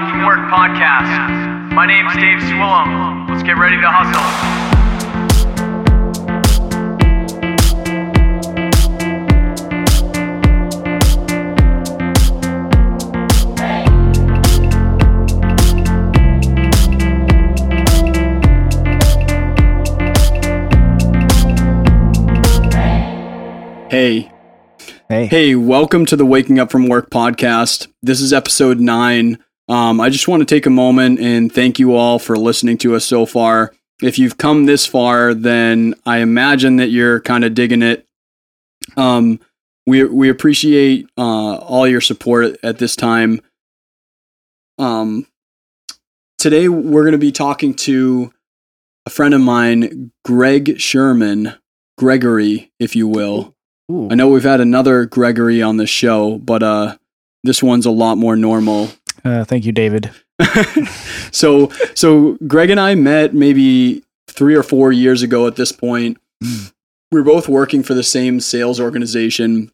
Up 0.00 0.08
from 0.08 0.24
Work 0.24 0.50
podcast. 0.50 1.72
My 1.74 1.84
name's 1.84 2.14
Dave 2.14 2.38
Swillum. 2.48 3.28
Let's 3.28 3.42
get 3.42 3.58
ready 3.58 3.76
to 3.76 3.86
hustle. 3.86 4.80
Hey, 23.90 24.30
Hey. 25.08 25.26
hey, 25.26 25.54
welcome 25.56 26.06
to 26.06 26.14
the 26.14 26.24
Waking 26.24 26.60
Up 26.60 26.70
from 26.70 26.88
Work 26.88 27.10
podcast. 27.10 27.88
This 28.00 28.20
is 28.20 28.32
episode 28.32 28.78
nine. 28.78 29.38
Um, 29.70 30.00
I 30.00 30.10
just 30.10 30.26
want 30.26 30.40
to 30.40 30.52
take 30.52 30.66
a 30.66 30.70
moment 30.70 31.20
and 31.20 31.50
thank 31.50 31.78
you 31.78 31.94
all 31.94 32.18
for 32.18 32.36
listening 32.36 32.76
to 32.78 32.96
us 32.96 33.04
so 33.04 33.24
far. 33.24 33.72
If 34.02 34.18
you've 34.18 34.36
come 34.36 34.66
this 34.66 34.84
far, 34.84 35.32
then 35.32 35.94
I 36.04 36.18
imagine 36.18 36.76
that 36.76 36.88
you're 36.88 37.20
kind 37.20 37.44
of 37.44 37.54
digging 37.54 37.82
it. 37.82 38.04
Um, 38.96 39.38
we 39.86 40.02
we 40.02 40.28
appreciate 40.28 41.08
uh, 41.16 41.54
all 41.56 41.86
your 41.86 42.00
support 42.00 42.56
at 42.64 42.78
this 42.78 42.96
time. 42.96 43.40
Um, 44.76 45.28
today 46.38 46.68
we're 46.68 47.04
going 47.04 47.12
to 47.12 47.18
be 47.18 47.30
talking 47.30 47.74
to 47.74 48.32
a 49.06 49.10
friend 49.10 49.34
of 49.34 49.40
mine, 49.40 50.10
Greg 50.24 50.80
Sherman, 50.80 51.54
Gregory, 51.96 52.72
if 52.80 52.96
you 52.96 53.06
will. 53.06 53.54
Ooh. 53.92 54.08
I 54.10 54.16
know 54.16 54.28
we've 54.28 54.42
had 54.42 54.60
another 54.60 55.04
Gregory 55.04 55.62
on 55.62 55.76
the 55.76 55.86
show, 55.86 56.38
but 56.38 56.64
uh, 56.64 56.96
this 57.44 57.62
one's 57.62 57.86
a 57.86 57.90
lot 57.90 58.18
more 58.18 58.36
normal. 58.36 58.88
Uh, 59.24 59.44
thank 59.44 59.64
you, 59.64 59.72
David. 59.72 60.10
so, 61.32 61.68
so 61.94 62.38
Greg 62.46 62.70
and 62.70 62.80
I 62.80 62.94
met 62.94 63.34
maybe 63.34 64.02
three 64.28 64.54
or 64.54 64.62
four 64.62 64.92
years 64.92 65.22
ago. 65.22 65.46
At 65.46 65.56
this 65.56 65.72
point, 65.72 66.18
we 66.40 66.48
were 67.12 67.22
both 67.22 67.48
working 67.48 67.82
for 67.82 67.94
the 67.94 68.02
same 68.02 68.40
sales 68.40 68.80
organization. 68.80 69.70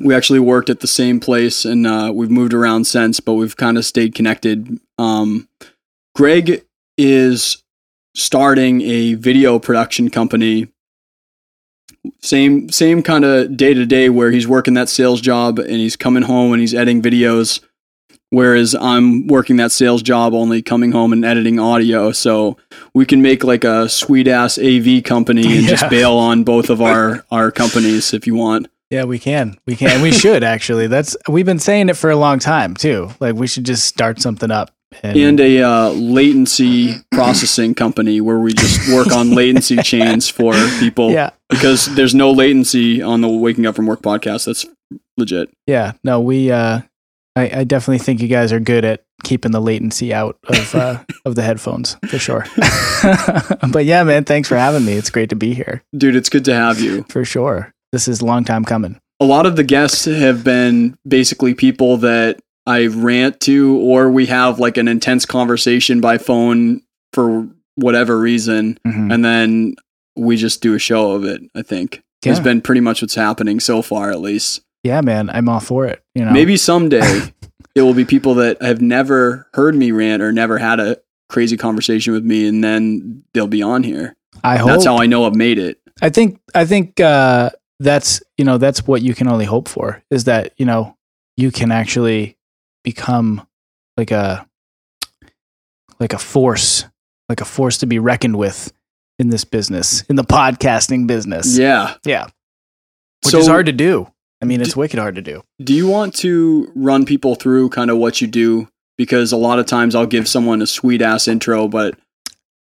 We 0.00 0.14
actually 0.14 0.40
worked 0.40 0.68
at 0.68 0.80
the 0.80 0.86
same 0.86 1.20
place, 1.20 1.64
and 1.64 1.86
uh, 1.86 2.12
we've 2.14 2.30
moved 2.30 2.52
around 2.52 2.86
since, 2.86 3.20
but 3.20 3.34
we've 3.34 3.56
kind 3.56 3.78
of 3.78 3.84
stayed 3.84 4.14
connected. 4.14 4.78
Um, 4.98 5.48
Greg 6.14 6.64
is 6.98 7.62
starting 8.14 8.80
a 8.82 9.14
video 9.14 9.58
production 9.58 10.10
company 10.10 10.68
same 12.22 12.68
same 12.70 13.02
kind 13.02 13.24
of 13.24 13.56
day 13.56 13.74
to 13.74 13.86
day 13.86 14.08
where 14.08 14.30
he's 14.30 14.46
working 14.46 14.74
that 14.74 14.88
sales 14.88 15.20
job 15.20 15.58
and 15.58 15.72
he's 15.72 15.96
coming 15.96 16.22
home 16.22 16.52
and 16.52 16.60
he's 16.60 16.74
editing 16.74 17.02
videos 17.02 17.60
whereas 18.36 18.74
I'm 18.74 19.26
working 19.28 19.56
that 19.56 19.72
sales 19.72 20.02
job 20.02 20.34
only 20.34 20.60
coming 20.60 20.92
home 20.92 21.14
and 21.14 21.24
editing 21.24 21.58
audio 21.58 22.12
so 22.12 22.58
we 22.92 23.06
can 23.06 23.22
make 23.22 23.42
like 23.42 23.64
a 23.64 23.88
sweet 23.88 24.28
ass 24.28 24.58
AV 24.58 25.02
company 25.04 25.56
and 25.56 25.66
just 25.66 25.88
bail 25.88 26.12
on 26.12 26.44
both 26.44 26.68
of 26.68 26.82
our 26.82 27.24
our 27.30 27.50
companies 27.50 28.12
if 28.12 28.26
you 28.26 28.34
want 28.34 28.68
Yeah, 28.90 29.04
we 29.04 29.18
can. 29.18 29.56
We 29.64 29.74
can. 29.74 30.02
We 30.02 30.12
should 30.12 30.44
actually. 30.44 30.86
That's 30.86 31.16
we've 31.26 31.46
been 31.46 31.58
saying 31.58 31.88
it 31.88 31.96
for 31.96 32.10
a 32.10 32.16
long 32.16 32.38
time 32.38 32.74
too. 32.74 33.08
Like 33.20 33.36
we 33.36 33.46
should 33.46 33.64
just 33.64 33.86
start 33.86 34.20
something 34.20 34.50
up. 34.50 34.70
And, 35.02 35.16
and 35.16 35.40
a 35.40 35.62
uh, 35.62 35.88
latency 35.90 36.96
processing 37.12 37.74
company 37.74 38.20
where 38.20 38.38
we 38.38 38.52
just 38.52 38.92
work 38.92 39.12
on 39.12 39.30
latency 39.30 39.76
chains 39.82 40.28
for 40.28 40.52
people 40.78 41.10
yeah, 41.10 41.30
because 41.48 41.86
there's 41.96 42.14
no 42.14 42.30
latency 42.30 43.00
on 43.02 43.22
the 43.22 43.28
waking 43.28 43.66
up 43.66 43.76
from 43.76 43.86
work 43.86 44.02
podcast 44.02 44.44
that's 44.44 44.66
legit 45.16 45.48
yeah. 45.66 45.92
No, 46.04 46.20
we. 46.20 46.50
uh 46.52 46.82
I, 47.36 47.60
I 47.60 47.64
definitely 47.64 47.98
think 47.98 48.20
you 48.20 48.28
guys 48.28 48.52
are 48.52 48.60
good 48.60 48.84
at 48.84 49.04
keeping 49.22 49.52
the 49.52 49.60
latency 49.60 50.12
out 50.14 50.38
of 50.48 50.74
uh, 50.74 51.02
of 51.24 51.34
the 51.34 51.42
headphones 51.42 51.96
for 52.08 52.18
sure. 52.18 52.46
but 53.70 53.84
yeah, 53.84 54.02
man, 54.04 54.24
thanks 54.24 54.48
for 54.48 54.56
having 54.56 54.84
me. 54.84 54.94
It's 54.94 55.10
great 55.10 55.30
to 55.30 55.36
be 55.36 55.54
here 55.54 55.82
dude 55.96 56.16
it's 56.16 56.28
good 56.28 56.44
to 56.46 56.54
have 56.54 56.80
you 56.80 57.04
for 57.08 57.24
sure. 57.24 57.72
This 57.92 58.08
is 58.08 58.20
a 58.20 58.26
long 58.26 58.44
time 58.44 58.64
coming. 58.64 58.98
a 59.20 59.24
lot 59.24 59.46
of 59.46 59.56
the 59.56 59.64
guests 59.64 60.04
have 60.06 60.42
been 60.44 60.96
basically 61.06 61.54
people 61.54 61.96
that 61.98 62.38
I 62.66 62.86
rant 62.88 63.40
to, 63.42 63.76
or 63.78 64.10
we 64.10 64.26
have 64.26 64.58
like 64.58 64.76
an 64.76 64.88
intense 64.88 65.24
conversation 65.24 66.00
by 66.00 66.18
phone 66.18 66.82
for 67.12 67.46
whatever 67.76 68.18
reason, 68.18 68.78
Mhm. 68.86 69.12
and 69.14 69.24
then 69.24 69.74
we 70.16 70.36
just 70.36 70.62
do 70.62 70.74
a 70.74 70.78
show 70.78 71.12
of 71.12 71.24
it. 71.24 71.40
I 71.54 71.62
think 71.62 72.00
has 72.24 72.40
been 72.40 72.60
pretty 72.60 72.80
much 72.80 73.02
what's 73.02 73.14
happening 73.14 73.60
so 73.60 73.82
far, 73.82 74.10
at 74.10 74.20
least. 74.20 74.60
Yeah, 74.86 75.00
man, 75.00 75.28
I'm 75.30 75.48
all 75.48 75.60
for 75.60 75.86
it. 75.86 76.02
You 76.14 76.24
know, 76.24 76.30
Maybe 76.32 76.56
someday 76.56 77.00
it 77.74 77.82
will 77.82 77.94
be 77.94 78.04
people 78.04 78.34
that 78.36 78.60
have 78.62 78.80
never 78.80 79.48
heard 79.54 79.74
me 79.74 79.90
rant 79.92 80.22
or 80.22 80.32
never 80.32 80.58
had 80.58 80.80
a 80.80 80.98
crazy 81.28 81.56
conversation 81.56 82.12
with 82.12 82.24
me, 82.24 82.46
and 82.48 82.62
then 82.62 83.24
they'll 83.34 83.46
be 83.48 83.62
on 83.62 83.82
here. 83.82 84.16
I 84.44 84.56
hope 84.56 84.68
That's 84.68 84.84
how 84.84 84.98
I 84.98 85.06
know 85.06 85.24
I've 85.26 85.34
made 85.34 85.58
it. 85.58 85.80
I 86.00 86.10
think 86.10 86.40
I 86.54 86.64
think 86.66 87.00
uh, 87.00 87.50
that's 87.80 88.22
you 88.38 88.44
know 88.44 88.58
that's 88.58 88.86
what 88.86 89.02
you 89.02 89.14
can 89.14 89.28
only 89.28 89.44
hope 89.46 89.66
for 89.68 90.02
is 90.10 90.24
that 90.24 90.52
you 90.56 90.66
know 90.66 90.96
you 91.36 91.50
can 91.50 91.72
actually 91.72 92.36
become 92.84 93.46
like 93.96 94.10
a 94.10 94.46
like 95.98 96.12
a 96.12 96.18
force 96.18 96.84
like 97.28 97.40
a 97.40 97.44
force 97.44 97.78
to 97.78 97.86
be 97.86 97.98
reckoned 97.98 98.36
with 98.36 98.72
in 99.18 99.30
this 99.30 99.44
business 99.44 100.02
in 100.02 100.16
the 100.16 100.22
podcasting 100.24 101.06
business 101.06 101.56
Yeah. 101.58 101.94
yeah 102.04 102.26
which 103.24 103.32
So- 103.32 103.38
is 103.38 103.48
hard 103.48 103.66
to 103.66 103.72
do 103.72 104.06
I 104.42 104.44
mean 104.44 104.60
it's 104.60 104.76
wicked 104.76 104.98
hard 104.98 105.14
to 105.14 105.22
do 105.22 105.42
Do 105.62 105.74
you 105.74 105.88
want 105.88 106.14
to 106.16 106.70
run 106.74 107.06
people 107.06 107.34
through 107.34 107.70
kind 107.70 107.90
of 107.90 107.98
what 107.98 108.20
you 108.20 108.26
do? 108.26 108.68
Because 108.98 109.32
a 109.32 109.36
lot 109.36 109.58
of 109.58 109.66
times 109.66 109.94
I'll 109.94 110.06
give 110.06 110.26
someone 110.26 110.62
a 110.62 110.66
sweet 110.66 111.02
ass 111.02 111.28
intro, 111.28 111.68
but 111.68 111.98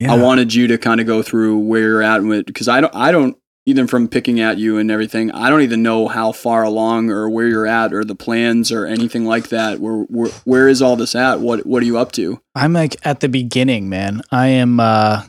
I 0.02 0.18
wanted 0.18 0.54
you 0.54 0.68
to 0.68 0.78
kind 0.78 1.00
of 1.00 1.06
go 1.06 1.22
through 1.22 1.60
where 1.60 1.82
you're 1.82 2.02
at 2.02 2.24
with 2.24 2.46
because 2.46 2.68
I 2.68 2.82
don't 2.82 2.96
I 2.96 3.12
don't 3.12 3.38
even 3.68 3.86
from 3.86 4.08
picking 4.08 4.40
at 4.40 4.58
you 4.58 4.78
and 4.78 4.90
everything. 4.90 5.30
I 5.32 5.50
don't 5.50 5.62
even 5.62 5.84
know 5.84 6.08
how 6.08 6.32
far 6.32 6.64
along 6.64 7.12
or 7.12 7.30
where 7.30 7.48
you're 7.48 7.68
at 7.68 7.94
or 7.94 8.04
the 8.04 8.16
plans 8.16 8.72
or 8.72 8.88
anything 8.88 9.26
like 9.26 9.50
that. 9.50 9.80
Where 9.80 10.04
where, 10.04 10.32
where 10.46 10.68
is 10.68 10.82
all 10.82 10.96
this 10.96 11.14
at? 11.16 11.42
What 11.42 11.66
what 11.66 11.84
are 11.84 11.86
you 11.86 11.98
up 11.98 12.12
to? 12.14 12.42
I'm 12.56 12.74
like 12.74 12.96
at 13.06 13.20
the 13.20 13.30
beginning 13.30 13.90
man 13.90 14.22
I 14.32 14.48
am 14.48 14.80
uh 14.80 15.24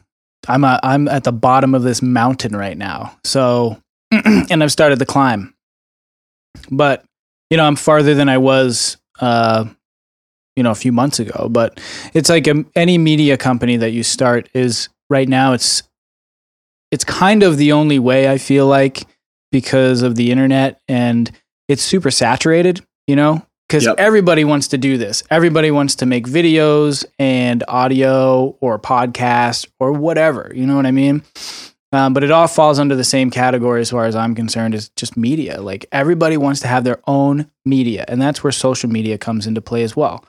I'm 0.48 0.64
a, 0.64 0.80
I'm 0.82 1.06
at 1.08 1.24
the 1.24 1.32
bottom 1.32 1.74
of 1.74 1.82
this 1.82 2.02
mountain 2.02 2.56
right 2.56 2.76
now 2.76 3.16
so 3.24 3.80
and 4.10 4.62
I've 4.62 4.72
started 4.72 4.98
the 4.98 5.06
climb 5.06 5.54
but 6.70 7.04
you 7.50 7.56
know 7.56 7.64
i'm 7.64 7.76
farther 7.76 8.14
than 8.14 8.28
i 8.28 8.38
was 8.38 8.96
uh 9.20 9.64
you 10.56 10.62
know 10.62 10.70
a 10.70 10.74
few 10.74 10.92
months 10.92 11.18
ago. 11.18 11.48
But 11.50 11.80
it's 12.12 12.28
like 12.28 12.46
a, 12.46 12.62
any 12.76 12.98
media 12.98 13.38
company 13.38 13.78
that 13.78 13.92
you 13.92 14.02
start 14.02 14.50
is 14.52 14.90
right 15.08 15.26
now 15.26 15.54
it's 15.54 15.82
it's 16.90 17.04
kind 17.04 17.42
of 17.42 17.56
the 17.56 17.72
only 17.72 17.98
way 17.98 18.28
i 18.28 18.36
feel 18.36 18.66
like 18.66 19.04
because 19.50 20.02
of 20.02 20.14
the 20.16 20.30
internet 20.30 20.78
and 20.88 21.30
it's 21.68 21.82
super 21.82 22.10
saturated 22.10 22.84
you 23.06 23.16
know? 23.16 23.44
Because 23.68 23.86
Yep. 23.86 23.94
everybody 23.98 24.44
wants 24.44 24.68
to 24.68 24.78
do 24.78 24.98
this. 24.98 25.22
Everybody 25.30 25.70
wants 25.70 25.94
to 25.96 26.06
make 26.06 26.26
videos 26.26 27.04
and 27.18 27.64
audio 27.66 28.56
or 28.60 28.78
podcast 28.78 29.66
or 29.80 29.92
whatever 29.92 30.52
you 30.54 30.66
know 30.66 30.76
what 30.76 30.84
i 30.86 30.90
mean 30.90 31.22
um, 31.92 32.14
but 32.14 32.24
it 32.24 32.30
all 32.30 32.48
falls 32.48 32.78
under 32.78 32.96
the 32.96 33.04
same 33.04 33.30
category 33.30 33.82
as 33.82 33.90
far 33.90 34.06
as 34.06 34.16
I'm 34.16 34.34
concerned 34.34 34.74
is 34.74 34.88
just 34.96 35.16
media. 35.16 35.60
Like 35.60 35.86
everybody 35.92 36.38
wants 36.38 36.60
to 36.60 36.68
have 36.68 36.84
their 36.84 37.00
own 37.06 37.50
media, 37.66 38.04
and 38.08 38.20
that's 38.20 38.42
where 38.42 38.52
social 38.52 38.88
media 38.88 39.18
comes 39.18 39.46
into 39.46 39.60
play 39.60 39.82
as 39.82 39.94
well. 39.94 40.24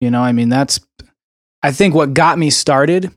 You 0.00 0.10
know, 0.10 0.22
I 0.22 0.32
mean, 0.32 0.50
that's 0.50 0.78
I 1.62 1.72
think 1.72 1.94
what 1.94 2.12
got 2.14 2.38
me 2.38 2.50
started 2.50 3.10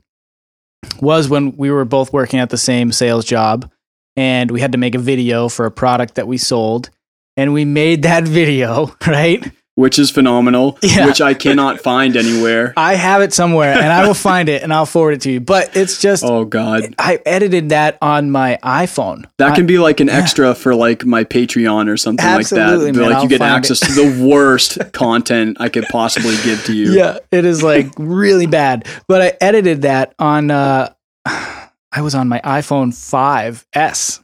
was 1.00 1.28
when 1.28 1.56
we 1.56 1.70
were 1.70 1.84
both 1.84 2.12
working 2.12 2.40
at 2.40 2.48
the 2.48 2.56
same 2.56 2.90
sales 2.90 3.26
job, 3.26 3.70
and 4.16 4.50
we 4.50 4.60
had 4.60 4.72
to 4.72 4.78
make 4.78 4.94
a 4.94 4.98
video 4.98 5.48
for 5.48 5.66
a 5.66 5.70
product 5.70 6.14
that 6.14 6.26
we 6.26 6.38
sold, 6.38 6.88
and 7.36 7.52
we 7.52 7.66
made 7.66 8.02
that 8.02 8.24
video 8.26 8.94
right. 9.06 9.52
Which 9.76 9.98
is 9.98 10.10
phenomenal, 10.10 10.78
Yeah. 10.82 11.06
which 11.06 11.22
I 11.22 11.32
cannot 11.32 11.80
find 11.82 12.14
anywhere. 12.16 12.74
I 12.76 12.96
have 12.96 13.22
it 13.22 13.32
somewhere, 13.32 13.72
and 13.72 13.86
I 13.90 14.06
will 14.06 14.12
find 14.14 14.48
it 14.50 14.62
and 14.62 14.74
I'll 14.74 14.84
forward 14.84 15.12
it 15.12 15.20
to 15.22 15.30
you. 15.30 15.40
But 15.40 15.74
it's 15.74 16.00
just 16.02 16.22
Oh 16.22 16.44
god. 16.44 16.94
I 16.98 17.20
edited 17.24 17.70
that 17.70 17.96
on 18.02 18.30
my 18.30 18.58
iPhone. 18.62 19.24
That 19.38 19.52
I- 19.52 19.54
can 19.56 19.66
be 19.66 19.78
like 19.78 20.00
an 20.00 20.10
extra 20.10 20.54
for 20.54 20.74
like 20.74 21.06
my 21.06 21.24
Patreon 21.24 21.88
or 21.88 21.96
something 21.96 22.26
Absolutely, 22.26 22.86
like 22.86 22.94
that. 22.94 23.00
Man, 23.00 23.08
like 23.08 23.16
I'll 23.16 23.22
you 23.22 23.28
get 23.30 23.40
access 23.40 23.80
to 23.80 23.92
the 23.92 24.26
worst 24.28 24.78
content 24.92 25.56
I 25.60 25.68
could 25.70 25.84
possibly 25.86 26.34
give 26.44 26.62
to 26.64 26.74
you. 26.74 26.92
Yeah, 26.92 27.18
it 27.30 27.46
is 27.46 27.62
like 27.62 27.86
really 27.96 28.46
bad. 28.46 28.86
But 29.08 29.22
I 29.22 29.32
edited 29.40 29.82
that 29.82 30.14
on 30.18 30.50
uh 30.50 30.92
I 31.26 32.02
was 32.02 32.14
on 32.14 32.28
my 32.28 32.40
iPhone 32.44 32.92
5S 32.92 34.22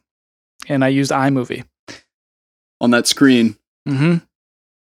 and 0.68 0.84
I 0.84 0.88
used 0.88 1.12
iMovie. 1.12 1.64
On 2.80 2.90
that 2.90 3.06
screen. 3.06 3.56
Mhm. 3.88 4.25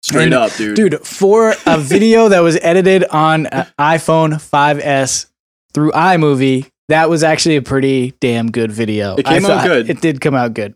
Straight 0.04 0.24
And- 0.24 0.34
up, 0.34 0.54
dude. 0.56 0.76
Dude, 0.76 1.06
for 1.06 1.54
a 1.64 1.78
video 1.80 2.28
that 2.28 2.40
was 2.40 2.58
edited 2.60 3.04
on 3.04 3.44
iPhone 3.78 4.34
5S 4.34 5.26
through 5.72 5.92
iMovie, 5.92 6.70
that 6.88 7.08
was 7.08 7.22
actually 7.24 7.56
a 7.56 7.62
pretty 7.62 8.12
damn 8.20 8.50
good 8.50 8.70
video. 8.70 9.16
It 9.16 9.24
came 9.24 9.46
out 9.46 9.64
good. 9.64 9.88
It 9.88 10.02
did 10.02 10.20
come 10.20 10.34
out 10.34 10.52
good. 10.52 10.74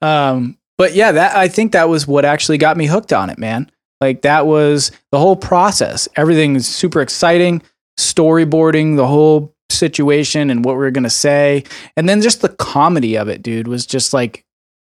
Um 0.00 0.56
but 0.78 0.94
yeah, 0.94 1.10
that 1.12 1.36
I 1.36 1.48
think 1.48 1.72
that 1.72 1.88
was 1.88 2.06
what 2.06 2.24
actually 2.24 2.58
got 2.58 2.76
me 2.76 2.86
hooked 2.86 3.12
on 3.12 3.28
it, 3.28 3.38
man. 3.38 3.68
Like 4.00 4.22
that 4.22 4.46
was 4.46 4.92
the 5.10 5.18
whole 5.18 5.36
process. 5.36 6.08
Everything 6.14 6.54
was 6.54 6.66
super 6.68 7.00
exciting, 7.02 7.62
storyboarding 7.98 8.96
the 8.96 9.06
whole 9.08 9.52
situation 9.68 10.48
and 10.48 10.64
what 10.64 10.76
we 10.76 10.84
are 10.86 10.90
going 10.92 11.04
to 11.04 11.10
say. 11.10 11.64
And 11.96 12.08
then 12.08 12.22
just 12.22 12.40
the 12.40 12.48
comedy 12.48 13.16
of 13.16 13.28
it, 13.28 13.42
dude, 13.42 13.68
was 13.68 13.84
just 13.84 14.14
like 14.14 14.44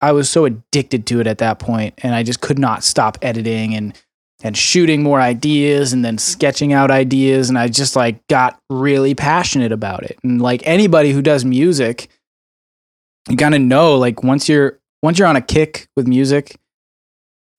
I 0.01 0.13
was 0.13 0.31
so 0.31 0.45
addicted 0.45 1.07
to 1.09 1.21
it 1.21 1.27
at 1.27 1.39
that 1.39 1.59
point 1.59 1.95
and 1.99 2.15
I 2.15 2.23
just 2.23 2.41
could 2.41 2.59
not 2.59 2.85
stop 2.85 3.19
editing 3.23 3.75
and 3.75 3.95
and 4.43 4.57
shooting 4.57 5.03
more 5.03 5.21
ideas 5.21 5.93
and 5.93 6.03
then 6.03 6.17
sketching 6.17 6.73
out 6.73 6.91
ideas 6.91 7.51
and 7.51 7.59
I 7.59 7.69
just 7.69 7.95
like 7.95 8.27
got 8.29 8.59
really 8.71 9.15
passionate 9.15 9.73
about 9.73 10.03
it. 10.03 10.19
And 10.23 10.41
like 10.41 10.63
anybody 10.65 11.13
who 11.13 11.21
does 11.21 11.45
music, 11.45 12.09
you 13.29 13.37
got 13.37 13.51
to 13.51 13.59
know 13.59 13.99
like 13.99 14.23
once 14.23 14.49
you're 14.49 14.79
once 15.03 15.19
you're 15.19 15.29
on 15.29 15.37
a 15.37 15.43
kick 15.43 15.89
with 15.97 16.07
music, 16.07 16.57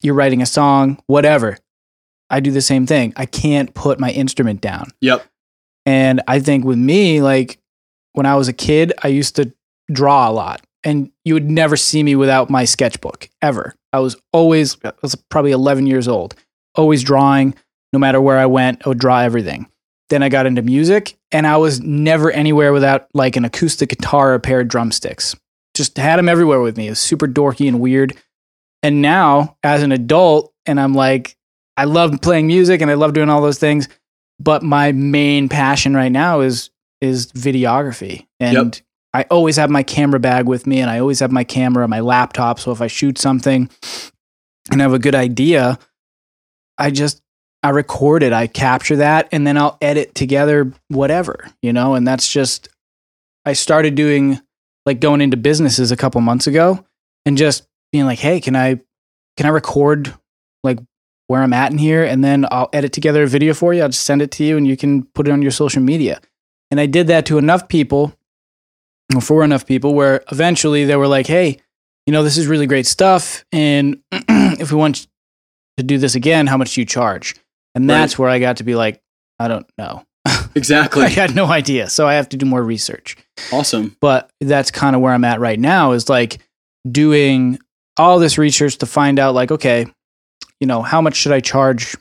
you're 0.02 0.14
writing 0.14 0.42
a 0.42 0.46
song, 0.46 1.00
whatever. 1.06 1.58
I 2.30 2.40
do 2.40 2.50
the 2.50 2.60
same 2.60 2.86
thing. 2.86 3.12
I 3.16 3.26
can't 3.26 3.74
put 3.74 4.00
my 4.00 4.10
instrument 4.10 4.60
down. 4.60 4.90
Yep. 5.00 5.24
And 5.84 6.22
I 6.26 6.40
think 6.40 6.64
with 6.64 6.78
me, 6.78 7.20
like 7.20 7.58
when 8.12 8.26
I 8.26 8.36
was 8.36 8.48
a 8.48 8.52
kid, 8.52 8.92
I 9.02 9.08
used 9.08 9.36
to 9.36 9.52
draw 9.90 10.28
a 10.28 10.32
lot. 10.32 10.64
And 10.84 11.10
you 11.24 11.34
would 11.34 11.50
never 11.50 11.76
see 11.76 12.02
me 12.02 12.16
without 12.16 12.50
my 12.50 12.64
sketchbook 12.64 13.28
ever. 13.40 13.74
I 13.92 14.00
was 14.00 14.16
always, 14.32 14.76
I 14.84 14.92
was 15.02 15.14
probably 15.14 15.52
11 15.52 15.86
years 15.86 16.08
old, 16.08 16.34
always 16.74 17.02
drawing. 17.02 17.54
No 17.92 17.98
matter 17.98 18.20
where 18.20 18.38
I 18.38 18.46
went, 18.46 18.84
I 18.84 18.88
would 18.88 18.98
draw 18.98 19.20
everything. 19.20 19.68
Then 20.08 20.22
I 20.22 20.28
got 20.28 20.46
into 20.46 20.62
music 20.62 21.16
and 21.30 21.46
I 21.46 21.56
was 21.58 21.80
never 21.80 22.30
anywhere 22.30 22.72
without 22.72 23.06
like 23.14 23.36
an 23.36 23.44
acoustic 23.44 23.90
guitar 23.90 24.32
or 24.32 24.34
a 24.34 24.40
pair 24.40 24.60
of 24.60 24.68
drumsticks. 24.68 25.36
Just 25.74 25.96
had 25.96 26.18
them 26.18 26.28
everywhere 26.28 26.60
with 26.60 26.76
me. 26.76 26.88
It 26.88 26.90
was 26.90 26.98
super 27.00 27.26
dorky 27.26 27.68
and 27.68 27.80
weird. 27.80 28.16
And 28.82 29.00
now, 29.00 29.56
as 29.62 29.82
an 29.82 29.92
adult, 29.92 30.52
and 30.66 30.80
I'm 30.80 30.94
like, 30.94 31.36
I 31.76 31.84
love 31.84 32.20
playing 32.20 32.46
music 32.46 32.80
and 32.80 32.90
I 32.90 32.94
love 32.94 33.12
doing 33.14 33.28
all 33.28 33.40
those 33.40 33.58
things, 33.58 33.88
but 34.38 34.62
my 34.62 34.92
main 34.92 35.48
passion 35.48 35.94
right 35.94 36.12
now 36.12 36.40
is 36.40 36.70
is 37.00 37.32
videography. 37.32 38.26
And 38.38 38.74
Yep. 38.74 38.86
I 39.14 39.24
always 39.24 39.56
have 39.56 39.70
my 39.70 39.82
camera 39.82 40.20
bag 40.20 40.46
with 40.46 40.66
me 40.66 40.80
and 40.80 40.90
I 40.90 40.98
always 40.98 41.20
have 41.20 41.32
my 41.32 41.44
camera, 41.44 41.86
my 41.86 42.00
laptop. 42.00 42.58
So 42.58 42.72
if 42.72 42.80
I 42.80 42.86
shoot 42.86 43.18
something 43.18 43.68
and 44.70 44.80
I 44.80 44.84
have 44.84 44.94
a 44.94 44.98
good 44.98 45.14
idea, 45.14 45.78
I 46.78 46.90
just 46.90 47.20
I 47.62 47.70
record 47.70 48.22
it, 48.22 48.32
I 48.32 48.48
capture 48.48 48.96
that, 48.96 49.28
and 49.30 49.46
then 49.46 49.56
I'll 49.56 49.78
edit 49.80 50.14
together 50.16 50.72
whatever, 50.88 51.48
you 51.62 51.72
know, 51.72 51.94
and 51.94 52.06
that's 52.06 52.30
just 52.30 52.68
I 53.44 53.52
started 53.52 53.94
doing 53.94 54.40
like 54.84 55.00
going 55.00 55.20
into 55.20 55.36
businesses 55.36 55.92
a 55.92 55.96
couple 55.96 56.20
months 56.20 56.46
ago 56.46 56.84
and 57.24 57.38
just 57.38 57.66
being 57.92 58.04
like, 58.04 58.18
hey, 58.18 58.40
can 58.40 58.56
I 58.56 58.80
can 59.36 59.46
I 59.46 59.50
record 59.50 60.14
like 60.64 60.78
where 61.26 61.42
I'm 61.42 61.52
at 61.52 61.70
in 61.70 61.78
here 61.78 62.04
and 62.04 62.24
then 62.24 62.46
I'll 62.50 62.68
edit 62.72 62.92
together 62.92 63.22
a 63.22 63.28
video 63.28 63.54
for 63.54 63.72
you. 63.72 63.82
I'll 63.82 63.88
just 63.88 64.04
send 64.04 64.22
it 64.22 64.30
to 64.32 64.44
you 64.44 64.56
and 64.56 64.66
you 64.66 64.76
can 64.76 65.04
put 65.04 65.28
it 65.28 65.30
on 65.30 65.42
your 65.42 65.50
social 65.50 65.82
media. 65.82 66.20
And 66.70 66.80
I 66.80 66.86
did 66.86 67.06
that 67.08 67.26
to 67.26 67.38
enough 67.38 67.68
people 67.68 68.16
for 69.20 69.44
enough 69.44 69.66
people 69.66 69.94
where 69.94 70.22
eventually 70.32 70.84
they 70.84 70.96
were 70.96 71.06
like, 71.08 71.26
hey, 71.26 71.58
you 72.06 72.12
know, 72.12 72.22
this 72.22 72.36
is 72.38 72.46
really 72.46 72.66
great 72.66 72.86
stuff. 72.86 73.44
And 73.52 74.00
if 74.12 74.70
we 74.72 74.76
want 74.78 75.06
to 75.76 75.82
do 75.82 75.98
this 75.98 76.14
again, 76.14 76.46
how 76.46 76.56
much 76.56 76.74
do 76.74 76.80
you 76.80 76.84
charge? 76.86 77.34
And 77.74 77.88
Right. 77.88 77.94
that's 77.98 78.18
where 78.18 78.28
I 78.28 78.38
got 78.38 78.58
to 78.58 78.64
be 78.64 78.74
like, 78.74 79.00
I 79.38 79.48
don't 79.48 79.66
know. 79.78 80.04
Exactly. 80.54 81.02
I 81.04 81.08
had 81.08 81.34
no 81.34 81.46
idea. 81.46 81.88
So 81.88 82.06
I 82.06 82.12
have 82.14 82.28
to 82.28 82.36
do 82.36 82.44
more 82.44 82.62
research 82.62 83.16
awesome. 83.52 83.96
but 84.02 84.30
that's 84.42 84.70
kind 84.70 84.94
of 84.94 85.00
where 85.00 85.14
I'm 85.14 85.24
at 85.24 85.40
right 85.40 85.58
now 85.58 85.92
is 85.92 86.10
like 86.10 86.40
doing 86.90 87.58
all 87.98 88.18
this 88.18 88.36
research 88.36 88.76
to 88.78 88.86
find 88.86 89.18
out 89.18 89.34
like 89.34 89.50
okay 89.50 89.86
you 90.60 90.66
know 90.66 90.82
how 90.82 91.00
much 91.00 91.16
should 91.16 91.32
I 91.32 91.40
charge 91.40 91.96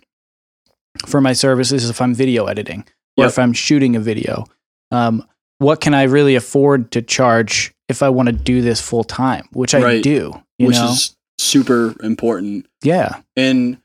for 1.06 1.22
my 1.22 1.32
services 1.34 1.90
if 1.90 2.02
I'm 2.02 2.14
video 2.14 2.46
editing 2.48 2.82
or 3.18 3.24
Yep. 3.24 3.30
if 3.30 3.40
I'm 3.40 3.54
shooting 3.54 3.96
a 3.96 4.00
video 4.02 4.46
um, 4.92 5.26
what 5.62 5.80
can 5.80 5.94
I 5.94 6.04
really 6.04 6.34
afford 6.36 6.92
to 6.92 7.02
charge 7.04 7.72
if 7.88 8.02
I 8.02 8.10
want 8.10 8.28
to 8.28 8.34
do 8.34 8.62
this 8.62 8.82
full 8.82 9.04
time 9.04 9.48
which 9.54 9.76
I 9.76 9.82
Right. 9.82 10.04
do 10.04 10.42
you 10.58 10.68
Which 10.68 10.76
know 10.78 10.92
is 10.92 11.16
super 11.38 11.96
important. 12.04 12.66
yeah 12.84 13.22
And 13.36 13.78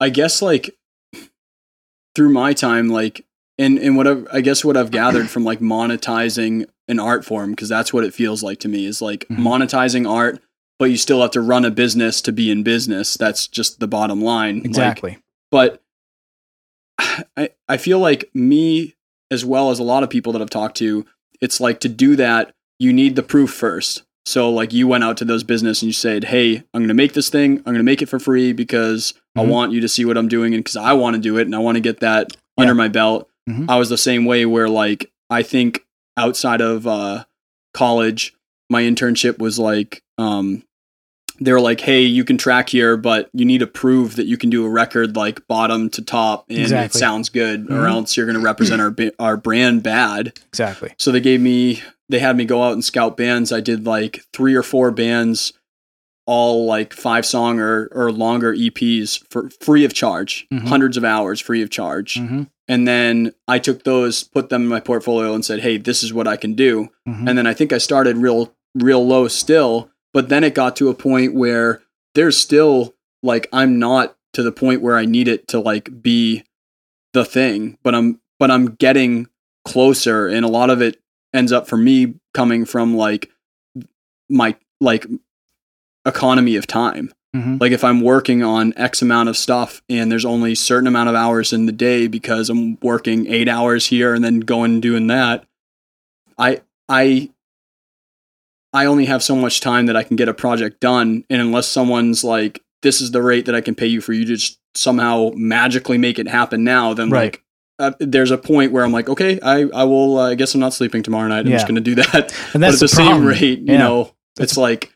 I 0.00 0.08
guess 0.10 0.40
like 0.42 0.74
through 2.14 2.30
my 2.32 2.52
time, 2.52 2.88
like 2.88 3.24
and 3.58 3.78
and 3.78 3.96
what 3.96 4.06
I've, 4.06 4.26
I 4.32 4.40
guess 4.40 4.64
what 4.64 4.76
I've 4.76 4.90
gathered 4.90 5.28
from 5.30 5.44
like 5.44 5.60
monetizing 5.60 6.66
an 6.88 6.98
art 7.00 7.24
form 7.24 7.50
because 7.50 7.68
that's 7.68 7.92
what 7.92 8.04
it 8.04 8.14
feels 8.14 8.42
like 8.42 8.60
to 8.60 8.68
me 8.68 8.86
is 8.86 9.02
like 9.02 9.26
Mhm. 9.28 9.38
monetizing 9.38 10.08
art, 10.08 10.40
but 10.78 10.86
you 10.86 10.96
still 10.96 11.20
have 11.22 11.32
to 11.32 11.40
run 11.40 11.64
a 11.64 11.70
business 11.70 12.20
to 12.22 12.32
be 12.32 12.50
in 12.50 12.62
business. 12.62 13.14
That's 13.16 13.46
just 13.48 13.80
the 13.80 13.88
bottom 13.88 14.22
line. 14.22 14.56
Like, 14.58 14.64
exactly 14.66 15.18
but 15.50 15.82
I 17.36 17.50
I 17.68 17.76
feel 17.76 17.98
like 17.98 18.30
me 18.34 18.94
as 19.30 19.44
well 19.44 19.70
as 19.70 19.78
a 19.78 19.82
lot 19.84 20.02
of 20.02 20.08
people 20.10 20.32
that 20.32 20.40
I've 20.42 20.48
talked 20.50 20.76
to, 20.78 21.04
it's 21.40 21.60
like 21.60 21.80
to 21.80 21.88
do 21.88 22.16
that, 22.16 22.52
you 22.78 22.92
need 22.92 23.16
the 23.16 23.22
proof 23.22 23.50
first. 23.50 24.02
So 24.26 24.50
like 24.50 24.72
you 24.72 24.86
went 24.86 25.04
out 25.04 25.16
to 25.18 25.24
those 25.24 25.42
business 25.42 25.80
and 25.80 25.86
you 25.88 25.92
said, 25.94 26.24
"Hey, 26.24 26.56
I'm 26.74 26.80
going 26.82 26.88
to 26.88 26.94
make 26.94 27.14
this 27.14 27.30
thing. 27.30 27.58
I'm 27.58 27.64
going 27.64 27.76
to 27.76 27.82
make 27.82 28.02
it 28.02 28.08
for 28.10 28.18
free 28.18 28.52
because 28.52 29.14
I 29.36 29.42
Mhm. 29.44 29.48
want 29.48 29.72
you 29.72 29.80
to 29.80 29.88
see 29.88 30.04
what 30.04 30.18
I'm 30.18 30.28
doing 30.28 30.52
and 30.54 30.62
because 30.62 30.76
I 30.76 30.92
want 30.92 31.14
to 31.14 31.20
do 31.22 31.38
it 31.38 31.42
and 31.46 31.54
I 31.54 31.58
want 31.58 31.76
to 31.76 31.80
get 31.80 32.00
that 32.00 32.36
under 32.58 32.74
my 32.74 32.88
belt." 32.88 33.28
Mhm. 33.48 33.64
I 33.68 33.78
was 33.78 33.88
the 33.88 33.96
same 33.96 34.24
way 34.26 34.44
where 34.44 34.68
like 34.68 35.10
I 35.30 35.42
think 35.42 35.84
outside 36.18 36.60
of 36.60 36.86
uh, 36.86 37.24
college, 37.74 38.34
my 38.70 38.82
internship 38.82 39.38
was 39.38 39.58
like 39.58 40.02
um, 40.18 40.62
they 41.40 41.52
were 41.52 41.60
like, 41.60 41.80
"Hey, 41.80 42.02
you 42.02 42.24
can 42.24 42.36
track 42.38 42.68
here, 42.70 42.96
but 42.96 43.28
you 43.32 43.44
need 43.44 43.58
to 43.58 43.66
prove 43.66 44.16
that 44.16 44.26
you 44.26 44.36
can 44.36 44.50
do 44.50 44.64
a 44.64 44.68
record 44.70 45.16
like 45.16 45.46
bottom 45.48 45.88
to 45.90 46.02
top 46.02 46.46
and 46.48 46.58
Exactly. 46.58 46.98
it 46.98 47.00
sounds 47.00 47.28
good, 47.28 47.66
or 47.70 47.82
Mhm. 47.84 47.88
else 47.90 48.16
you're 48.16 48.26
going 48.26 48.38
to 48.38 48.44
represent 48.44 48.80
our 48.80 48.94
our 49.18 49.36
brand 49.36 49.82
bad." 49.82 50.32
exactly 50.48 50.92
So 50.98 51.12
they 51.12 51.20
gave 51.20 51.40
me, 51.40 51.82
they 52.08 52.18
had 52.18 52.36
me 52.36 52.44
go 52.44 52.62
out 52.62 52.72
and 52.72 52.84
scout 52.84 53.16
bands. 53.16 53.52
I 53.52 53.60
did 53.60 53.86
like 53.86 54.24
three 54.32 54.54
or 54.54 54.62
four 54.62 54.90
bands, 54.90 55.52
all 56.26 56.66
like 56.66 56.92
five 56.92 57.24
song 57.24 57.58
or 57.58 57.88
or 57.92 58.12
longer 58.12 58.52
EPs 58.54 59.20
for 59.30 59.48
free 59.60 59.84
of 59.84 59.94
charge, 59.94 60.46
Mhm. 60.52 60.66
hundreds 60.68 60.96
of 60.96 61.04
hours 61.04 61.40
free 61.40 61.62
of 61.62 61.70
charge. 61.70 62.18
hmm 62.18 62.42
And 62.70 62.86
then 62.86 63.32
I 63.46 63.58
took 63.58 63.84
those, 63.84 64.24
put 64.24 64.50
them 64.50 64.62
in 64.64 64.68
my 64.68 64.80
portfolio, 64.80 65.32
and 65.34 65.42
said, 65.42 65.60
"Hey, 65.60 65.78
this 65.78 66.02
is 66.02 66.12
what 66.12 66.28
I 66.28 66.36
can 66.36 66.52
do." 66.54 66.88
hmm 67.06 67.26
and 67.26 67.38
then 67.38 67.46
I 67.46 67.54
think 67.54 67.72
I 67.72 67.78
started 67.78 68.18
real 68.18 68.52
real 68.74 69.04
low 69.06 69.26
still, 69.28 69.88
but 70.12 70.28
then 70.28 70.44
it 70.44 70.54
got 70.54 70.76
to 70.76 70.88
a 70.88 70.94
point 70.94 71.34
where 71.34 71.82
there's 72.14 72.36
still 72.36 72.94
like 73.22 73.48
I'm 73.52 73.78
not 73.78 74.16
to 74.34 74.42
the 74.42 74.52
point 74.52 74.82
where 74.82 74.96
I 74.96 75.04
need 75.04 75.28
it 75.28 75.48
to 75.48 75.60
like 75.60 76.02
be 76.02 76.44
the 77.12 77.24
thing, 77.24 77.78
but 77.82 77.94
I'm 77.94 78.20
but 78.38 78.50
I'm 78.50 78.74
getting 78.74 79.28
closer 79.64 80.26
and 80.28 80.44
a 80.44 80.48
lot 80.48 80.70
of 80.70 80.80
it 80.80 81.00
ends 81.34 81.52
up 81.52 81.68
for 81.68 81.76
me 81.76 82.14
coming 82.32 82.64
from 82.64 82.96
like 82.96 83.30
my 84.28 84.56
like 84.80 85.06
economy 86.06 86.56
of 86.56 86.66
time. 86.66 87.12
hmm 87.34 87.56
Like 87.60 87.72
if 87.72 87.84
I'm 87.84 88.00
working 88.00 88.42
on 88.42 88.72
X 88.76 89.02
amount 89.02 89.28
of 89.28 89.36
stuff 89.36 89.82
and 89.88 90.10
there's 90.10 90.24
only 90.24 90.52
a 90.52 90.56
certain 90.56 90.86
amount 90.86 91.08
of 91.08 91.14
hours 91.14 91.52
in 91.52 91.66
the 91.66 91.72
day 91.72 92.06
because 92.06 92.48
I'm 92.48 92.78
working 92.82 93.26
eight 93.26 93.48
hours 93.48 93.86
here 93.86 94.14
and 94.14 94.24
then 94.24 94.40
going 94.40 94.74
and 94.74 94.82
doing 94.82 95.08
that, 95.08 95.44
I 96.38 96.62
I 96.88 97.30
I 98.72 98.84
only 98.86 99.06
have 99.06 99.22
so 99.22 99.34
much 99.34 99.60
time 99.60 99.86
that 99.86 99.96
I 99.96 100.02
can 100.02 100.16
get 100.16 100.28
a 100.28 100.34
project 100.34 100.80
done. 100.80 101.24
And 101.30 101.40
unless 101.40 101.66
someone's 101.68 102.22
like, 102.22 102.62
this 102.82 103.00
is 103.00 103.10
the 103.10 103.22
rate 103.22 103.46
that 103.46 103.54
I 103.54 103.60
can 103.60 103.74
pay 103.74 103.86
you 103.86 104.00
for 104.00 104.12
you 104.12 104.24
to 104.26 104.36
just 104.36 104.58
somehow 104.74 105.30
magically 105.34 105.98
make 105.98 106.18
it 106.18 106.28
happen 106.28 106.64
now, 106.64 106.94
then 106.94 107.10
Right. 107.10 107.32
like 107.34 107.42
uh, 107.80 107.92
there's 108.00 108.30
a 108.30 108.38
point 108.38 108.72
where 108.72 108.84
I'm 108.84 108.92
like, 108.92 109.08
okay, 109.08 109.40
I, 109.40 109.62
I 109.74 109.84
will, 109.84 110.18
uh, 110.18 110.30
I 110.30 110.34
guess 110.34 110.54
I'm 110.54 110.60
not 110.60 110.74
sleeping 110.74 111.02
tomorrow 111.02 111.28
night. 111.28 111.40
I'm 111.46 111.52
just 111.52 111.66
going 111.66 111.76
to 111.76 111.80
do 111.80 111.94
that 111.96 112.14
and 112.14 112.32
but 112.52 112.58
that's 112.60 112.74
at 112.74 112.80
the, 112.80 112.84
the, 112.84 112.88
same 112.88 113.24
rate, 113.24 113.60
you 113.60 113.72
Yeah. 113.72 113.78
know, 113.78 114.14
it's 114.38 114.56
like 114.56 114.92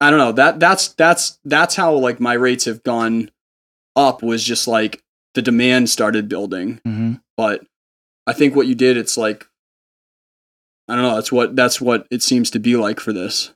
I 0.00 0.10
don't 0.10 0.18
know 0.18 0.32
that 0.32 0.58
that's 0.60 0.88
that's 0.88 1.38
that's 1.44 1.76
how 1.76 1.94
like 1.94 2.18
my 2.20 2.34
rates 2.34 2.64
have 2.64 2.82
gone 2.82 3.30
up 3.96 4.22
was 4.22 4.42
just 4.42 4.66
like 4.68 5.02
the 5.34 5.42
demand 5.42 5.88
started 5.88 6.28
building, 6.28 6.80
hmm 6.84 7.14
but 7.36 7.64
I 8.26 8.32
think 8.32 8.54
what 8.54 8.66
you 8.66 8.74
did, 8.74 8.96
it's 8.96 9.16
like 9.16 9.46
I 10.88 10.94
don't 10.94 11.02
know, 11.02 11.14
that's 11.14 11.32
what 11.32 11.56
that's 11.56 11.80
what 11.80 12.06
it 12.10 12.22
seems 12.22 12.50
to 12.50 12.58
be 12.58 12.76
like 12.76 13.00
for 13.00 13.12
this. 13.12 13.52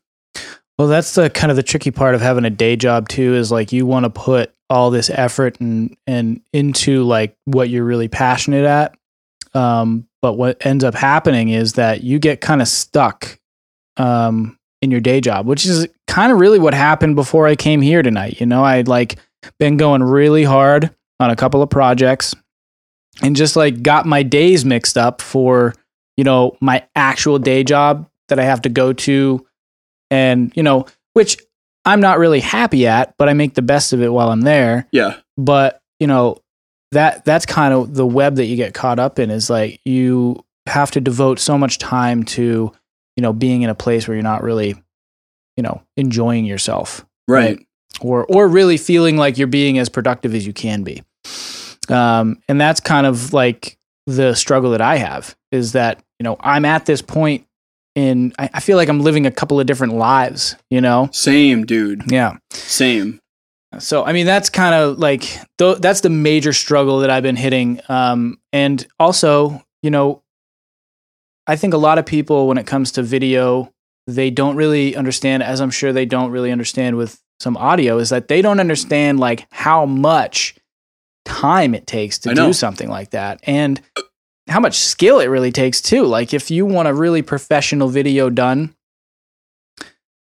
Well, 0.78 0.88
that's 0.88 1.14
the 1.14 1.28
kind 1.28 1.50
of 1.50 1.56
the 1.56 1.62
tricky 1.62 1.90
part 1.90 2.14
of 2.14 2.20
having 2.20 2.44
a 2.44 2.50
day 2.50 2.76
job 2.76 3.08
too. 3.08 3.34
Is 3.34 3.50
like 3.50 3.72
you 3.72 3.84
want 3.84 4.04
to 4.04 4.10
put 4.10 4.54
all 4.70 4.90
this 4.90 5.10
effort 5.10 5.60
and 5.60 5.96
and 6.06 6.40
into 6.52 7.04
like 7.04 7.36
what 7.44 7.68
you're 7.68 7.84
really 7.84 8.08
passionate 8.08 8.64
at. 8.64 8.94
Um, 9.54 10.06
but 10.22 10.34
what 10.34 10.64
ends 10.64 10.84
up 10.84 10.94
happening 10.94 11.48
is 11.48 11.74
that 11.74 12.02
you 12.02 12.18
get 12.18 12.40
kind 12.40 12.60
of 12.62 12.68
stuck 12.68 13.38
um, 13.96 14.58
in 14.82 14.90
your 14.90 15.00
day 15.00 15.20
job, 15.20 15.46
which 15.46 15.66
is 15.66 15.88
kind 16.06 16.32
of 16.32 16.38
really 16.38 16.58
what 16.58 16.74
happened 16.74 17.16
before 17.16 17.46
I 17.46 17.56
came 17.56 17.80
here 17.80 18.02
tonight. 18.02 18.40
You 18.40 18.46
know, 18.46 18.64
I'd 18.64 18.88
like 18.88 19.16
been 19.58 19.76
going 19.76 20.02
really 20.02 20.44
hard 20.44 20.94
on 21.20 21.30
a 21.30 21.36
couple 21.36 21.62
of 21.62 21.70
projects 21.70 22.34
and 23.22 23.34
just 23.34 23.56
like 23.56 23.82
got 23.82 24.06
my 24.06 24.22
days 24.22 24.64
mixed 24.64 24.96
up 24.96 25.20
for 25.20 25.74
you 26.18 26.24
know 26.24 26.54
my 26.60 26.84
actual 26.94 27.38
day 27.38 27.64
job 27.64 28.06
that 28.28 28.38
I 28.38 28.44
have 28.44 28.60
to 28.62 28.68
go 28.68 28.92
to 28.92 29.46
and 30.10 30.52
you 30.54 30.62
know 30.62 30.84
which 31.14 31.38
i'm 31.86 32.00
not 32.00 32.18
really 32.18 32.40
happy 32.40 32.86
at 32.86 33.14
but 33.18 33.28
i 33.28 33.32
make 33.32 33.54
the 33.54 33.62
best 33.62 33.92
of 33.94 34.02
it 34.02 34.12
while 34.12 34.30
i'm 34.30 34.40
there 34.42 34.86
Yeah, 34.92 35.16
but 35.38 35.80
you 36.00 36.06
know 36.06 36.38
that 36.92 37.24
that's 37.24 37.46
kind 37.46 37.72
of 37.72 37.94
the 37.94 38.06
web 38.06 38.36
that 38.36 38.44
you 38.46 38.56
get 38.56 38.74
caught 38.74 38.98
up 38.98 39.18
in 39.18 39.30
is 39.30 39.48
like 39.48 39.80
you 39.84 40.44
have 40.66 40.90
to 40.92 41.00
devote 41.00 41.38
so 41.38 41.56
much 41.56 41.78
time 41.78 42.24
to 42.24 42.72
you 43.16 43.22
know 43.22 43.32
being 43.32 43.62
in 43.62 43.70
a 43.70 43.74
place 43.74 44.06
where 44.08 44.14
you're 44.16 44.22
not 44.22 44.42
really 44.42 44.74
you 45.56 45.62
know 45.62 45.80
enjoying 45.96 46.44
yourself 46.44 47.06
Right. 47.26 47.58
or 48.02 48.24
or 48.26 48.48
really 48.48 48.76
feeling 48.76 49.16
like 49.16 49.38
you're 49.38 49.46
being 49.46 49.78
as 49.78 49.88
productive 49.88 50.34
as 50.34 50.46
you 50.46 50.52
can 50.52 50.82
be. 50.82 51.02
Um, 51.88 52.42
and 52.48 52.60
that's 52.60 52.80
kind 52.80 53.06
of 53.06 53.32
like 53.32 53.77
the 54.08 54.34
struggle 54.34 54.70
that 54.70 54.80
I 54.80 54.96
have 54.96 55.36
is 55.52 55.72
that 55.72 56.02
you 56.18 56.24
know 56.24 56.36
I'm 56.40 56.64
at 56.64 56.86
this 56.86 57.02
point 57.02 57.46
in 57.94 58.32
I, 58.38 58.48
I 58.54 58.60
feel 58.60 58.76
like 58.76 58.88
I'm 58.88 59.00
living 59.00 59.26
a 59.26 59.30
couple 59.30 59.60
of 59.60 59.66
different 59.66 59.94
lives. 59.94 60.56
You 60.70 60.80
know, 60.80 61.10
Same, 61.12 61.64
dude. 61.66 62.10
yeah. 62.10 62.38
Same. 62.50 63.20
So 63.78 64.04
I 64.04 64.12
mean 64.14 64.24
that's 64.24 64.48
kind 64.48 64.74
of 64.74 64.98
like 64.98 65.22
th- 65.58 65.78
that's 65.78 66.00
the 66.00 66.10
major 66.10 66.52
struggle 66.54 67.00
that 67.00 67.10
I've 67.10 67.22
been 67.22 67.36
hitting. 67.36 67.80
Um, 67.88 68.38
and 68.52 68.86
also 68.98 69.62
you 69.82 69.90
know, 69.90 70.22
I 71.46 71.56
think 71.56 71.74
a 71.74 71.78
lot 71.78 71.98
of 71.98 72.06
people 72.06 72.48
when 72.48 72.58
it 72.58 72.66
comes 72.66 72.92
to 72.92 73.02
video 73.02 73.70
they 74.06 74.30
don't 74.30 74.56
really 74.56 74.96
understand 74.96 75.42
as 75.42 75.60
i'm 75.60 75.70
sure 75.70 75.92
they 75.92 76.06
don't 76.06 76.30
really 76.30 76.50
understand 76.50 76.96
with 76.96 77.20
some 77.40 77.58
audio 77.58 77.98
is 77.98 78.08
that 78.08 78.26
they 78.28 78.40
don't 78.40 78.58
understand 78.58 79.20
like 79.20 79.46
how 79.52 79.84
much 79.84 80.54
time 81.28 81.74
it 81.74 81.86
takes 81.86 82.18
to 82.18 82.34
do 82.34 82.52
something 82.52 82.88
like 82.88 83.10
that 83.10 83.40
and 83.44 83.80
how 84.48 84.60
much 84.60 84.78
skill 84.78 85.20
it 85.20 85.26
really 85.26 85.52
takes 85.52 85.80
too 85.80 86.04
like 86.04 86.34
if 86.34 86.50
you 86.50 86.66
want 86.66 86.88
a 86.88 86.94
really 86.94 87.22
professional 87.22 87.88
video 87.88 88.30
done 88.30 88.74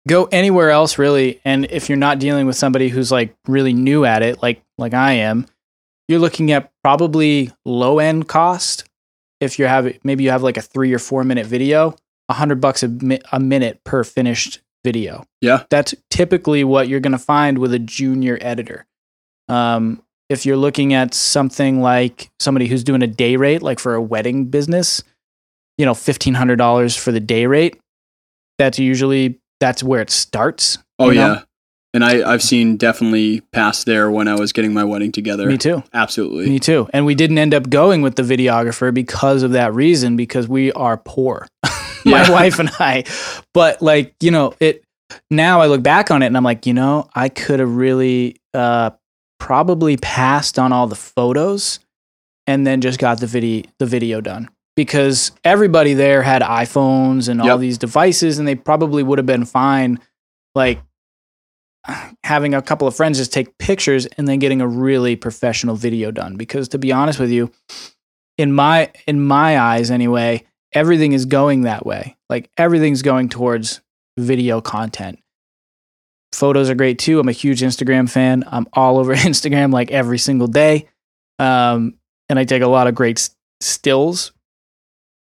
go 0.08 0.26
anywhere 0.26 0.70
else 0.70 0.98
really 0.98 1.42
and 1.44 1.66
if 1.72 1.90
you're 1.90 1.98
not 1.98 2.20
dealing 2.20 2.46
with 2.46 2.56
somebody 2.56 2.90
who's 2.90 3.12
like 3.12 3.36
really 3.48 3.74
new 3.74 4.06
at 4.06 4.22
it 4.22 4.42
like 4.42 4.62
like 4.78 4.94
i 4.94 5.14
am 5.14 5.46
you're 6.08 6.20
looking 6.20 6.52
at 6.52 6.72
probably 6.84 7.52
low 7.66 8.00
end 8.00 8.28
cost 8.28 8.86
if 9.42 9.58
you 9.58 9.66
have 9.66 9.92
maybe 10.04 10.24
you 10.24 10.30
have 10.30 10.44
like 10.44 10.58
a 10.58 10.62
three 10.62 10.94
or 10.94 11.00
four 11.00 11.24
minute 11.24 11.46
video 11.46 11.96
a 12.30 12.34
hundred 12.34 12.62
bucks 12.62 12.84
a, 12.84 12.88
mi- 12.88 13.22
a 13.32 13.40
minute 13.40 13.84
per 13.84 14.04
finished 14.04 14.60
video. 14.84 15.26
Yeah. 15.42 15.64
That's 15.70 15.96
typically 16.10 16.64
what 16.64 16.88
you're 16.88 17.00
going 17.00 17.14
to 17.14 17.18
find 17.18 17.58
with 17.58 17.74
a 17.74 17.80
junior 17.80 18.38
editor. 18.42 18.86
Um, 19.48 20.04
if 20.34 20.46
you're 20.46 20.58
looking 20.58 20.94
at 20.94 21.14
something 21.14 21.82
like 21.82 22.30
somebody 22.40 22.68
who's 22.68 22.84
doing 22.84 23.02
a 23.02 23.08
day 23.08 23.36
rate, 23.36 23.62
like 23.62 23.80
for 23.80 23.96
a 23.96 24.02
wedding 24.02 24.46
business, 24.46 25.04
you 25.78 25.86
know, 25.86 25.94
fifteen 25.94 26.34
hundred 26.34 26.58
dollars 26.58 26.96
for 26.96 27.12
the 27.12 27.20
day 27.20 27.46
rate. 27.46 27.80
That's 28.60 28.78
usually 28.78 29.40
that's 29.60 29.82
where 29.82 30.02
it 30.02 30.10
starts. 30.10 30.78
Oh 31.00 31.10
you 31.10 31.16
know? 31.16 31.34
yeah. 31.34 31.42
And 31.96 32.04
I, 32.04 32.30
I've 32.30 32.42
seen 32.42 32.76
definitely 32.76 33.42
past 33.52 33.86
there 33.86 34.10
when 34.10 34.28
I 34.28 34.34
was 34.34 34.52
getting 34.52 34.74
my 34.74 34.84
wedding 34.84 35.12
together. 35.12 35.46
Me 35.48 35.60
too. 35.60 35.84
Absolutely. 35.94 36.50
Me 36.50 36.60
too. 36.60 36.90
And 36.92 37.06
we 37.06 37.14
didn't 37.14 37.38
end 37.38 37.54
up 37.54 37.70
going 37.70 38.02
with 38.02 38.16
the 38.16 38.24
videographer 38.24 38.92
because 38.92 39.44
of 39.44 39.52
that 39.52 39.76
reason, 39.76 40.18
because 40.18 40.48
we 40.48 40.72
are 40.72 40.98
poor. 40.98 41.48
My 42.06 42.30
wife 42.30 42.58
and 42.58 42.70
I. 42.80 43.04
But 43.54 43.82
like, 43.84 44.16
you 44.22 44.32
know, 44.32 44.56
it 44.60 44.84
now 45.30 45.62
I 45.62 45.68
look 45.68 45.84
back 45.84 46.10
on 46.10 46.24
it 46.24 46.28
and 46.28 46.36
I'm 46.36 46.44
like, 46.44 46.66
you 46.66 46.74
know, 46.74 47.08
I 47.14 47.30
could 47.30 47.60
have 47.60 47.76
really 47.76 48.38
uh 48.56 48.90
probably 49.44 49.98
passed 49.98 50.58
on 50.58 50.72
all 50.72 50.88
the 50.88 50.96
photos 50.96 51.80
and 52.48 52.66
then 52.66 52.80
just 52.80 52.98
got 52.98 53.20
the 53.20 53.28
video 53.28 53.62
the 53.78 53.86
video 53.86 54.22
done. 54.22 54.50
Because 54.78 55.34
everybody 55.44 55.94
there 55.94 56.22
had 56.24 56.42
iPhones 56.42 57.28
and 57.28 57.42
all 57.42 57.48
Yep. 57.48 57.60
these 57.60 57.78
devices 57.78 58.40
and 58.40 58.48
they 58.48 58.56
probably 58.56 59.04
would 59.04 59.20
have 59.20 59.26
been 59.26 59.44
fine 59.44 60.00
like 60.56 60.80
having 62.24 62.54
a 62.54 62.62
couple 62.62 62.88
of 62.88 62.96
friends 62.96 63.18
just 63.18 63.34
take 63.34 63.58
pictures 63.58 64.06
and 64.18 64.28
then 64.30 64.40
getting 64.40 64.62
a 64.62 64.68
really 64.68 65.18
professional 65.18 65.76
video 65.76 66.10
done 66.10 66.38
because 66.38 66.70
to 66.70 66.78
be 66.78 66.94
honest 66.94 67.20
with 67.20 67.30
you 67.30 67.52
in 68.38 68.54
my 68.54 68.90
in 69.06 69.20
my 69.20 69.60
eyes 69.60 69.92
anyway 69.92 70.42
everything 70.72 71.12
is 71.12 71.26
going 71.26 71.64
that 71.64 71.86
way 71.86 72.16
like 72.30 72.50
everything's 72.58 73.02
going 73.02 73.28
towards 73.28 73.82
video 74.18 74.62
content 74.62 75.20
photos 76.34 76.70
are 76.70 76.76
great 76.76 77.00
too. 77.00 77.20
I'm 77.20 77.30
a 77.30 77.34
huge 77.34 77.62
instagram 77.62 78.10
fan. 78.10 78.44
I'm 78.48 78.68
all 78.74 78.98
over 79.00 79.16
instagram 79.16 79.72
like 79.72 79.92
every 79.92 80.18
single 80.18 80.48
day. 80.48 80.88
Um, 81.40 81.96
and 82.30 82.40
i 82.40 82.44
take 82.46 82.62
a 82.62 82.68
lot 82.68 82.88
of 82.88 82.96
great 82.96 83.20
s- 83.20 83.36
stills. 83.62 84.32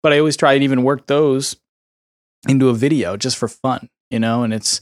But 0.02 0.12
i 0.12 0.18
always 0.18 0.36
try 0.36 0.54
and 0.54 0.62
even 0.64 0.82
work 0.82 1.06
those 1.06 1.56
into 2.48 2.68
a 2.70 2.74
video 2.74 3.16
just 3.16 3.36
for 3.36 3.48
fun 3.48 3.88
you 4.10 4.18
know? 4.18 4.42
And 4.42 4.52
it's 4.52 4.80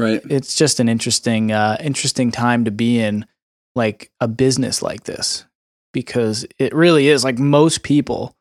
Right. 0.00 0.20
it's 0.30 0.54
just 0.54 0.78
an 0.78 0.88
interesting 0.88 1.50
uh 1.50 1.76
interesting 1.80 2.30
time 2.30 2.64
to 2.66 2.70
be 2.70 3.00
in 3.00 3.26
like 3.74 4.10
a 4.20 4.28
business 4.28 4.80
like 4.82 5.04
this. 5.04 5.44
Because 5.92 6.46
it 6.58 6.72
really 6.74 7.08
is 7.08 7.24
like 7.24 7.38
most 7.38 7.82
people 7.82 8.36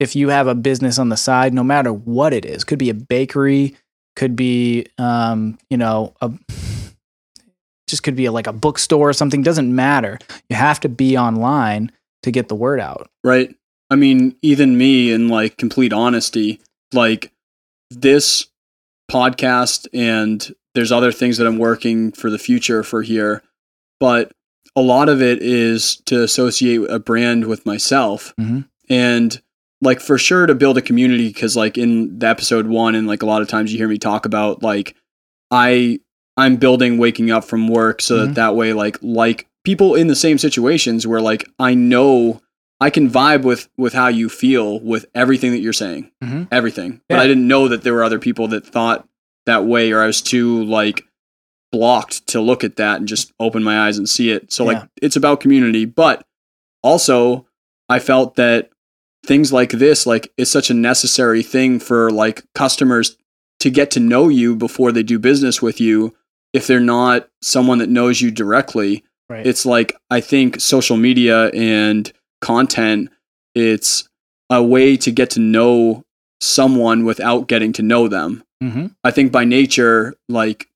if 0.00 0.16
you 0.16 0.28
have 0.30 0.46
a 0.48 0.54
business 0.54 0.98
on 0.98 1.08
the 1.08 1.16
side 1.16 1.52
no 1.54 1.62
matter 1.62 1.92
what 1.92 2.32
it 2.32 2.44
is 2.44 2.64
could 2.64 2.78
be 2.78 2.90
a 2.90 2.94
bakery 2.94 3.76
could 4.18 4.34
be 4.36 4.84
um 4.98 5.56
you 5.70 5.76
know 5.78 6.12
a 6.20 6.30
just 7.88 8.02
could 8.02 8.16
be 8.16 8.28
like 8.28 8.46
a 8.46 8.52
bookstore 8.52 9.08
or 9.08 9.12
something 9.14 9.42
doesn't 9.42 9.74
matter 9.74 10.18
you 10.50 10.56
have 10.56 10.78
to 10.80 10.88
be 10.88 11.16
online 11.16 11.90
to 12.22 12.30
get 12.30 12.48
the 12.48 12.54
word 12.54 12.80
out 12.80 13.08
Right. 13.24 13.54
I 13.90 13.94
mean, 13.96 14.36
even 14.42 14.76
me, 14.76 15.10
in 15.12 15.28
like 15.28 15.56
complete 15.56 15.94
honesty, 15.94 16.60
like 16.92 17.32
this 17.90 18.48
podcast 19.10 19.86
and 19.94 20.46
there's 20.74 20.92
other 20.92 21.10
things 21.10 21.38
that 21.38 21.46
I'm 21.46 21.56
working 21.58 22.12
for 22.12 22.28
the 22.28 22.38
future 22.38 22.82
for 22.82 23.00
here, 23.02 23.42
but 23.98 24.30
a 24.76 24.82
lot 24.82 25.08
of 25.08 25.22
it 25.22 25.40
is 25.42 25.96
to 26.04 26.22
associate 26.22 26.82
a 26.90 26.98
brand 26.98 27.46
with 27.46 27.64
myself 27.64 28.34
Mhm. 28.38 28.68
and 28.90 29.40
like 29.80 30.00
for 30.00 30.18
sure 30.18 30.46
to 30.46 30.54
build 30.54 30.76
a 30.78 30.82
community 30.82 31.28
because 31.28 31.56
like 31.56 31.78
in 31.78 32.18
the 32.18 32.26
episode 32.26 32.66
one 32.66 32.94
and 32.94 33.06
like 33.06 33.22
a 33.22 33.26
lot 33.26 33.42
of 33.42 33.48
times 33.48 33.72
you 33.72 33.78
hear 33.78 33.88
me 33.88 33.98
talk 33.98 34.26
about 34.26 34.62
like 34.62 34.96
i 35.50 35.98
i'm 36.36 36.56
building 36.56 36.98
waking 36.98 37.30
up 37.30 37.44
from 37.44 37.68
work 37.68 38.02
so 38.02 38.16
Mhm. 38.16 38.26
that 38.26 38.34
that 38.34 38.56
way 38.56 38.72
like 38.72 38.98
like 39.02 39.46
people 39.64 39.94
in 39.94 40.06
the 40.08 40.16
same 40.16 40.38
situations 40.38 41.06
where 41.06 41.20
like 41.20 41.48
i 41.58 41.74
know 41.74 42.40
i 42.80 42.90
can 42.90 43.08
vibe 43.08 43.42
with 43.42 43.68
with 43.76 43.92
how 43.92 44.08
you 44.08 44.28
feel 44.28 44.80
with 44.80 45.06
everything 45.14 45.52
that 45.52 45.60
you're 45.60 45.72
saying 45.72 46.10
Mhm. 46.22 46.48
everything 46.50 47.00
but 47.08 47.18
i 47.18 47.26
didn't 47.26 47.46
know 47.46 47.68
that 47.68 47.82
there 47.82 47.94
were 47.94 48.04
other 48.04 48.18
people 48.18 48.48
that 48.48 48.66
thought 48.66 49.06
that 49.46 49.64
way 49.64 49.92
or 49.92 50.02
i 50.02 50.06
was 50.06 50.20
too 50.22 50.64
like 50.64 51.04
blocked 51.70 52.26
to 52.28 52.40
look 52.40 52.64
at 52.64 52.76
that 52.76 52.96
and 52.98 53.06
just 53.06 53.32
open 53.38 53.62
my 53.62 53.86
eyes 53.86 53.98
and 53.98 54.08
see 54.08 54.30
it 54.30 54.50
so 54.52 54.64
Yeah. 54.64 54.78
like 54.80 54.88
it's 55.02 55.16
about 55.16 55.40
community 55.40 55.84
but 55.84 56.24
also 56.82 57.46
i 57.88 57.98
felt 57.98 58.36
that 58.36 58.70
things 59.28 59.52
like 59.52 59.70
this 59.70 60.06
like 60.06 60.32
it's 60.38 60.50
such 60.50 60.70
a 60.70 60.74
necessary 60.74 61.42
thing 61.42 61.78
for 61.78 62.10
like 62.10 62.42
customers 62.54 63.18
to 63.60 63.68
get 63.70 63.90
to 63.90 64.00
know 64.00 64.28
you 64.28 64.56
before 64.56 64.90
they 64.90 65.02
do 65.02 65.18
business 65.18 65.60
with 65.60 65.80
you 65.80 66.16
if 66.54 66.66
they're 66.66 66.80
not 66.80 67.28
someone 67.42 67.78
that 67.78 67.90
knows 67.90 68.22
you 68.22 68.30
directly. 68.30 69.04
Right. 69.28 69.46
It's 69.46 69.66
like 69.66 69.94
i 70.10 70.20
think 70.20 70.60
social 70.60 70.96
media 70.96 71.50
and 71.50 72.10
content 72.40 73.10
it's 73.54 74.08
a 74.48 74.62
way 74.62 74.96
to 74.96 75.10
get 75.10 75.30
to 75.30 75.40
know 75.40 76.04
someone 76.40 77.04
without 77.04 77.48
getting 77.48 77.72
to 77.74 77.82
know 77.82 78.08
them. 78.08 78.42
Mm-hmm. 78.62 78.86
i 79.04 79.10
think 79.10 79.30
by 79.30 79.44
nature 79.44 80.14
like 80.28 80.66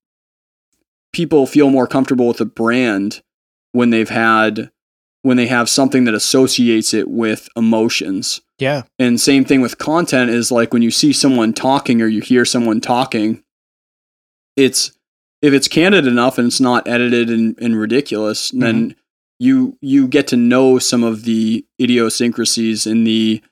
people 1.13 1.47
feel 1.47 1.71
more 1.71 1.87
comfortable 1.87 2.29
with 2.29 2.41
a 2.41 2.45
brand 2.45 3.23
when 3.73 3.91
they've 3.91 4.09
had 4.09 4.71
when 5.23 5.37
they 5.37 5.47
have 5.47 5.69
something 5.69 6.05
that 6.05 6.15
associates 6.15 6.93
it 6.93 7.09
with 7.09 7.49
emotions. 7.57 8.41
Yeah. 8.59 8.83
And 8.99 9.21
same 9.21 9.45
thing 9.45 9.61
with 9.61 9.79
content 9.79 10.31
is 10.31 10.53
like 10.53 10.73
when 10.73 10.83
you 10.83 10.91
see 10.91 11.13
someone 11.13 11.53
talking 11.53 12.03
or 12.03 12.07
you 12.07 12.21
hear 12.21 12.45
someone 12.45 12.81
talking, 12.81 13.43
it's 14.57 14.93
if 15.41 15.53
it's 15.53 15.69
candid 15.69 16.07
enough 16.07 16.39
and 16.39 16.49
it's 16.49 16.61
not 16.61 16.87
edited 16.87 17.31
and, 17.31 17.59
and 17.61 17.77
ridiculous, 17.77 18.51
then 18.51 18.95
you 19.39 19.77
you 19.81 20.07
get 20.07 20.29
to 20.29 20.37
know 20.37 20.79
some 20.79 21.03
of 21.03 21.25
the 21.25 21.65
idiosyncrasies 21.81 22.87
and 22.87 23.07
the 23.07 23.43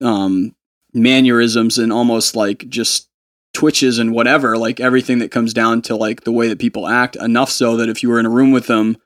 um 0.00 0.54
mannerisms 0.94 1.78
and 1.78 1.92
almost 1.92 2.34
like 2.34 2.68
just 2.68 3.08
twitches 3.52 3.98
and 3.98 4.12
whatever, 4.12 4.56
like 4.56 4.80
everything 4.80 5.18
that 5.18 5.30
comes 5.30 5.52
down 5.52 5.82
to 5.82 5.96
like 5.96 6.22
the 6.24 6.32
way 6.32 6.48
that 6.48 6.58
people 6.58 6.86
act, 6.86 7.16
enough 7.16 7.50
so 7.50 7.76
that 7.76 7.88
if 7.88 8.02
you 8.02 8.08
were 8.08 8.20
in 8.20 8.26
a 8.26 8.30
room 8.30 8.52
with 8.52 8.66
them, 8.66 8.96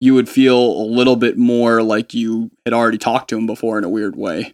you 0.00 0.14
would 0.14 0.28
feel 0.28 0.58
a 0.58 0.86
little 0.86 1.16
bit 1.16 1.38
more 1.38 1.82
like 1.82 2.14
you 2.14 2.50
had 2.64 2.74
already 2.74 2.98
talked 2.98 3.30
to 3.30 3.36
him 3.36 3.46
before 3.46 3.78
in 3.78 3.84
a 3.84 3.88
weird 3.88 4.16
way. 4.16 4.52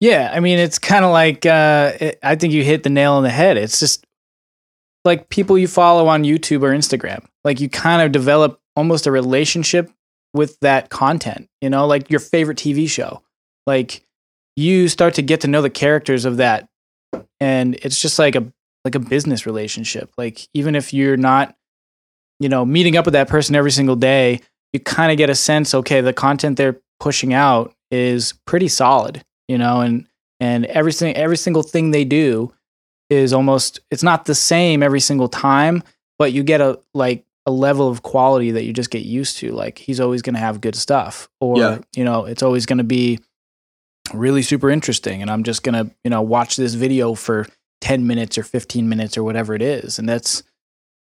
Yeah, 0.00 0.30
I 0.32 0.40
mean, 0.40 0.58
it's 0.58 0.78
kind 0.78 1.04
of 1.04 1.10
like 1.10 1.44
uh, 1.44 1.92
it, 2.00 2.18
I 2.22 2.34
think 2.34 2.54
you 2.54 2.64
hit 2.64 2.82
the 2.82 2.90
nail 2.90 3.12
on 3.12 3.22
the 3.22 3.30
head. 3.30 3.58
It's 3.58 3.78
just 3.78 4.04
like 5.04 5.28
people 5.28 5.58
you 5.58 5.68
follow 5.68 6.06
on 6.08 6.24
YouTube 6.24 6.62
or 6.62 6.74
Instagram. 6.74 7.26
Like 7.44 7.60
you 7.60 7.68
kind 7.68 8.02
of 8.02 8.12
develop 8.12 8.60
almost 8.76 9.06
a 9.06 9.10
relationship 9.10 9.90
with 10.32 10.58
that 10.60 10.88
content. 10.88 11.48
You 11.60 11.68
know, 11.68 11.86
like 11.86 12.10
your 12.10 12.20
favorite 12.20 12.58
TV 12.58 12.88
show. 12.88 13.22
Like 13.66 14.02
you 14.56 14.88
start 14.88 15.14
to 15.14 15.22
get 15.22 15.42
to 15.42 15.48
know 15.48 15.60
the 15.60 15.70
characters 15.70 16.24
of 16.24 16.38
that, 16.38 16.68
and 17.38 17.74
it's 17.82 18.00
just 18.00 18.18
like 18.18 18.36
a 18.36 18.50
like 18.86 18.94
a 18.94 19.00
business 19.00 19.44
relationship. 19.44 20.10
Like 20.16 20.48
even 20.54 20.74
if 20.74 20.94
you're 20.94 21.18
not, 21.18 21.54
you 22.38 22.48
know, 22.48 22.64
meeting 22.64 22.96
up 22.96 23.04
with 23.04 23.12
that 23.12 23.28
person 23.28 23.54
every 23.54 23.70
single 23.70 23.96
day, 23.96 24.40
you 24.72 24.80
kind 24.80 25.10
of 25.12 25.18
get 25.18 25.30
a 25.30 25.34
sense, 25.34 25.74
okay, 25.74 26.00
the 26.00 26.12
content 26.12 26.56
they're 26.56 26.80
pushing 27.00 27.32
out 27.34 27.74
is 27.90 28.34
pretty 28.46 28.68
solid, 28.68 29.22
you 29.48 29.58
know, 29.58 29.80
and 29.80 30.06
and 30.38 30.64
everything 30.66 31.14
every 31.16 31.36
single 31.36 31.62
thing 31.62 31.90
they 31.90 32.04
do 32.04 32.52
is 33.10 33.32
almost 33.32 33.80
it's 33.90 34.02
not 34.02 34.24
the 34.26 34.34
same 34.34 34.82
every 34.82 35.00
single 35.00 35.28
time, 35.28 35.82
but 36.18 36.32
you 36.32 36.42
get 36.42 36.60
a 36.60 36.78
like 36.94 37.24
a 37.46 37.50
level 37.50 37.88
of 37.88 38.02
quality 38.02 38.50
that 38.52 38.64
you 38.64 38.72
just 38.72 38.90
get 38.90 39.02
used 39.02 39.38
to. 39.38 39.50
Like 39.52 39.78
he's 39.78 39.98
always 39.98 40.22
going 40.22 40.34
to 40.34 40.40
have 40.40 40.60
good 40.60 40.76
stuff, 40.76 41.28
or 41.40 41.58
Yeah. 41.58 41.78
you 41.96 42.04
know, 42.04 42.26
it's 42.26 42.42
always 42.42 42.66
going 42.66 42.78
to 42.78 42.84
be 42.84 43.18
really 44.14 44.42
super 44.42 44.70
interesting, 44.70 45.22
and 45.22 45.30
I'm 45.30 45.42
just 45.42 45.62
going 45.62 45.74
to 45.86 45.92
you 46.04 46.10
know 46.10 46.22
watch 46.22 46.56
this 46.56 46.74
video 46.74 47.14
for 47.14 47.46
ten 47.80 48.06
minutes 48.06 48.38
or 48.38 48.42
fifteen 48.44 48.88
minutes 48.88 49.16
or 49.18 49.24
whatever 49.24 49.54
it 49.54 49.62
is, 49.62 49.98
and 49.98 50.08
that's 50.08 50.42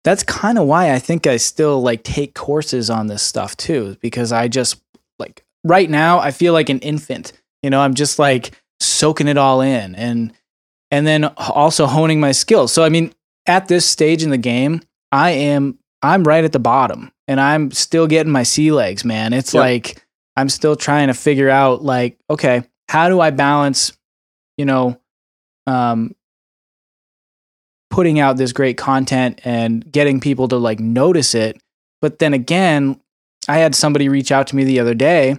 that's 0.03 0.23
kind 0.23 0.57
of 0.57 0.65
why 0.67 0.93
I 0.93 0.99
think 0.99 1.27
I 1.27 1.37
still 1.37 1.81
like 1.81 2.03
take 2.03 2.33
courses 2.33 2.89
on 2.89 3.07
this 3.07 3.21
stuff 3.21 3.55
too, 3.57 3.97
because 4.01 4.31
I 4.31 4.47
just 4.47 4.81
like 5.19 5.45
right 5.63 5.89
now 5.89 6.19
I 6.19 6.31
feel 6.31 6.53
like 6.53 6.69
an 6.69 6.79
infant. 6.79 7.33
You 7.61 7.69
know, 7.69 7.79
I'm 7.81 7.93
just 7.93 8.17
like 8.19 8.51
soaking 8.79 9.27
it 9.27 9.37
all 9.37 9.61
in 9.61 9.95
and 9.95 10.33
and 10.89 11.05
then 11.07 11.25
also 11.25 11.85
honing 11.85 12.19
my 12.19 12.31
skills. 12.31 12.73
So 12.73 12.83
I 12.83 12.89
mean, 12.89 13.13
at 13.45 13.67
this 13.67 13.85
stage 13.85 14.23
in 14.23 14.29
the 14.31 14.37
game, 14.37 14.81
I 15.11 15.31
am 15.31 15.77
I'm 16.01 16.23
right 16.23 16.43
at 16.43 16.51
the 16.51 16.59
bottom 16.59 17.11
and 17.27 17.39
I'm 17.39 17.69
still 17.71 18.07
getting 18.07 18.31
my 18.31 18.43
sea 18.43 18.71
legs, 18.71 19.05
man. 19.05 19.33
It's 19.33 19.53
Yep. 19.53 19.61
like 19.61 20.05
I'm 20.35 20.49
still 20.49 20.75
trying 20.75 21.07
to 21.07 21.13
figure 21.13 21.49
out 21.49 21.83
like, 21.83 22.17
okay, 22.29 22.63
how 22.89 23.07
do 23.09 23.19
I 23.19 23.29
balance, 23.29 23.93
you 24.57 24.65
know, 24.65 24.99
um 25.67 26.15
putting 27.91 28.19
out 28.19 28.37
this 28.37 28.53
great 28.53 28.77
content 28.77 29.39
and 29.43 29.89
getting 29.91 30.19
people 30.19 30.47
to 30.47 30.57
like 30.57 30.79
notice 30.79 31.35
it. 31.35 31.61
But 32.01 32.19
then 32.19 32.33
again, 32.33 32.99
I 33.47 33.57
had 33.57 33.75
somebody 33.75 34.09
reach 34.09 34.31
out 34.31 34.47
to 34.47 34.55
me 34.55 34.63
the 34.63 34.79
other 34.79 34.95
day 34.95 35.37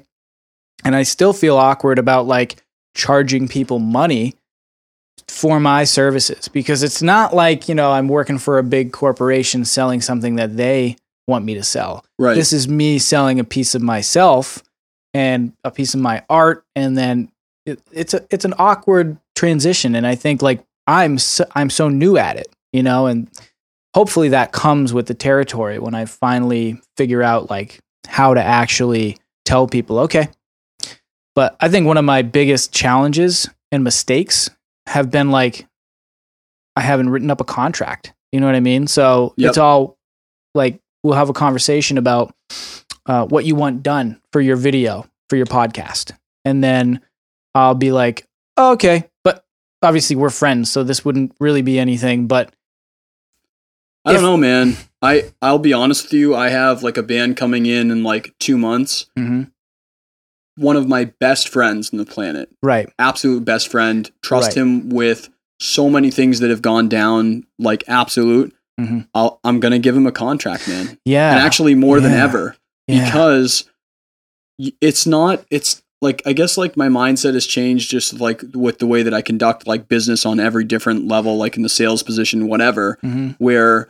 and 0.85 0.95
I 0.95 1.03
still 1.03 1.33
feel 1.33 1.57
awkward 1.57 1.99
about 1.99 2.27
like 2.27 2.63
charging 2.95 3.49
people 3.49 3.79
money 3.79 4.35
for 5.29 5.59
my 5.59 5.85
services 5.85 6.49
because 6.49 6.83
it's 6.83 7.03
not 7.03 7.35
like, 7.35 7.69
you 7.69 7.75
know, 7.75 7.91
I'm 7.91 8.09
working 8.09 8.39
for 8.39 8.59
a 8.59 8.63
big 8.63 8.93
corporation 8.93 9.65
selling 9.65 10.01
something 10.01 10.37
that 10.37 10.57
they 10.57 10.97
want 11.27 11.45
me 11.45 11.55
to 11.55 11.63
sell. 11.63 12.05
Right. 12.19 12.35
This 12.35 12.53
is 12.53 12.69
me 12.69 12.99
selling 12.99 13.41
a 13.41 13.45
piece 13.45 13.75
of 13.75 13.83
myself 13.83 14.63
and 15.15 15.53
a 15.65 15.71
piece 15.71 15.95
of 15.95 16.01
my 16.01 16.25
art 16.29 16.65
and 16.77 16.97
then 16.97 17.31
it, 17.65 17.81
it's 17.93 18.13
a 18.13 18.27
it's 18.31 18.45
an 18.45 18.55
awkward 18.59 19.19
transition 19.37 19.95
and 19.95 20.07
I 20.07 20.17
think 20.17 20.43
like 20.43 20.65
I'm 20.87 21.19
so, 21.19 21.45
I'm 21.55 21.71
so 21.71 21.89
new 21.89 22.17
at 22.17 22.37
it, 22.37 22.49
you 22.73 22.83
know, 22.83 23.07
and 23.07 23.31
hopefully 23.95 24.31
that 24.31 24.53
comes 24.53 24.93
with 24.93 25.07
the 25.07 25.15
territory 25.15 25.79
when 25.79 25.95
I 25.95 26.05
finally 26.07 26.81
figure 26.97 27.23
out 27.23 27.51
like 27.51 27.79
how 28.07 28.35
to 28.35 28.43
actually 28.43 29.19
tell 29.45 29.67
people, 29.67 29.99
okay. 30.01 30.29
But 31.35 31.57
I 31.61 31.69
think 31.69 31.87
one 31.87 31.97
of 31.97 32.05
my 32.05 32.23
biggest 32.23 32.73
challenges 32.73 33.49
and 33.71 33.85
mistakes 33.85 34.51
have 34.87 35.11
been 35.11 35.31
like 35.31 35.67
I 36.77 36.81
haven't 36.81 37.11
written 37.11 37.31
up 37.31 37.41
a 37.41 37.45
contract. 37.45 38.13
You 38.33 38.41
know 38.41 38.47
what 38.47 38.55
I 38.55 38.61
mean? 38.61 38.87
So 38.87 39.35
Yep. 39.37 39.49
it's 39.49 39.59
all 39.59 39.97
like 40.55 40.81
we'll 41.03 41.15
have 41.15 41.29
a 41.29 41.35
conversation 41.35 41.99
about 41.99 42.35
uh, 43.07 43.27
what 43.27 43.45
you 43.45 43.55
want 43.55 43.83
done 43.83 44.21
for 44.33 44.41
your 44.41 44.57
video 44.57 45.07
for 45.29 45.37
your 45.37 45.47
podcast, 45.47 46.13
and 46.45 46.63
then 46.63 47.01
I'll 47.55 47.75
be 47.75 47.93
like, 47.93 48.27
oh, 48.57 48.73
okay, 48.73 49.09
obviously 49.83 50.17
we're 50.17 50.31
friends, 50.31 50.71
so 50.71 50.83
this 50.85 51.05
wouldn't 51.05 51.35
really 51.41 51.63
be 51.63 51.79
anything. 51.79 52.27
But 52.27 52.55
I 54.05 54.13
don't 54.13 54.23
know, 54.23 54.37
man. 54.37 54.77
I 55.01 55.33
I'll 55.41 55.59
be 55.59 55.73
honest 55.73 56.05
with 56.05 56.13
you. 56.15 56.35
I 56.35 56.49
have 56.49 56.83
like 56.83 56.97
a 56.97 57.03
band 57.03 57.37
coming 57.37 57.67
in 57.67 57.91
in 57.91 58.03
like 58.03 58.35
two 58.39 58.57
months. 58.59 59.07
One 60.57 60.77
of 60.77 60.87
my 60.87 61.07
best 61.07 61.49
friends 61.49 61.91
on 61.93 61.99
the 61.99 62.05
planet, 62.05 62.51
right, 62.63 62.93
absolute 62.99 63.43
best 63.45 63.69
friend. 63.71 64.11
Trust 64.23 64.49
Right. 64.49 64.59
him 64.59 64.91
with 64.91 65.31
so 65.61 65.89
many 65.89 66.11
things 66.11 66.41
that 66.41 66.51
have 66.51 66.61
gone 66.61 66.89
down, 66.91 67.47
like 67.59 67.85
absolute. 67.89 68.55
Mhm. 68.79 69.09
I'll, 69.15 69.41
I'm 69.45 69.61
gonna 69.61 69.79
give 69.79 69.97
him 69.97 70.07
a 70.07 70.13
contract, 70.13 70.69
man, 70.69 70.99
yeah, 71.07 71.31
and 71.33 71.41
actually 71.41 71.75
more 71.75 72.01
than 72.01 72.13
ever 72.13 72.57
yeah. 72.87 73.05
because 73.07 73.65
it's 74.83 75.07
not. 75.07 75.43
It's 75.51 75.83
like 76.03 76.21
I 76.27 76.35
guess 76.35 76.59
like 76.59 76.77
my 76.77 76.89
mindset 76.89 77.33
has 77.35 77.47
changed 77.47 77.91
just 77.91 78.21
like 78.21 78.43
with 78.53 78.79
the 78.81 78.87
way 78.87 79.03
that 79.03 79.15
I 79.15 79.23
conduct 79.23 79.67
like 79.67 79.89
business 79.89 80.27
on 80.27 80.39
every 80.41 80.65
different 80.65 81.09
level, 81.09 81.39
like 81.39 81.57
in 81.57 81.63
the 81.63 81.69
sales 81.71 82.03
position, 82.03 82.49
whatever 82.49 82.99
Mhm. 83.03 83.37
where 83.39 83.89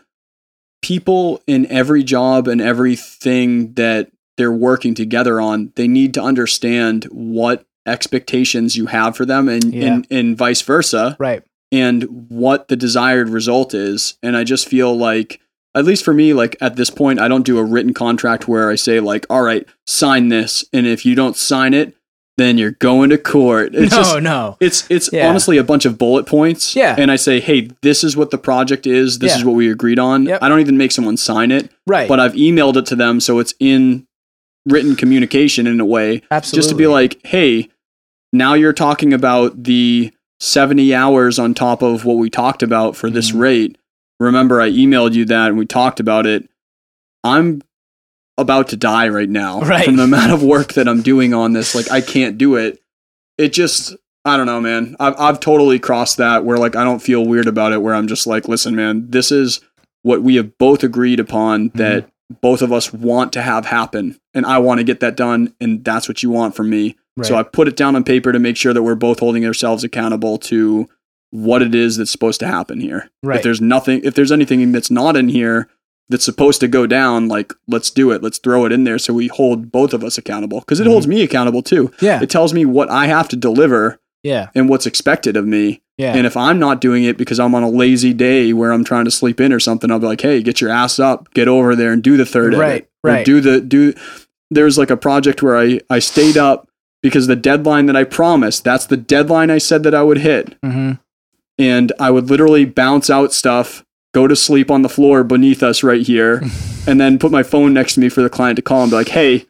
people 0.82 1.42
in 1.46 1.66
every 1.66 2.02
job 2.02 2.48
and 2.48 2.60
everything 2.60 3.72
that 3.74 4.10
they're 4.36 4.52
working 4.52 4.94
together 4.94 5.40
on, 5.40 5.72
they 5.76 5.86
need 5.88 6.14
to 6.14 6.22
understand 6.22 7.04
what 7.04 7.64
expectations 7.86 8.76
you 8.76 8.86
have 8.86 9.16
for 9.16 9.24
them 9.24 9.48
and, 9.48 9.72
Yeah. 9.74 9.94
and, 9.94 10.06
and 10.10 10.36
vice 10.36 10.62
versa 10.62 11.16
right, 11.18 11.42
and 11.70 12.02
what 12.28 12.68
the 12.68 12.76
desired 12.76 13.28
result 13.28 13.74
is. 13.74 14.14
And 14.22 14.36
I 14.36 14.44
just 14.44 14.68
feel 14.68 14.96
like, 14.96 15.40
at 15.74 15.84
least 15.84 16.04
for 16.04 16.12
me, 16.14 16.32
like 16.34 16.56
at 16.60 16.76
this 16.76 16.90
point, 16.90 17.20
I 17.20 17.28
don't 17.28 17.46
do 17.46 17.58
a 17.58 17.64
written 17.64 17.94
contract 17.94 18.46
where 18.48 18.68
I 18.70 18.74
say 18.74 19.00
like, 19.00 19.24
all 19.30 19.42
right, 19.42 19.66
sign 19.86 20.28
this. 20.28 20.64
And 20.72 20.86
if 20.86 21.06
you 21.06 21.14
don't 21.14 21.36
sign 21.36 21.74
it, 21.74 21.94
then 22.42 22.58
you're 22.58 22.72
going 22.72 23.10
to 23.10 23.18
court. 23.18 23.74
It's 23.74 23.92
no, 23.92 23.96
just, 23.98 24.20
no, 24.22 24.56
it's 24.60 24.90
it's 24.90 25.10
Yeah. 25.12 25.28
honestly 25.28 25.56
a 25.56 25.64
bunch 25.64 25.84
of 25.86 25.96
bullet 25.96 26.26
points. 26.26 26.74
Yeah. 26.76 26.94
And 26.98 27.10
I 27.10 27.16
say, 27.16 27.40
hey, 27.40 27.70
this 27.82 28.02
is 28.04 28.16
what 28.16 28.30
the 28.30 28.38
project 28.38 28.86
is. 28.86 29.20
This 29.20 29.32
Yeah. 29.32 29.38
is 29.38 29.44
what 29.44 29.54
we 29.54 29.70
agreed 29.70 29.98
on. 29.98 30.24
Yep. 30.26 30.42
I 30.42 30.48
don't 30.48 30.60
even 30.60 30.76
make 30.76 30.92
someone 30.92 31.16
sign 31.16 31.50
it, 31.50 31.70
right, 31.86 32.08
but 32.08 32.20
I've 32.20 32.34
emailed 32.34 32.76
it 32.76 32.86
to 32.86 32.96
them 32.96 33.20
so 33.20 33.38
it's 33.38 33.54
in 33.60 34.06
written 34.66 34.94
communication 34.96 35.66
in 35.66 35.80
a 35.80 35.84
way, 35.86 36.22
absolutely, 36.30 36.58
just 36.58 36.68
to 36.70 36.74
be 36.76 36.86
like, 36.86 37.24
hey, 37.26 37.68
now 38.32 38.54
you're 38.54 38.72
talking 38.72 39.12
about 39.12 39.64
the 39.64 40.12
70 40.40 40.94
hours 40.94 41.38
on 41.38 41.54
top 41.54 41.82
of 41.82 42.04
what 42.04 42.16
we 42.16 42.28
talked 42.30 42.62
about 42.62 42.96
for 42.96 43.08
this 43.10 43.30
Mhm. 43.32 43.40
rate. 43.40 43.78
Remember, 44.20 44.60
I 44.60 44.70
emailed 44.70 45.14
you 45.14 45.24
that 45.26 45.48
and 45.48 45.58
we 45.58 45.66
talked 45.66 45.98
about 46.00 46.26
it. 46.26 46.48
I'm 47.24 47.62
about 48.38 48.68
to 48.68 48.76
die 48.76 49.08
right 49.08 49.28
now 49.28 49.60
Right. 49.60 49.84
from 49.84 49.96
the 49.96 50.04
amount 50.04 50.32
of 50.32 50.42
work 50.42 50.72
that 50.74 50.88
I'm 50.88 51.02
doing 51.02 51.34
on 51.34 51.52
this. 51.52 51.74
Like, 51.74 51.90
I 51.90 52.00
can't 52.00 52.38
do 52.38 52.56
it. 52.56 52.80
It 53.38 53.52
just, 53.52 53.94
I 54.24 54.36
don't 54.36 54.46
know, 54.46 54.60
man. 54.60 54.96
I've, 55.00 55.18
I've 55.18 55.40
totally 55.40 55.78
crossed 55.78 56.16
that 56.16 56.44
where, 56.44 56.58
like, 56.58 56.76
I 56.76 56.84
don't 56.84 57.02
feel 57.02 57.24
weird 57.26 57.46
about 57.46 57.72
it, 57.72 57.82
where 57.82 57.94
I'm 57.94 58.08
just 58.08 58.26
like, 58.26 58.48
listen, 58.48 58.74
man, 58.74 59.10
this 59.10 59.30
is 59.32 59.60
what 60.02 60.22
we 60.22 60.36
have 60.36 60.56
both 60.58 60.82
agreed 60.82 61.20
upon 61.20 61.68
mm-hmm. 61.68 61.78
that 61.78 62.10
both 62.40 62.62
of 62.62 62.72
us 62.72 62.92
want 62.92 63.32
to 63.34 63.42
have 63.42 63.66
happen. 63.66 64.18
And 64.34 64.46
I 64.46 64.58
want 64.58 64.78
to 64.78 64.84
get 64.84 65.00
that 65.00 65.16
done. 65.16 65.54
And 65.60 65.84
that's 65.84 66.08
what 66.08 66.22
you 66.22 66.30
want 66.30 66.56
from 66.56 66.70
me. 66.70 66.96
So 67.20 67.36
I 67.36 67.42
put 67.42 67.68
it 67.68 67.76
down 67.76 67.94
on 67.94 68.04
paper 68.04 68.32
to 68.32 68.38
make 68.38 68.56
sure 68.56 68.72
that 68.72 68.82
we're 68.82 68.94
both 68.94 69.20
holding 69.20 69.44
ourselves 69.44 69.84
accountable 69.84 70.38
to 70.38 70.88
what 71.30 71.60
it 71.60 71.74
is 71.74 71.98
that's 71.98 72.10
supposed 72.10 72.40
to 72.40 72.46
happen 72.46 72.80
here. 72.80 73.10
right, 73.22 73.36
If 73.36 73.42
there's 73.42 73.60
nothing, 73.60 74.00
if 74.02 74.14
there's 74.14 74.32
anything 74.32 74.72
that's 74.72 74.90
not 74.90 75.14
in 75.14 75.28
here 75.28 75.68
that's 76.12 76.24
supposed 76.24 76.60
to 76.60 76.68
go 76.68 76.86
down, 76.86 77.26
like 77.26 77.52
let's 77.66 77.90
do 77.90 78.12
it. 78.12 78.22
Let's 78.22 78.38
throw 78.38 78.64
it 78.66 78.70
in 78.72 78.84
there 78.84 78.98
so 78.98 79.12
we 79.12 79.26
hold 79.28 79.72
both 79.72 79.92
of 79.92 80.04
us 80.04 80.16
accountable 80.16 80.60
because 80.60 80.78
it 80.78 80.86
Mhm. 80.86 80.90
holds 80.90 81.06
me 81.08 81.22
accountable 81.22 81.62
too. 81.62 81.90
yeah, 82.00 82.22
It 82.22 82.30
tells 82.30 82.54
me 82.54 82.64
what 82.64 82.88
I 82.90 83.06
have 83.06 83.28
to 83.30 83.36
deliver 83.36 83.98
yeah, 84.22 84.48
and 84.54 84.68
what's 84.68 84.86
expected 84.86 85.36
of 85.36 85.46
me. 85.46 85.80
yeah, 85.98 86.14
And 86.14 86.24
if 86.26 86.36
I'm 86.36 86.58
not 86.60 86.80
doing 86.80 87.02
it 87.02 87.16
because 87.18 87.40
I'm 87.40 87.54
on 87.56 87.64
a 87.64 87.68
lazy 87.68 88.12
day 88.12 88.52
where 88.52 88.72
I'm 88.72 88.84
trying 88.84 89.04
to 89.06 89.10
sleep 89.10 89.40
in 89.40 89.52
or 89.52 89.58
something, 89.58 89.90
I'll 89.90 89.98
be 89.98 90.06
like, 90.06 90.20
"Hey, 90.20 90.40
get 90.42 90.60
your 90.60 90.70
ass 90.70 91.00
up, 91.00 91.32
get 91.34 91.48
over 91.48 91.74
there 91.74 91.92
and 91.92 92.02
do 92.02 92.16
the 92.16 92.24
third 92.24 92.54
Right, 92.54 92.86
right. 93.02 93.26
do 93.26 93.40
the 93.40 93.60
do." 93.60 93.92
There's 94.50 94.78
like 94.78 94.90
a 94.90 94.96
project 94.96 95.42
where 95.42 95.56
I 95.58 95.80
I 95.90 95.98
stayed 95.98 96.36
up 96.36 96.68
because 97.02 97.26
the 97.26 97.34
deadline 97.36 97.86
that 97.86 97.96
I 97.96 98.04
promised, 98.04 98.62
that's 98.64 98.86
the 98.86 98.96
deadline 98.96 99.50
I 99.50 99.58
said 99.58 99.82
that 99.82 99.94
I 99.94 100.02
would 100.02 100.18
hit, 100.18 100.54
hmm 100.62 100.92
and 101.58 101.92
I 102.00 102.10
would 102.10 102.30
literally 102.30 102.64
bounce 102.64 103.10
out 103.10 103.32
stuff, 103.32 103.84
go 104.12 104.26
to 104.26 104.36
sleep 104.36 104.70
on 104.70 104.82
the 104.82 104.88
floor 104.88 105.24
beneath 105.24 105.62
us 105.62 105.82
right 105.82 106.02
here, 106.02 106.42
and 106.86 107.00
then 107.00 107.18
put 107.18 107.32
my 107.32 107.42
phone 107.42 107.72
next 107.72 107.94
to 107.94 108.00
me 108.00 108.08
for 108.08 108.22
the 108.22 108.30
client 108.30 108.56
to 108.56 108.62
call 108.62 108.82
and 108.82 108.90
be 108.90 108.96
like, 108.96 109.08
"Hey, 109.08 109.46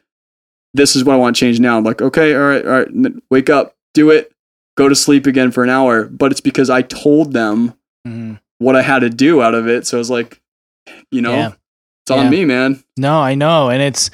this 0.73 0.95
is 0.95 1.03
what 1.03 1.13
I 1.13 1.17
want 1.17 1.35
changed 1.35 1.61
now." 1.61 1.77
I'm 1.77 1.83
like, 1.83 2.01
"Okay, 2.01 2.33
all 2.35 2.41
right, 2.41 2.65
all 2.65 2.71
right, 2.71 2.87
wake 3.29 3.49
up, 3.49 3.75
do 3.93 4.09
it." 4.09 4.31
Go 4.75 4.89
to 4.89 4.95
sleep 4.95 5.27
again 5.27 5.51
for 5.51 5.63
an 5.63 5.69
hour, 5.69 6.05
but 6.05 6.31
it's 6.31 6.41
because 6.41 6.69
I 6.69 6.81
told 6.81 7.33
them 7.33 7.73
hmm 8.05 8.33
what 8.59 8.75
I 8.77 8.81
had 8.81 8.99
to 8.99 9.09
do 9.09 9.41
out 9.41 9.53
of 9.55 9.67
it. 9.67 9.85
So 9.85 9.99
it's 9.99 10.09
like, 10.09 10.41
you 11.11 11.21
know, 11.21 11.33
Yeah. 11.33 11.51
it's 12.05 12.11
on 12.11 12.25
Yeah. 12.25 12.29
me, 12.29 12.45
man. 12.45 12.83
No, 12.97 13.19
I 13.19 13.35
know, 13.35 13.69
and 13.69 13.81
it's 13.83 14.09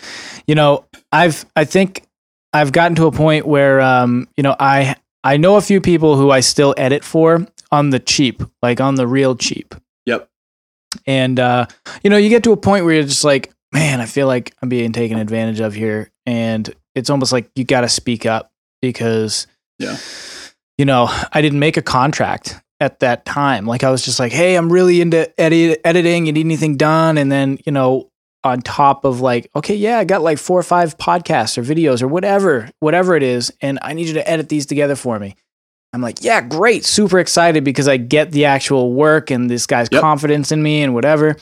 you 0.47 0.55
know 0.55 0.85
I've 1.12 1.45
I 1.55 1.63
think 1.65 2.03
I've 2.51 2.71
gotten 2.71 2.95
to 2.95 3.05
a 3.05 3.12
point 3.12 3.45
where 3.45 3.79
um 3.79 4.27
you 4.35 4.43
know 4.43 4.55
I 4.59 4.95
I 5.23 5.38
know 5.38 5.55
a 5.57 5.62
few 5.62 5.79
people 5.81 6.15
who 6.17 6.29
I 6.31 6.39
still 6.41 6.73
edit 6.77 7.03
for 7.05 7.45
on 7.71 7.91
the 7.91 7.99
cheap, 7.99 8.41
like 8.63 8.81
on 8.81 8.95
the 8.95 9.05
real 9.07 9.35
cheap, 9.35 9.75
Yep. 10.07 10.27
And 11.06 11.39
uh 11.39 11.65
you 12.04 12.10
know 12.10 12.17
you 12.17 12.30
get 12.30 12.43
to 12.43 12.52
a 12.52 12.58
point 12.58 12.86
where 12.86 12.93
you're 12.95 13.04
just 13.04 13.23
like 13.23 13.52
man 13.73 14.02
I 14.02 14.06
feel 14.06 14.28
like 14.28 14.54
I'm 14.62 14.69
being 14.69 14.91
taken 14.91 15.17
advantage 15.19 15.60
of 15.60 15.73
here, 15.73 16.12
and 16.25 16.73
it's 16.95 17.10
almost 17.10 17.32
like 17.32 17.49
you 17.56 17.63
got 17.63 17.82
to 17.82 17.89
speak 17.89 18.25
up 18.25 18.52
because 18.82 19.45
Yeah. 19.78 19.97
you 20.78 20.86
know 20.86 21.08
I 21.32 21.41
didn't 21.41 21.60
make 21.60 21.78
a 21.78 21.82
contract 21.82 22.60
at 22.82 22.99
that 23.02 23.25
time. 23.25 23.65
Like 23.65 23.84
I 23.84 23.91
was 23.91 24.04
just 24.06 24.19
like, 24.19 24.32
hey, 24.32 24.56
I'm 24.56 24.71
really 24.71 25.02
into 25.02 25.30
edit- 25.39 25.82
editing. 25.84 26.25
You 26.25 26.32
need 26.32 26.45
anything 26.45 26.78
done? 26.78 27.17
And 27.17 27.32
then 27.32 27.60
you 27.65 27.71
know 27.71 28.10
on 28.43 28.62
top 28.62 29.04
of 29.04 29.19
like, 29.19 29.52
okay, 29.56 29.75
yeah, 29.75 29.99
I 29.99 30.06
got 30.06 30.21
like 30.21 30.38
four 30.38 30.58
or 30.58 30.63
five 30.63 30.97
podcasts 30.97 31.58
or 31.58 31.62
videos 31.62 32.02
or 32.02 32.08
whatever, 32.08 32.69
whatever 32.80 33.15
it 33.15 33.21
is, 33.23 33.52
and 33.62 33.78
I 33.82 33.93
need 33.93 34.08
you 34.08 34.13
to 34.13 34.28
edit 34.30 34.47
these 34.49 34.65
together 34.65 34.95
for 34.95 35.19
me. 35.19 35.36
I'm 35.93 36.02
like, 36.02 36.23
yeah, 36.23 36.41
great, 36.41 36.86
super 36.86 37.19
excited 37.19 37.63
because 37.63 37.88
I 37.88 37.97
get 37.97 38.32
the 38.32 38.45
actual 38.45 38.93
work 38.93 39.32
and 39.32 39.49
this 39.49 39.65
guy's 39.65 39.88
Yep. 39.91 40.02
confidence 40.02 40.52
in 40.52 40.62
me 40.62 40.84
and 40.84 40.93
whatever. 40.93 41.36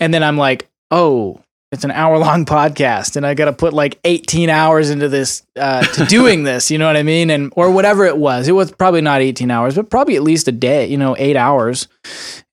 And 0.00 0.14
then 0.14 0.22
I'm 0.22 0.38
like, 0.38 0.68
oh, 0.90 1.40
it's 1.70 1.84
an 1.84 1.90
hour 1.90 2.16
long 2.16 2.46
podcast 2.46 3.16
and 3.16 3.26
I 3.26 3.34
got 3.34 3.44
to 3.44 3.52
put 3.52 3.74
like 3.74 3.98
18 4.04 4.48
hours 4.48 4.88
into 4.88 5.08
this 5.10 5.42
uh, 5.60 5.82
to 5.82 6.04
doing 6.08 6.44
this, 6.44 6.70
you 6.70 6.78
know 6.78 6.86
what 6.86 6.96
I 6.96 7.02
mean? 7.02 7.28
And 7.28 7.52
or 7.56 7.70
whatever 7.70 8.06
it 8.06 8.16
was. 8.16 8.48
It 8.48 8.52
was 8.52 8.72
probably 8.72 9.02
not 9.02 9.20
18 9.20 9.50
hours, 9.50 9.74
but 9.74 9.90
probably 9.90 10.16
at 10.16 10.22
least 10.22 10.48
a 10.48 10.52
day, 10.52 10.86
you 10.86 10.96
know, 10.96 11.14
8 11.18 11.36
hours. 11.36 11.88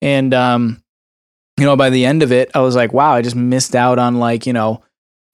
And 0.02 0.34
um 0.34 0.82
you 1.58 1.64
know, 1.66 1.78
by 1.78 1.90
the 1.90 2.04
end 2.06 2.22
of 2.24 2.34
it, 2.34 2.52
I 2.54 2.60
was 2.60 2.76
like, 2.76 2.92
wow, 2.92 3.14
I 3.14 3.22
just 3.22 3.38
missed 3.38 3.74
out 3.78 3.98
on 3.98 4.16
like, 4.20 4.46
you 4.46 4.52
know, 4.52 4.84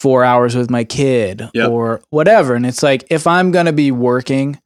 4 0.02 0.24
hours 0.24 0.56
with 0.56 0.70
my 0.70 0.84
kid 0.84 1.50
Yep. 1.56 1.70
or 1.72 2.02
whatever. 2.12 2.54
And 2.54 2.68
it's 2.68 2.84
like 2.84 3.06
if 3.10 3.26
I'm 3.26 3.52
going 3.52 3.66
to 3.66 3.74
be 3.74 3.90
working 3.92 4.60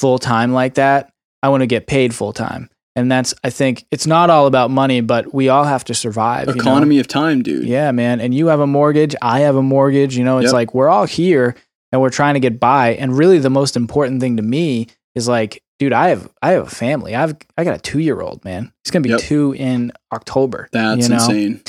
full 0.00 0.18
time 0.18 0.52
like 0.52 0.74
that, 0.74 1.12
I 1.42 1.48
want 1.50 1.60
to 1.60 1.66
get 1.66 1.86
paid 1.86 2.14
full 2.14 2.32
time. 2.32 2.70
And 2.96 3.10
that's 3.10 3.32
I 3.44 3.50
think 3.50 3.84
it's 3.92 4.06
not 4.06 4.30
all 4.30 4.46
about 4.46 4.70
money, 4.70 5.00
but 5.00 5.32
we 5.32 5.48
all 5.48 5.64
have 5.64 5.84
to 5.84 5.94
survive. 5.94 6.48
you 6.48 6.54
know? 6.54 6.60
Economy 6.60 6.98
of 6.98 7.06
time, 7.06 7.42
dude. 7.42 7.64
Yeah, 7.66 7.92
man. 7.92 8.20
And 8.20 8.34
you 8.34 8.48
have 8.48 8.60
a 8.60 8.66
mortgage. 8.66 9.14
I 9.22 9.40
have 9.40 9.54
a 9.56 9.62
mortgage. 9.62 10.16
You 10.16 10.24
know, 10.24 10.38
it's 10.38 10.46
Yep. 10.46 10.52
like 10.54 10.74
we're 10.74 10.88
all 10.88 11.06
here 11.06 11.54
and 11.92 12.00
we're 12.00 12.10
trying 12.10 12.34
to 12.34 12.40
get 12.40 12.58
by. 12.58 12.94
And 12.94 13.16
really, 13.16 13.38
the 13.38 13.50
most 13.50 13.76
important 13.76 14.20
thing 14.20 14.36
to 14.38 14.42
me 14.42 14.88
is 15.14 15.28
like, 15.28 15.62
dude, 15.78 15.92
I 15.92 16.08
have 16.08 16.28
I 16.42 16.50
have 16.50 16.66
a 16.66 16.70
family. 16.70 17.14
I've 17.14 17.36
I 17.56 17.62
got 17.64 17.76
a 17.76 17.80
two 17.80 18.00
year 18.00 18.20
old 18.20 18.44
man. 18.44 18.72
He's 18.84 18.90
gonna 18.90 19.02
be 19.04 19.10
Yep. 19.10 19.20
two 19.20 19.54
in 19.56 19.92
October. 20.12 20.68
That's 20.72 21.02
you 21.02 21.08
know? 21.10 21.14
insane. 21.16 21.60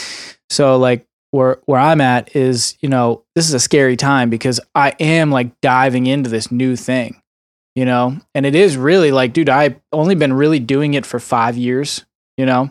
So 0.49 0.77
like 0.77 1.05
where 1.29 1.59
where 1.65 1.79
I'm 1.79 2.01
at 2.01 2.35
is, 2.35 2.75
you 2.81 2.89
know, 2.89 3.23
this 3.35 3.47
is 3.47 3.53
a 3.53 3.59
scary 3.59 3.95
time 3.95 4.29
because 4.31 4.59
I 4.75 4.93
am 4.99 5.31
like 5.31 5.51
diving 5.61 6.07
into 6.07 6.29
this 6.29 6.51
new 6.51 6.75
thing. 6.75 7.20
You 7.75 7.85
know, 7.85 8.17
and 8.35 8.45
it 8.45 8.53
is 8.53 8.75
really 8.75 9.11
like, 9.11 9.31
dude, 9.31 9.47
I've 9.47 9.79
only 9.93 10.13
been 10.15 10.33
really 10.33 10.59
doing 10.59 10.93
it 10.93 11.05
for 11.05 11.19
five 11.19 11.55
years, 11.55 12.03
you 12.37 12.45
know, 12.45 12.69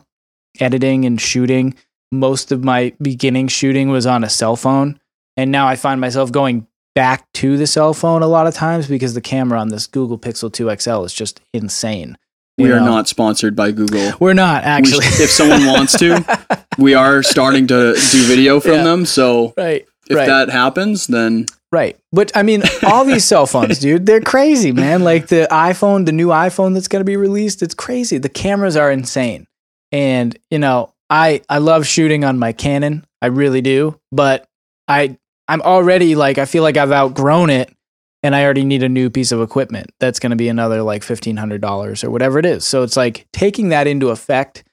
editing 0.60 1.06
and 1.06 1.18
shooting. 1.18 1.74
Most 2.12 2.52
of 2.52 2.62
my 2.64 2.92
beginning 3.00 3.48
shooting 3.48 3.88
was 3.88 4.04
on 4.04 4.24
a 4.24 4.28
cell 4.28 4.56
phone. 4.56 5.00
And 5.38 5.50
now 5.50 5.66
I 5.66 5.76
find 5.76 6.02
myself 6.02 6.30
going 6.32 6.66
back 6.94 7.32
to 7.34 7.56
the 7.56 7.66
cell 7.66 7.94
phone 7.94 8.20
a 8.22 8.26
lot 8.26 8.46
of 8.46 8.52
times 8.52 8.88
because 8.88 9.14
the 9.14 9.20
camera 9.22 9.58
on 9.58 9.68
this 9.68 9.86
Google 9.86 10.18
Pixel 10.18 10.52
2 10.52 10.76
XL 10.78 11.04
is 11.04 11.14
just 11.14 11.40
insane. 11.54 12.18
We 12.58 12.70
are 12.70 12.80
know? 12.80 12.84
not 12.86 13.08
sponsored 13.08 13.56
by 13.56 13.70
Google. 13.72 14.12
We're 14.20 14.34
not 14.34 14.64
actually. 14.64 15.06
sh- 15.06 15.20
if 15.20 15.30
someone 15.30 15.64
wants 15.64 15.96
to, 15.98 16.66
we 16.78 16.92
are 16.92 17.22
starting 17.22 17.66
to 17.68 17.94
do 17.94 18.22
video 18.24 18.60
from 18.60 18.72
Yeah. 18.72 18.84
them. 18.84 19.06
So 19.06 19.54
right. 19.56 19.86
if 20.10 20.16
right. 20.16 20.26
that 20.26 20.50
happens, 20.50 21.06
then 21.06 21.46
Right. 21.72 21.96
But 22.12 22.32
I 22.36 22.42
mean, 22.42 22.62
all 22.84 23.04
these 23.04 23.24
cell 23.24 23.46
phones, 23.46 23.78
dude, 23.80 24.06
they're 24.06 24.20
crazy, 24.20 24.72
man. 24.72 25.04
Like 25.04 25.28
the 25.28 25.46
iPhone, 25.50 26.06
the 26.06 26.12
new 26.12 26.28
iPhone 26.28 26.74
that's 26.74 26.88
going 26.88 27.00
to 27.00 27.04
be 27.04 27.16
released, 27.16 27.62
it's 27.62 27.74
crazy. 27.74 28.18
The 28.18 28.28
cameras 28.28 28.76
are 28.76 28.90
insane. 28.90 29.46
And, 29.92 30.36
you 30.50 30.58
know, 30.58 30.94
I 31.08 31.42
I 31.48 31.58
love 31.58 31.86
shooting 31.86 32.24
on 32.24 32.38
my 32.38 32.52
Canon. 32.52 33.04
I 33.22 33.26
really 33.26 33.60
do, 33.60 34.00
but 34.10 34.48
I 34.88 35.18
I'm 35.48 35.62
already 35.62 36.14
like 36.14 36.38
I 36.38 36.44
feel 36.44 36.62
like 36.62 36.76
I've 36.76 36.92
outgrown 36.92 37.50
it 37.50 37.72
and 38.22 38.34
I 38.34 38.44
already 38.44 38.64
need 38.64 38.82
a 38.82 38.88
new 38.88 39.10
piece 39.10 39.32
of 39.32 39.40
equipment. 39.40 39.90
That's 39.98 40.18
going 40.18 40.30
to 40.30 40.36
be 40.36 40.48
another 40.48 40.82
like 40.82 41.02
$1500 41.02 42.04
or 42.04 42.10
whatever 42.10 42.38
it 42.38 42.46
is. 42.46 42.64
So 42.64 42.82
it's 42.82 42.96
like 42.96 43.26
taking 43.32 43.70
that 43.70 43.86
into 43.86 44.10
effect 44.10 44.64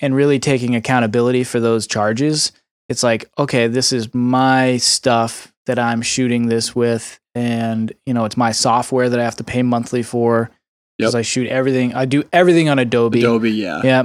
and 0.00 0.14
really 0.14 0.38
taking 0.38 0.74
accountability 0.74 1.44
for 1.44 1.60
those 1.60 1.86
charges 1.86 2.52
it's 2.88 3.02
like 3.02 3.28
okay 3.38 3.66
this 3.66 3.92
is 3.92 4.14
my 4.14 4.76
stuff 4.76 5.52
that 5.66 5.78
i'm 5.78 6.02
shooting 6.02 6.46
this 6.46 6.74
with 6.74 7.18
and 7.34 7.92
you 8.06 8.14
know 8.14 8.24
it's 8.24 8.36
my 8.36 8.52
software 8.52 9.08
that 9.10 9.20
i 9.20 9.24
have 9.24 9.36
to 9.36 9.44
pay 9.44 9.62
monthly 9.62 10.02
for 10.02 10.50
because 10.98 11.14
Yep. 11.14 11.18
i 11.18 11.22
shoot 11.22 11.46
everything 11.48 11.94
i 11.94 12.04
do 12.06 12.22
everything 12.32 12.68
on 12.68 12.78
adobe 12.78 13.18
Adobe, 13.20 13.50
yeah. 13.52 13.80
yeah 13.84 14.02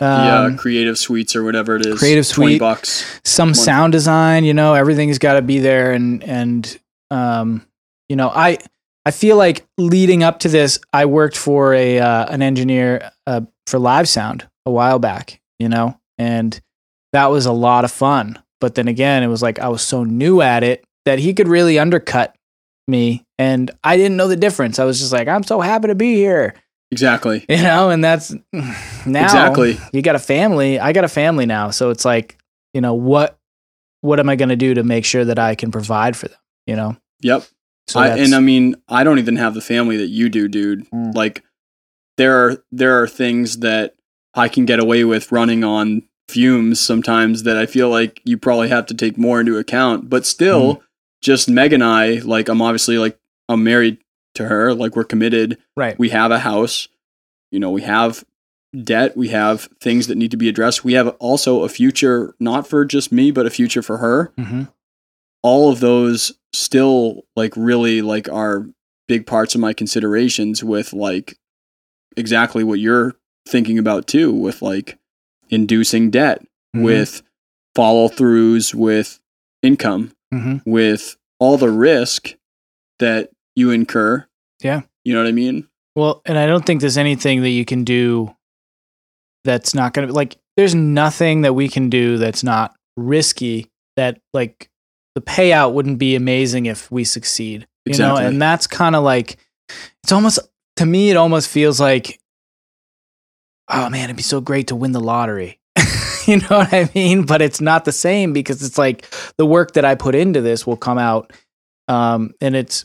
yeah, 0.00 0.44
um, 0.46 0.56
creative 0.56 0.98
suites 0.98 1.36
or 1.36 1.44
whatever 1.44 1.76
it 1.76 1.86
is. 1.86 1.98
Creative 2.00 2.26
20 2.28 2.52
Suite. 2.52 2.60
bucks. 2.60 3.20
some 3.24 3.50
Month. 3.50 3.56
sound 3.58 3.92
design 3.92 4.44
you 4.44 4.52
know 4.54 4.74
everything's 4.74 5.18
got 5.18 5.34
to 5.34 5.42
be 5.42 5.58
there 5.60 5.92
and 5.92 6.24
and 6.24 6.78
um 7.12 7.64
you 8.08 8.16
know 8.16 8.28
i 8.34 8.58
i 9.06 9.10
feel 9.12 9.36
like 9.36 9.64
leading 9.78 10.24
up 10.24 10.40
to 10.40 10.48
this 10.48 10.80
i 10.92 11.04
worked 11.06 11.36
for 11.36 11.72
a 11.74 12.00
uh, 12.00 12.26
an 12.26 12.42
engineer 12.42 13.10
uh, 13.28 13.42
for 13.68 13.78
live 13.78 14.08
sound 14.08 14.48
a 14.66 14.70
while 14.72 14.98
back 14.98 15.40
you 15.60 15.68
know 15.68 15.96
and 16.18 16.60
that 17.12 17.26
was 17.26 17.46
a 17.46 17.52
lot 17.52 17.84
of 17.84 17.92
fun 17.92 18.41
but 18.62 18.74
then 18.76 18.88
again 18.88 19.22
it 19.22 19.26
was 19.26 19.42
like 19.42 19.58
i 19.58 19.68
was 19.68 19.82
so 19.82 20.04
new 20.04 20.40
at 20.40 20.62
it 20.64 20.82
that 21.04 21.18
he 21.18 21.34
could 21.34 21.48
really 21.48 21.78
undercut 21.78 22.34
me 22.88 23.22
and 23.38 23.70
i 23.84 23.96
didn't 23.96 24.16
know 24.16 24.28
the 24.28 24.36
difference 24.36 24.78
i 24.78 24.84
was 24.84 24.98
just 24.98 25.12
like 25.12 25.28
i'm 25.28 25.42
so 25.42 25.60
happy 25.60 25.88
to 25.88 25.94
be 25.94 26.14
here 26.14 26.54
Exactly. 26.90 27.44
you 27.48 27.56
know 27.62 27.90
and 27.90 28.02
that's 28.04 28.32
now 29.06 29.24
Exactly. 29.24 29.78
you 29.92 30.00
got 30.02 30.14
a 30.14 30.18
family 30.20 30.78
i 30.78 30.92
got 30.92 31.04
a 31.04 31.08
family 31.08 31.44
now 31.46 31.70
so 31.70 31.90
it's 31.90 32.04
like 32.04 32.38
you 32.74 32.80
know 32.80 32.94
what 32.94 33.38
what 34.02 34.18
am 34.20 34.28
i 34.28 34.36
going 34.36 34.48
to 34.50 34.56
do 34.56 34.74
to 34.74 34.82
make 34.82 35.04
sure 35.04 35.24
that 35.24 35.38
i 35.38 35.54
can 35.54 35.70
provide 35.70 36.16
for 36.16 36.28
them 36.28 36.38
you 36.66 36.76
know 36.76 36.96
Yep. 37.22 37.44
so 37.88 38.00
I, 38.00 38.08
and 38.18 38.34
I 38.34 38.40
mean, 38.40 38.74
I 38.88 39.04
don't 39.04 39.18
even 39.20 39.36
have 39.36 39.54
the 39.54 39.60
family 39.60 39.96
that 39.98 40.08
you 40.08 40.28
do, 40.28 40.48
dude. 40.48 40.90
Mm. 40.90 41.14
Like, 41.14 41.44
there 42.18 42.34
are 42.44 42.64
there 42.72 43.00
are 43.00 43.06
things 43.06 43.58
that 43.58 43.94
I 44.34 44.48
can 44.48 44.64
get 44.66 44.80
away 44.80 45.04
with 45.04 45.30
running 45.30 45.62
on 45.62 46.02
fumes 46.28 46.80
sometimes 46.80 47.42
that 47.42 47.56
I 47.56 47.66
feel 47.66 47.88
like 47.90 48.20
you 48.24 48.38
probably 48.38 48.68
have 48.68 48.86
to 48.86 48.94
take 48.94 49.18
more 49.18 49.40
into 49.40 49.58
account. 49.58 50.08
But 50.08 50.24
still, 50.26 50.76
Mm. 50.76 50.80
just 51.22 51.48
Meg 51.48 51.72
and 51.72 51.84
I, 51.84 52.14
like, 52.24 52.48
I'm 52.48 52.62
obviously 52.62 52.98
like 52.98 53.18
I'm 53.48 53.62
married 53.64 53.98
to 54.34 54.46
her, 54.48 54.72
like 54.74 54.96
we're 54.96 55.04
committed. 55.04 55.58
right 55.76 55.98
We 55.98 56.08
have 56.10 56.30
a 56.30 56.38
house. 56.38 56.88
You 57.50 57.60
know, 57.60 57.70
we 57.70 57.82
have 57.82 58.24
debt. 58.82 59.14
We 59.16 59.28
have 59.28 59.68
things 59.80 60.06
that 60.06 60.16
need 60.16 60.30
to 60.30 60.36
be 60.38 60.48
addressed. 60.48 60.84
We 60.84 60.94
have 60.94 61.08
also 61.18 61.62
a 61.64 61.68
future, 61.68 62.34
not 62.40 62.66
for 62.66 62.84
just 62.86 63.12
me, 63.12 63.30
but 63.30 63.44
a 63.46 63.50
future 63.50 63.82
for 63.82 63.98
her 63.98 64.32
hmm 64.38 64.62
all 65.44 65.72
of 65.72 65.80
those 65.80 66.32
still 66.52 67.24
like 67.34 67.52
really 67.56 68.00
like 68.00 68.28
are 68.28 68.64
big 69.08 69.26
parts 69.26 69.56
of 69.56 69.60
my 69.60 69.72
considerations 69.72 70.62
with 70.62 70.92
like 70.92 71.36
exactly 72.16 72.62
what 72.62 72.78
you're 72.78 73.16
thinking 73.48 73.76
about 73.76 74.06
too 74.06 74.32
with 74.32 74.62
like 74.62 74.98
inducing 75.52 76.10
debt 76.10 76.42
Mhm. 76.74 76.82
with 76.82 77.22
follow 77.76 78.08
throughs 78.08 78.74
with 78.74 79.20
income 79.62 80.10
hmm 80.32 80.56
with 80.66 81.16
all 81.38 81.56
the 81.58 81.70
risk 81.70 82.34
that 82.98 83.30
you 83.54 83.70
incur 83.70 84.26
Yeah. 84.62 84.82
you 85.04 85.12
know 85.14 85.20
what 85.20 85.28
i 85.28 85.32
mean 85.32 85.68
well 85.94 86.22
and 86.26 86.38
i 86.38 86.46
don't 86.46 86.64
think 86.66 86.80
there's 86.80 86.98
anything 86.98 87.42
that 87.42 87.50
you 87.50 87.64
can 87.64 87.84
do 87.84 88.34
that's 89.44 89.74
not 89.74 89.92
going 89.92 90.08
to 90.08 90.14
like 90.14 90.36
there's 90.56 90.74
nothing 90.74 91.42
that 91.42 91.54
we 91.54 91.68
can 91.68 91.88
do 91.90 92.16
that's 92.18 92.42
not 92.42 92.74
risky 92.96 93.70
that 93.96 94.18
like 94.32 94.68
the 95.14 95.20
payout 95.20 95.72
wouldn't 95.74 95.98
be 95.98 96.14
amazing 96.14 96.66
if 96.66 96.90
we 96.90 97.04
succeed 97.04 97.66
you 97.84 97.90
Exactly. 97.90 98.22
know 98.22 98.28
and 98.28 98.40
that's 98.40 98.66
kind 98.66 98.94
of 98.96 99.02
like 99.04 99.36
it's 100.02 100.12
almost 100.12 100.38
to 100.76 100.86
me 100.86 101.10
it 101.10 101.16
almost 101.16 101.48
feels 101.48 101.80
like 101.80 102.18
oh 103.72 103.88
man 103.90 104.04
it'd 104.04 104.16
be 104.16 104.22
so 104.22 104.40
great 104.40 104.68
to 104.68 104.76
win 104.76 104.92
the 104.92 105.00
lottery. 105.00 105.58
You 106.24 106.36
know 106.36 106.58
what 106.58 106.72
i 106.72 106.88
mean? 106.94 107.26
But 107.26 107.42
it's 107.42 107.60
not 107.60 107.84
the 107.84 107.90
same 107.90 108.32
because 108.32 108.62
it's 108.62 108.78
like 108.78 109.12
the 109.38 109.46
work 109.46 109.72
that 109.72 109.84
i 109.84 109.96
put 109.96 110.14
into 110.14 110.40
this 110.40 110.64
will 110.64 110.76
come 110.76 110.96
out 110.96 111.32
um 111.88 112.32
and 112.40 112.54
it's 112.54 112.84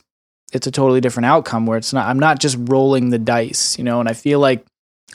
it's 0.54 0.66
a 0.66 0.72
totally 0.72 1.02
different 1.02 1.28
outcome 1.28 1.68
where 1.68 1.78
it's 1.78 1.94
not 1.94 2.08
i'm 2.08 2.18
not 2.18 2.40
just 2.40 2.58
rolling 2.62 3.12
the 3.12 3.20
dice 3.20 3.78
you 3.78 3.84
know? 3.84 4.00
And 4.00 4.10
i 4.10 4.14
feel 4.14 4.40
like 4.40 4.66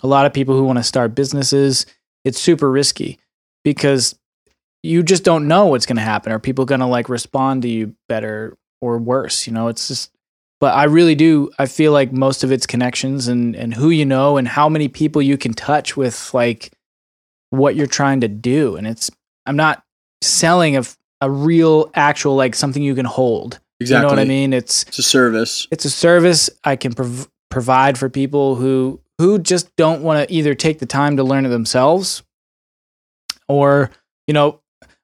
a 0.04 0.06
lot 0.06 0.24
of 0.24 0.32
people 0.32 0.56
who 0.56 0.62
want 0.62 0.78
to 0.78 0.84
start 0.84 1.16
businesses 1.16 1.84
it's 2.24 2.38
super 2.38 2.70
risky 2.70 3.18
because 3.64 4.14
you 4.82 5.02
just 5.02 5.24
don't 5.24 5.48
know 5.48 5.66
what's 5.66 5.86
going 5.86 5.96
to 5.96 6.02
happen. 6.02 6.32
Are 6.32 6.38
people 6.38 6.64
going 6.64 6.80
to 6.80 6.86
like 6.86 7.08
respond 7.08 7.62
to 7.62 7.68
you 7.68 7.94
better 8.08 8.56
or 8.80 8.98
worse? 8.98 9.46
You 9.46 9.52
know 9.52 9.68
it's 9.68 9.88
just 9.88 10.10
but 10.62 10.74
i 10.74 10.84
really 10.84 11.16
do 11.16 11.50
i 11.58 11.66
feel 11.66 11.90
like 11.90 12.12
most 12.12 12.44
of 12.44 12.52
it's 12.52 12.66
connections 12.66 13.26
and 13.26 13.56
and 13.56 13.74
who 13.74 13.90
you 13.90 14.06
know 14.06 14.36
and 14.36 14.46
how 14.46 14.68
many 14.68 14.86
people 14.86 15.20
you 15.20 15.36
can 15.36 15.52
touch 15.52 15.96
with 15.96 16.32
like 16.32 16.72
what 17.52 17.76
you're 17.76 17.86
trying 17.86 18.20
to 18.22 18.28
do. 18.28 18.76
And 18.76 18.86
it's 18.86 19.10
i'm 19.46 19.56
not 19.56 19.84
selling 20.22 20.76
a, 20.76 20.84
a 21.20 21.30
real 21.30 21.90
actual 21.94 22.34
like 22.34 22.54
something 22.54 22.82
you 22.82 22.94
can 22.94 23.04
hold. 23.04 23.60
Exactly 23.80 23.96
you 23.96 24.02
know 24.02 24.08
what 24.08 24.18
i 24.18 24.24
mean? 24.24 24.52
It's 24.52 24.84
it's 24.84 24.98
a 24.98 25.02
service. 25.02 25.68
it's 25.70 25.84
a 25.84 25.90
service 25.90 26.50
I 26.64 26.76
can 26.76 26.94
prov- 26.94 27.28
provide 27.50 27.98
for 27.98 28.08
people 28.08 28.56
who 28.56 29.00
who 29.18 29.38
just 29.38 29.74
don't 29.76 30.02
want 30.02 30.26
to 30.26 30.34
either 30.34 30.54
take 30.54 30.78
the 30.78 30.86
time 30.86 31.18
to 31.18 31.24
learn 31.24 31.44
it 31.44 31.50
themselves 31.50 32.22
or 33.48 33.90
you 34.26 34.34
know 34.34 34.60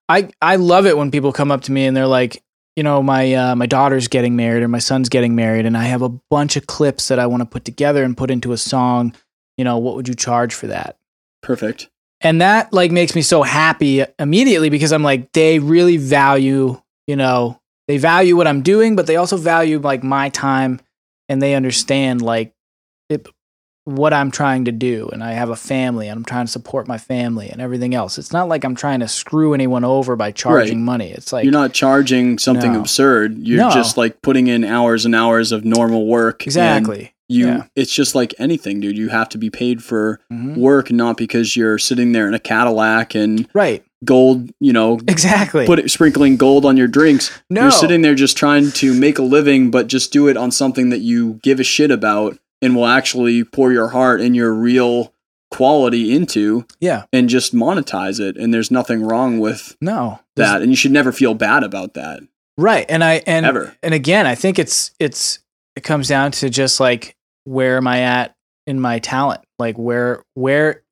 I 0.09 0.31
I 0.41 0.57
love 0.57 0.87
it 0.87 0.97
when 0.97 1.11
people 1.11 1.33
come 1.33 1.51
up 1.51 1.63
to 1.63 1.73
me 1.73 1.85
and 1.85 1.97
they're 1.97 2.07
like 2.07 2.43
you 2.79 2.85
know 2.85 3.03
my 3.03 3.35
uh, 3.35 3.57
my 3.57 3.67
daughter's 3.67 4.07
getting 4.07 4.37
married 4.37 4.63
or 4.63 4.69
my 4.69 4.79
son's 4.79 5.09
getting 5.09 5.35
married 5.35 5.67
and 5.67 5.77
I 5.77 5.83
have 5.83 6.01
a 6.01 6.11
bunch 6.31 6.57
of 6.57 6.69
clips 6.69 7.09
that 7.09 7.19
I 7.19 7.27
want 7.27 7.41
to 7.41 7.45
put 7.45 7.65
together 7.65 8.05
and 8.05 8.17
put 8.17 8.31
into 8.31 8.53
a 8.53 8.57
song 8.57 9.15
you 9.57 9.65
know 9.65 9.79
what 9.79 9.97
would 9.97 10.07
you 10.07 10.15
charge 10.15 10.55
for 10.55 10.69
that? 10.69 10.97
Perfect. 11.43 11.91
And 12.21 12.41
that 12.41 12.73
like 12.73 12.93
makes 12.93 13.17
me 13.17 13.23
so 13.23 13.43
happy 13.43 14.05
immediately 14.21 14.71
because 14.71 14.93
I'm 14.93 15.03
like 15.03 15.33
they 15.33 15.59
really 15.59 15.97
value, 15.97 16.81
you 17.09 17.17
know, 17.17 17.61
they 17.89 17.99
value 17.99 18.37
what 18.37 18.47
I'm 18.47 18.63
doing, 18.63 18.95
but 18.95 19.09
they 19.09 19.17
also 19.17 19.37
value 19.37 19.81
like 19.81 20.05
my 20.05 20.29
time 20.29 20.81
and 21.29 21.43
they 21.43 21.57
understand 21.57 22.23
like 22.23 22.55
it, 23.09 23.27
what 23.89 24.13
I'm 24.13 24.31
trying 24.31 24.67
to 24.67 24.73
do 24.73 25.09
and 25.13 25.25
I 25.25 25.33
have 25.33 25.49
a 25.51 25.57
family 25.57 26.09
and 26.09 26.19
I'm 26.19 26.25
trying 26.25 26.45
to 26.47 26.53
support 26.53 26.87
my 26.87 26.99
family 26.99 27.49
and 27.49 27.61
everything 27.61 27.95
else. 27.95 28.19
It's 28.19 28.33
not 28.33 28.49
like 28.49 28.65
I'm 28.65 28.75
trying 28.75 29.01
to 29.01 29.09
screw 29.09 29.55
anyone 29.55 29.85
over 29.85 30.15
by 30.15 30.31
charging 30.31 30.79
Right. 30.79 30.85
money. 30.85 31.11
It's 31.11 31.33
like 31.33 31.45
You're 31.45 31.53
not 31.53 31.73
charging 31.73 32.39
something 32.39 32.75
No. 32.75 32.81
absurd. 32.81 33.39
You're 33.47 33.59
No. 33.65 33.71
just 33.71 33.97
like 33.97 34.21
putting 34.23 34.47
in 34.49 34.63
hours 34.65 35.05
and 35.07 35.15
hours 35.15 35.53
of 35.53 35.65
normal 35.65 36.07
work. 36.07 36.45
exactly. 36.47 37.13
You 37.31 37.47
Yeah. 37.47 37.63
it's 37.77 37.95
just 37.95 38.15
like 38.15 38.35
anything, 38.39 38.81
dude. 38.81 38.97
You 38.99 39.09
have 39.09 39.29
to 39.31 39.39
be 39.39 39.51
paid 39.51 39.83
for 39.83 40.21
Mhm. 40.33 40.57
work, 40.57 40.91
not 40.91 41.17
because 41.17 41.57
you're 41.57 41.79
sitting 41.79 42.13
there 42.13 42.27
in 42.29 42.35
a 42.35 42.39
Cadillac 42.39 43.15
and 43.15 43.47
Right. 43.55 43.83
gold, 44.05 44.51
you 44.61 44.73
know, 44.73 44.99
Exactly. 45.09 45.67
put 45.67 45.79
it, 45.79 45.91
sprinkling 45.91 46.37
gold 46.37 46.65
on 46.65 46.77
your 46.77 46.89
drinks. 46.89 47.31
no. 47.51 47.63
You're 47.63 47.71
sitting 47.71 48.03
there 48.03 48.15
just 48.15 48.37
trying 48.37 48.71
to 48.73 48.95
make 48.95 49.19
a 49.19 49.23
living, 49.23 49.71
but 49.71 49.89
just 49.89 50.13
do 50.13 50.29
it 50.29 50.37
on 50.37 50.51
something 50.51 50.91
that 50.91 51.01
you 51.01 51.39
give 51.43 51.59
a 51.61 51.65
shit 51.65 51.91
about 51.91 52.39
and 52.63 52.75
will 52.75 52.87
actually 52.87 53.45
pour 53.45 53.73
your 53.73 53.89
heart 53.89 54.21
and 54.21 54.35
your 54.35 54.53
real 54.53 55.13
quality 55.51 56.15
into 56.15 56.67
yeah. 56.81 57.05
and 57.13 57.29
just 57.29 57.55
monetize 57.55 58.21
it. 58.21 58.37
And 58.37 58.53
there's 58.53 58.71
nothing 58.71 59.03
wrong 59.03 59.39
with 59.39 59.77
No. 59.81 60.21
That. 60.37 60.63
And 60.63 60.71
you 60.71 60.77
should 60.77 60.93
never 60.93 61.13
feel 61.13 61.35
bad 61.35 61.65
about 61.65 61.95
that. 61.95 62.21
Right. 62.57 62.87
And 62.89 63.03
I 63.05 63.23
and 63.27 63.47
Ever. 63.47 63.77
and 63.83 63.95
again, 63.95 64.27
I 64.27 64.35
think 64.35 64.59
it's 64.59 64.93
it's 64.99 65.39
it 65.77 65.85
comes 65.85 66.09
down 66.09 66.33
to 66.33 66.51
just 66.51 66.81
like 66.81 67.17
where 67.45 67.77
am 67.77 67.87
I 67.87 68.01
at 68.01 68.35
in 68.67 68.81
my 68.81 68.99
talent? 68.99 69.43
Like 69.59 69.79
where 69.79 70.25
where 70.35 70.83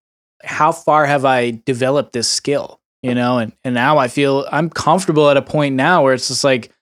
how 0.44 0.70
far 0.72 1.06
have 1.06 1.24
I 1.24 1.60
developed 1.64 2.12
this 2.12 2.28
skill? 2.28 2.80
You 3.02 3.14
know, 3.14 3.38
and 3.38 3.52
and 3.64 3.74
now 3.74 3.98
I 3.98 4.08
feel 4.08 4.46
I'm 4.50 4.70
comfortable 4.70 5.28
at 5.28 5.36
a 5.36 5.42
point 5.42 5.74
now 5.74 6.02
where 6.02 6.14
it's 6.14 6.28
just 6.28 6.44
like 6.44 6.72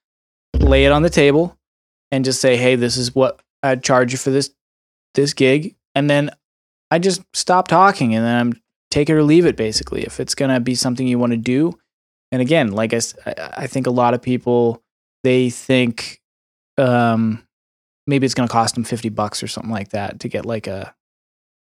lay 0.58 0.84
it 0.84 0.92
on 0.92 1.02
the 1.02 1.10
table 1.10 1.56
and 2.10 2.24
just 2.24 2.40
say, 2.40 2.56
"Hey, 2.56 2.76
this 2.76 2.96
is 2.96 3.14
what 3.14 3.40
I'd 3.62 3.82
charge 3.82 4.12
you 4.12 4.18
for 4.18 4.30
this 4.30 4.50
this 5.14 5.32
gig." 5.34 5.74
And 5.94 6.08
then 6.10 6.30
I 6.90 6.98
just 6.98 7.22
stop 7.34 7.68
talking 7.68 8.14
and 8.14 8.24
then 8.24 8.36
I'm 8.36 8.60
take 8.90 9.08
it 9.10 9.14
or 9.14 9.22
leave 9.22 9.46
it 9.46 9.56
basically. 9.56 10.02
If 10.02 10.20
it's 10.20 10.34
going 10.34 10.50
to 10.52 10.60
be 10.60 10.74
something 10.74 11.06
you 11.06 11.18
want 11.18 11.32
to 11.32 11.36
do, 11.36 11.78
and 12.32 12.40
again, 12.42 12.72
like 12.72 12.92
I 12.94 13.00
I 13.56 13.66
think 13.66 13.86
a 13.86 13.90
lot 13.90 14.14
of 14.14 14.22
people 14.22 14.82
they 15.24 15.50
think 15.50 16.20
um, 16.78 17.42
maybe 18.06 18.24
it's 18.26 18.34
going 18.34 18.48
to 18.48 18.52
cost 18.52 18.74
them 18.74 18.84
fifty 18.84 19.08
bucks 19.08 19.42
or 19.42 19.46
something 19.48 19.72
like 19.72 19.90
that 19.90 20.20
to 20.20 20.28
get 20.28 20.44
like 20.46 20.66
a 20.66 20.94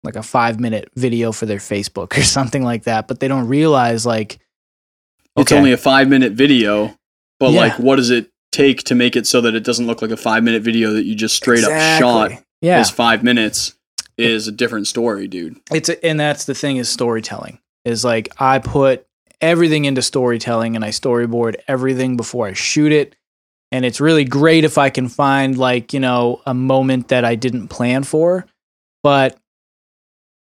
like 0.02 0.16
a 0.16 0.22
five 0.22 0.60
minute 0.60 0.90
video 0.96 1.32
for 1.32 1.46
their 1.46 1.58
Facebook 1.58 2.16
or 2.18 2.22
something 2.22 2.62
like 2.62 2.84
that, 2.84 3.08
but 3.08 3.20
they 3.20 3.28
don't 3.28 3.48
realize 3.48 4.04
like 4.04 4.38
It's 5.36 5.50
Okay. 5.50 5.56
only 5.58 5.72
a 5.72 5.76
five 5.78 6.08
minute 6.08 6.32
video, 6.32 6.96
but 7.40 7.52
Yeah. 7.52 7.60
like, 7.60 7.78
what 7.78 7.96
does 7.96 8.10
it 8.10 8.30
take 8.52 8.84
to 8.84 8.94
make 8.94 9.16
it 9.16 9.26
so 9.26 9.40
that 9.40 9.54
it 9.54 9.64
doesn't 9.64 9.86
look 9.86 10.00
like 10.02 10.10
a 10.12 10.16
five 10.16 10.44
minute 10.44 10.62
video 10.62 10.92
that 10.92 11.04
you 11.04 11.14
just 11.14 11.34
straight 11.34 11.64
up 11.64 11.70
shot 11.70 12.26
Exactly. 12.26 12.46
Yeah, 12.64 12.78
as 12.78 12.90
five 12.90 13.22
minutes 13.22 13.74
is 14.16 14.48
a 14.48 14.52
different 14.52 14.86
story, 14.86 15.28
dude. 15.28 15.60
it's 15.72 15.88
a, 15.88 16.04
and 16.04 16.18
that's 16.18 16.44
the 16.44 16.54
thing 16.54 16.76
is 16.76 16.88
storytelling 16.88 17.58
is 17.84 18.04
like 18.04 18.28
I 18.38 18.58
put 18.58 19.06
everything 19.40 19.84
into 19.84 20.02
storytelling 20.02 20.76
and 20.76 20.84
I 20.84 20.88
storyboard 20.88 21.56
everything 21.68 22.16
before 22.16 22.46
I 22.46 22.52
shoot 22.54 22.92
it. 22.92 23.16
And 23.72 23.84
it's 23.84 24.00
really 24.00 24.24
great 24.24 24.64
if 24.64 24.78
I 24.78 24.88
can 24.88 25.08
find 25.08 25.58
like, 25.58 25.92
you 25.92 26.00
know, 26.00 26.40
a 26.46 26.54
moment 26.54 27.08
that 27.08 27.24
I 27.24 27.34
didn't 27.34 27.68
plan 27.68 28.04
for, 28.04 28.46
but 29.02 29.36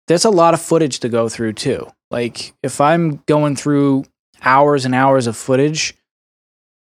there's 0.08 0.24
a 0.24 0.30
lot 0.30 0.54
of 0.54 0.62
footage 0.62 1.00
to 1.00 1.08
go 1.08 1.28
through 1.28 1.52
too. 1.52 1.86
Like 2.10 2.54
if 2.62 2.80
I'm 2.80 3.22
going 3.26 3.54
through 3.54 4.04
hours 4.42 4.84
and 4.84 4.94
hours 4.94 5.26
of 5.26 5.36
footage, 5.36 5.94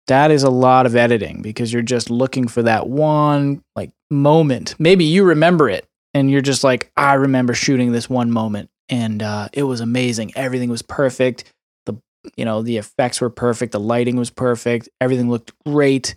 that 0.06 0.30
is 0.30 0.42
a 0.42 0.50
lot 0.50 0.86
of 0.86 0.96
editing 0.96 1.42
because 1.42 1.72
you're 1.72 1.82
just 1.82 2.10
looking 2.10 2.48
for 2.48 2.62
that 2.62 2.88
one 2.88 3.62
like 3.74 3.90
moment. 4.10 4.74
Maybe 4.78 5.04
you 5.04 5.24
remember 5.24 5.68
it 5.68 5.86
and 6.12 6.30
you're 6.30 6.40
just 6.40 6.64
like, 6.64 6.90
I 6.96 7.14
remember 7.14 7.54
shooting 7.54 7.92
this 7.92 8.08
one 8.08 8.30
moment 8.30 8.70
and 8.88 9.22
uh, 9.22 9.48
it 9.52 9.62
was 9.62 9.80
amazing. 9.80 10.32
Everything 10.36 10.70
was 10.70 10.82
perfect. 10.82 11.44
The 11.86 11.96
you 12.36 12.44
know 12.44 12.62
the 12.62 12.76
effects 12.76 13.20
were 13.20 13.30
perfect. 13.30 13.72
The 13.72 13.80
lighting 13.80 14.16
was 14.16 14.30
perfect. 14.30 14.88
Everything 15.00 15.30
looked 15.30 15.52
great. 15.64 16.14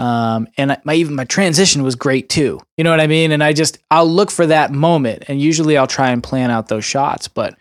Um, 0.00 0.46
and 0.56 0.76
my 0.84 0.94
even 0.94 1.14
my 1.14 1.24
transition 1.24 1.82
was 1.82 1.96
great 1.96 2.28
too. 2.28 2.60
You 2.76 2.84
know 2.84 2.90
what 2.90 3.00
I 3.00 3.06
mean? 3.06 3.32
And 3.32 3.42
I 3.42 3.52
just 3.52 3.78
I'll 3.90 4.08
look 4.08 4.30
for 4.30 4.46
that 4.46 4.72
moment, 4.72 5.24
and 5.28 5.40
usually 5.40 5.76
I'll 5.76 5.86
try 5.86 6.10
and 6.10 6.22
plan 6.22 6.50
out 6.50 6.68
those 6.68 6.84
shots. 6.84 7.28
But 7.28 7.56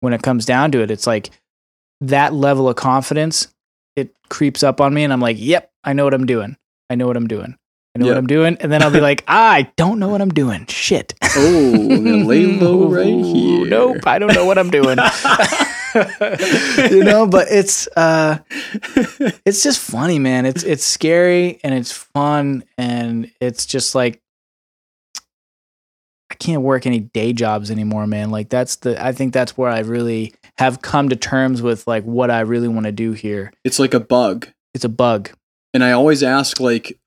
when 0.00 0.12
it 0.12 0.22
comes 0.22 0.46
down 0.46 0.72
to 0.72 0.82
it, 0.82 0.90
it's 0.90 1.06
like 1.06 1.30
that 2.00 2.34
level 2.34 2.68
of 2.68 2.76
confidence. 2.76 3.48
It 3.96 4.14
creeps 4.28 4.62
up 4.62 4.80
on 4.80 4.94
me, 4.94 5.04
and 5.04 5.12
I'm 5.12 5.20
like, 5.20 5.36
"Yep, 5.38 5.70
I 5.82 5.92
know 5.92 6.04
what 6.04 6.14
I'm 6.14 6.26
doing. 6.26 6.56
I 6.88 6.94
know 6.94 7.06
what 7.06 7.16
I'm 7.16 7.26
doing. 7.26 7.56
I 7.94 7.98
know 7.98 8.06
what 8.06 8.16
I'm 8.18 8.26
doing." 8.26 8.58
And 8.60 8.70
then 8.70 8.82
I'll 8.82 8.90
be 8.90 9.00
like, 9.00 9.24
"I 9.28 9.72
don't 9.76 9.98
know 9.98 10.08
what 10.08 10.20
I'm 10.20 10.30
doing. 10.30 10.66
Shit." 10.66 11.14
Oh, 11.36 11.40
lay 12.24 12.46
low 12.46 12.88
right 12.90 13.06
here. 13.06 13.66
Nope, 13.66 14.06
I 14.06 14.18
don't 14.18 14.34
know 14.34 14.44
what 14.44 14.58
I'm 14.58 14.70
doing. 14.70 14.98
you 16.90 17.04
know, 17.04 17.26
but 17.26 17.48
it's 17.50 17.88
uh 17.96 18.38
it's 19.44 19.62
just 19.62 19.80
funny, 19.80 20.18
man. 20.18 20.46
It's 20.46 20.62
it's 20.62 20.84
scary 20.84 21.58
and 21.64 21.74
it's 21.74 21.92
fun 21.92 22.64
and 22.76 23.30
it's 23.40 23.66
just 23.66 23.94
like 23.94 24.20
I 26.30 26.34
can't 26.34 26.62
work 26.62 26.86
any 26.86 27.00
day 27.00 27.32
jobs 27.32 27.70
anymore, 27.70 28.06
man. 28.06 28.30
Like 28.30 28.48
that's 28.48 28.76
the 28.76 29.02
I 29.02 29.12
think 29.12 29.32
that's 29.32 29.56
where 29.56 29.70
I 29.70 29.80
really 29.80 30.34
have 30.58 30.80
come 30.82 31.08
to 31.10 31.16
terms 31.16 31.60
with 31.62 31.86
like 31.86 32.04
what 32.04 32.30
I 32.30 32.40
really 32.40 32.68
want 32.68 32.86
to 32.86 32.92
do 32.92 33.12
here. 33.12 33.52
It's 33.64 33.78
like 33.78 33.94
a 33.94 34.00
bug. 34.00 34.48
It's 34.74 34.84
a 34.84 34.88
bug. 34.88 35.30
And 35.74 35.84
I 35.84 35.92
always 35.92 36.22
ask, 36.22 36.60
like, 36.60 36.98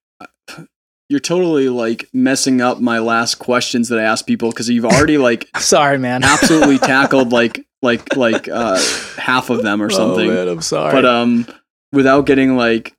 you're 1.10 1.20
totally 1.20 1.70
like 1.70 2.08
messing 2.14 2.62
up 2.62 2.80
my 2.80 3.00
last 3.00 3.36
questions 3.36 3.90
that 3.90 3.98
I 4.00 4.04
ask 4.04 4.26
people 4.28 4.50
because 4.52 4.70
you've 4.70 4.86
already 4.86 5.18
like 5.30 5.50
Sorry, 5.58 5.98
man. 5.98 6.24
absolutely 6.24 6.78
tackled 6.80 7.32
like 7.32 7.66
like 7.82 8.16
like 8.16 8.48
uh 8.48 8.78
half 9.18 9.50
of 9.50 9.64
them 9.64 9.82
or 9.82 9.90
something. 9.90 10.30
Oh, 10.30 10.34
man, 10.34 10.48
I'm 10.48 10.62
sorry. 10.62 10.92
but 10.92 11.06
um, 11.06 11.48
without 11.92 12.26
getting 12.28 12.56
like, 12.56 12.96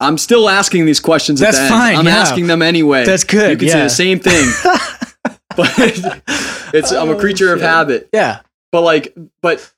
I'm 0.00 0.18
still 0.18 0.48
asking 0.48 0.86
these 0.86 1.00
questions. 1.00 1.40
That's 1.40 1.56
at 1.58 1.68
the 1.68 1.74
end. 1.74 1.80
fine, 1.82 1.96
I'm 1.96 2.06
yeah. 2.06 2.16
asking 2.18 2.46
them 2.46 2.62
anyway. 2.62 3.04
that's 3.04 3.24
good. 3.24 3.50
you 3.50 3.56
can 3.56 3.66
yeah. 3.66 3.88
say 3.88 4.14
the 4.14 4.18
same 4.18 4.20
thing, 4.20 4.48
but 5.56 5.72
it's 6.74 6.92
I'm 6.92 7.08
a 7.08 7.12
Oh, 7.12 7.18
creature 7.18 7.52
of 7.52 7.60
habit. 7.60 8.08
yeah. 8.12 8.40
But 8.70 8.82
like, 8.82 9.16
but 9.40 9.72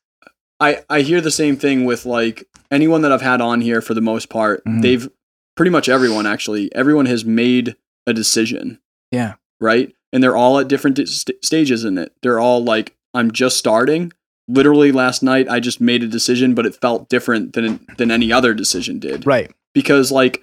I 0.61 0.83
I 0.91 1.01
hear 1.01 1.21
the 1.21 1.31
same 1.31 1.57
thing 1.57 1.85
with 1.85 2.05
like 2.07 2.47
anyone 2.71 3.03
that 3.03 3.13
I've 3.13 3.23
had 3.23 3.41
on 3.41 3.61
here 3.61 3.81
for 3.81 3.95
the 3.95 4.01
most 4.01 4.29
part. 4.29 4.65
Mhm. 4.65 4.83
They've 4.83 5.09
pretty 5.57 5.71
much 5.71 5.89
everyone 5.89 6.27
actually. 6.27 6.75
Everyone 6.75 7.07
has 7.07 7.25
made 7.25 7.77
a 8.07 8.13
decision. 8.13 8.79
Yeah. 9.11 9.35
Right. 9.61 9.95
And 10.13 10.23
they're 10.23 10.37
all 10.37 10.59
at 10.59 10.69
different 10.69 10.99
st- 11.09 11.45
stages 11.45 11.85
in 11.85 11.97
it. 11.99 12.13
They're 12.23 12.41
all 12.41 12.63
like, 12.65 12.97
I'm 13.15 13.31
just 13.31 13.57
starting. 13.57 14.13
Literally 14.49 14.91
last 14.91 15.23
night, 15.23 15.49
I 15.49 15.61
just 15.61 15.81
made 15.81 16.03
a 16.03 16.09
decision, 16.09 16.55
but 16.55 16.67
it 16.67 16.75
felt 16.75 17.09
different 17.09 17.53
than 17.53 17.87
than 17.99 18.11
any 18.11 18.33
other 18.33 18.53
decision 18.55 18.99
did 18.99 19.27
Right. 19.27 19.53
because 19.75 20.11
like 20.11 20.43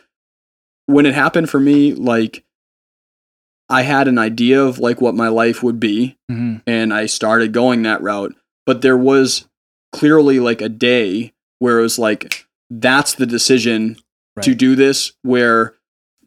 when 0.86 1.06
it 1.06 1.14
happened 1.14 1.50
for 1.50 1.60
me 1.60 1.94
like 1.94 2.44
i 3.70 3.82
had 3.82 4.08
an 4.08 4.18
idea 4.18 4.64
of 4.64 4.80
like 4.80 5.02
what 5.02 5.14
my 5.16 5.28
life 5.28 5.62
would 5.62 5.80
be 5.82 6.18
hmm 6.30 6.58
and 6.66 6.94
i 6.94 7.06
started 7.06 7.52
going 7.52 7.82
that 7.84 8.02
route 8.02 8.34
but 8.66 8.82
there 8.82 8.96
was 8.96 9.50
clearly 9.98 10.40
like 10.40 10.62
a 10.62 10.70
day 10.70 11.34
where 11.60 11.80
it 11.80 11.82
was 11.82 11.98
like 12.00 12.46
that's 12.70 13.16
the 13.16 13.26
decision 13.26 13.98
to 14.44 14.54
do 14.54 14.76
this 14.76 15.12
where 15.24 15.74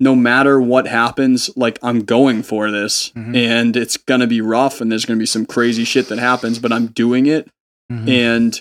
no 0.00 0.16
matter 0.16 0.60
what 0.60 0.86
happens 0.88 1.50
like 1.56 1.78
i'm 1.82 2.00
going 2.04 2.42
for 2.42 2.70
this 2.70 3.10
Mhm. 3.12 3.36
and 3.36 3.76
it's 3.76 3.96
gonna 3.96 4.26
be 4.26 4.40
rough 4.40 4.80
and 4.80 4.90
there's 4.90 5.04
gonna 5.04 5.18
be 5.18 5.26
some 5.26 5.46
crazy 5.46 5.84
shit 5.84 6.08
that 6.08 6.18
happens 6.18 6.58
but 6.58 6.72
i'm 6.72 6.86
doing 6.88 7.26
it 7.26 7.48
Mhm. 7.92 8.08
and 8.08 8.60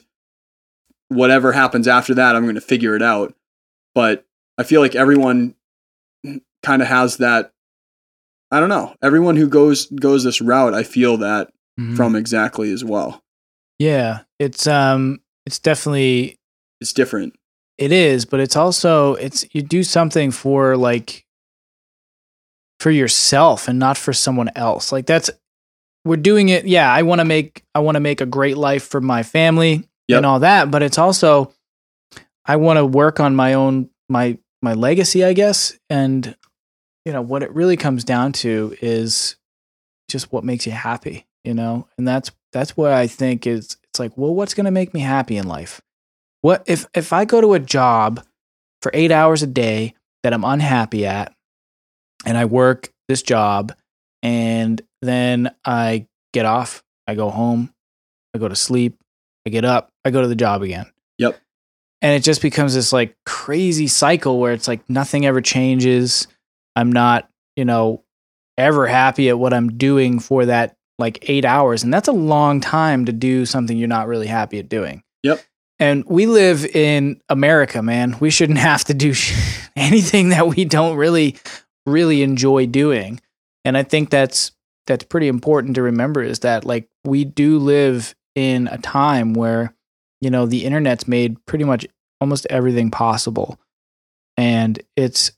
whatever 1.07 1.53
happens 1.53 1.87
after 1.87 2.13
that 2.13 2.35
i'm 2.35 2.43
going 2.43 2.55
to 2.55 2.61
figure 2.61 2.95
it 2.95 3.01
out 3.01 3.33
but 3.95 4.25
i 4.57 4.63
feel 4.63 4.81
like 4.81 4.95
everyone 4.95 5.55
kind 6.61 6.81
of 6.81 6.87
has 6.87 7.17
that 7.17 7.51
i 8.51 8.59
don't 8.59 8.69
know 8.69 8.93
everyone 9.01 9.35
who 9.37 9.47
goes 9.47 9.87
goes 9.87 10.23
this 10.23 10.41
route 10.41 10.73
i 10.73 10.83
feel 10.83 11.17
that 11.17 11.51
Mhm. 11.79 11.95
from 11.95 12.15
exactly 12.15 12.71
as 12.71 12.83
well 12.83 13.23
Yeah, 13.79 14.19
it's 14.37 14.67
um, 14.67 15.21
it's 15.45 15.59
definitely 15.59 16.37
it's 16.81 16.93
different 16.93 17.35
it 17.79 17.93
is, 17.93 18.25
but 18.25 18.41
it's 18.41 18.57
also 18.57 19.15
it's 19.15 19.45
you 19.53 19.61
do 19.61 19.83
something 19.83 20.31
for 20.31 20.75
like 20.75 21.25
for 22.81 22.91
yourself 22.91 23.67
and 23.69 23.79
not 23.79 23.97
for 23.97 24.11
someone 24.13 24.49
else. 24.55 24.91
Like 24.91 25.05
that's 25.05 25.29
we're 26.05 26.17
doing 26.17 26.49
it. 26.49 26.65
Yeah, 26.65 26.91
I 26.91 27.03
want 27.03 27.19
to 27.19 27.25
make 27.25 27.63
I 27.73 27.79
want 27.79 27.95
to 27.95 28.01
make 28.01 28.19
a 28.21 28.25
great 28.25 28.57
life 28.57 28.83
for 28.83 29.01
my 29.01 29.23
family 29.23 29.87
Yep. 30.09 30.17
and 30.17 30.25
all 30.25 30.39
that, 30.39 30.71
but 30.71 30.81
it's 30.83 30.97
also 30.97 31.53
I 32.45 32.55
want 32.55 32.77
to 32.77 32.85
work 32.85 33.19
on 33.19 33.35
my 33.35 33.53
own 33.53 33.89
my 34.09 34.37
my 34.61 34.73
legacy, 34.73 35.23
I 35.23 35.33
guess, 35.33 35.77
and 35.89 36.35
you 37.05 37.13
know 37.13 37.21
what 37.21 37.43
it 37.43 37.53
really 37.53 37.77
comes 37.77 38.03
down 38.03 38.33
to 38.33 38.75
is 38.81 39.37
just 40.09 40.33
what 40.33 40.43
makes 40.43 40.65
you 40.65 40.73
happy, 40.73 41.27
you 41.43 41.53
know, 41.53 41.87
and 41.97 42.07
that's 42.07 42.31
that's 42.51 42.75
what 42.75 42.91
I 42.91 43.07
think 43.07 43.45
is 43.45 43.77
it's 43.89 43.99
like, 43.99 44.17
well, 44.17 44.33
what's 44.33 44.53
going 44.53 44.65
to 44.65 44.71
make 44.71 44.93
me 44.93 44.99
happy 45.01 45.37
in 45.37 45.47
life? 45.47 45.81
What 46.41 46.63
if 46.67 46.85
if 46.93 47.11
I 47.13 47.25
go 47.25 47.41
to 47.41 47.53
a 47.53 47.59
job 47.59 48.23
for 48.81 48.91
8 48.93 49.11
hours 49.11 49.43
a 49.43 49.47
day 49.47 49.93
that 50.23 50.33
I'm 50.33 50.45
unhappy 50.45 51.05
at 51.05 51.33
and 52.25 52.37
I 52.37 52.45
work 52.45 52.91
this 53.07 53.21
job 53.21 53.73
and 54.23 54.81
then 55.01 55.53
I 55.65 56.07
get 56.33 56.45
off, 56.45 56.83
I 57.07 57.15
go 57.15 57.29
home, 57.29 57.73
I 58.33 58.37
go 58.37 58.47
to 58.47 58.55
sleep, 58.55 58.97
I 59.45 59.49
get 59.49 59.65
up, 59.65 59.91
I 60.05 60.11
go 60.11 60.21
to 60.21 60.27
the 60.27 60.35
job 60.35 60.61
again. 60.61 60.85
Yep. 61.17 61.39
And 62.01 62.15
it 62.15 62.23
just 62.23 62.41
becomes 62.41 62.73
this 62.73 62.93
like 62.93 63.15
crazy 63.25 63.87
cycle 63.87 64.39
where 64.39 64.53
it's 64.53 64.67
like 64.67 64.89
nothing 64.89 65.25
ever 65.25 65.41
changes. 65.41 66.27
I'm 66.75 66.91
not, 66.91 67.29
you 67.57 67.65
know, 67.65 68.03
ever 68.57 68.87
happy 68.87 69.27
at 69.29 69.39
what 69.39 69.53
I'm 69.53 69.77
doing 69.77 70.19
for 70.19 70.45
that 70.45 70.75
like 70.99 71.29
8 71.29 71.45
hours 71.45 71.83
and 71.83 71.93
that's 71.93 72.07
a 72.07 72.13
long 72.13 72.59
time 72.59 73.05
to 73.05 73.11
do 73.11 73.45
something 73.45 73.77
you're 73.77 73.87
not 73.87 74.07
really 74.07 74.27
happy 74.27 74.59
at 74.59 74.69
doing. 74.69 75.03
Yep. 75.23 75.43
And 75.79 76.03
we 76.05 76.25
live 76.25 76.65
in 76.65 77.21
America, 77.29 77.81
man. 77.81 78.17
We 78.19 78.29
shouldn't 78.29 78.59
have 78.69 78.83
to 78.85 78.93
do 78.93 79.13
anything 79.75 80.29
that 80.29 80.47
we 80.47 80.65
don't 80.65 80.97
really 80.97 81.37
really 81.85 82.21
enjoy 82.21 82.67
doing. 82.67 83.19
And 83.65 83.77
I 83.77 83.83
think 83.83 84.09
that's 84.09 84.51
that's 84.87 85.03
pretty 85.03 85.27
important 85.27 85.75
to 85.75 85.83
remember 85.83 86.21
is 86.21 86.39
that 86.39 86.65
like 86.65 86.89
we 87.03 87.23
do 87.23 87.59
live 87.59 88.15
in 88.35 88.67
a 88.67 88.77
time 88.77 89.33
where 89.33 89.73
you 90.21 90.29
know 90.29 90.45
the 90.45 90.65
internet's 90.65 91.07
made 91.07 91.43
pretty 91.45 91.63
much 91.63 91.85
almost 92.21 92.47
everything 92.49 92.91
possible. 92.91 93.59
And 94.37 94.81
it's 94.95 95.31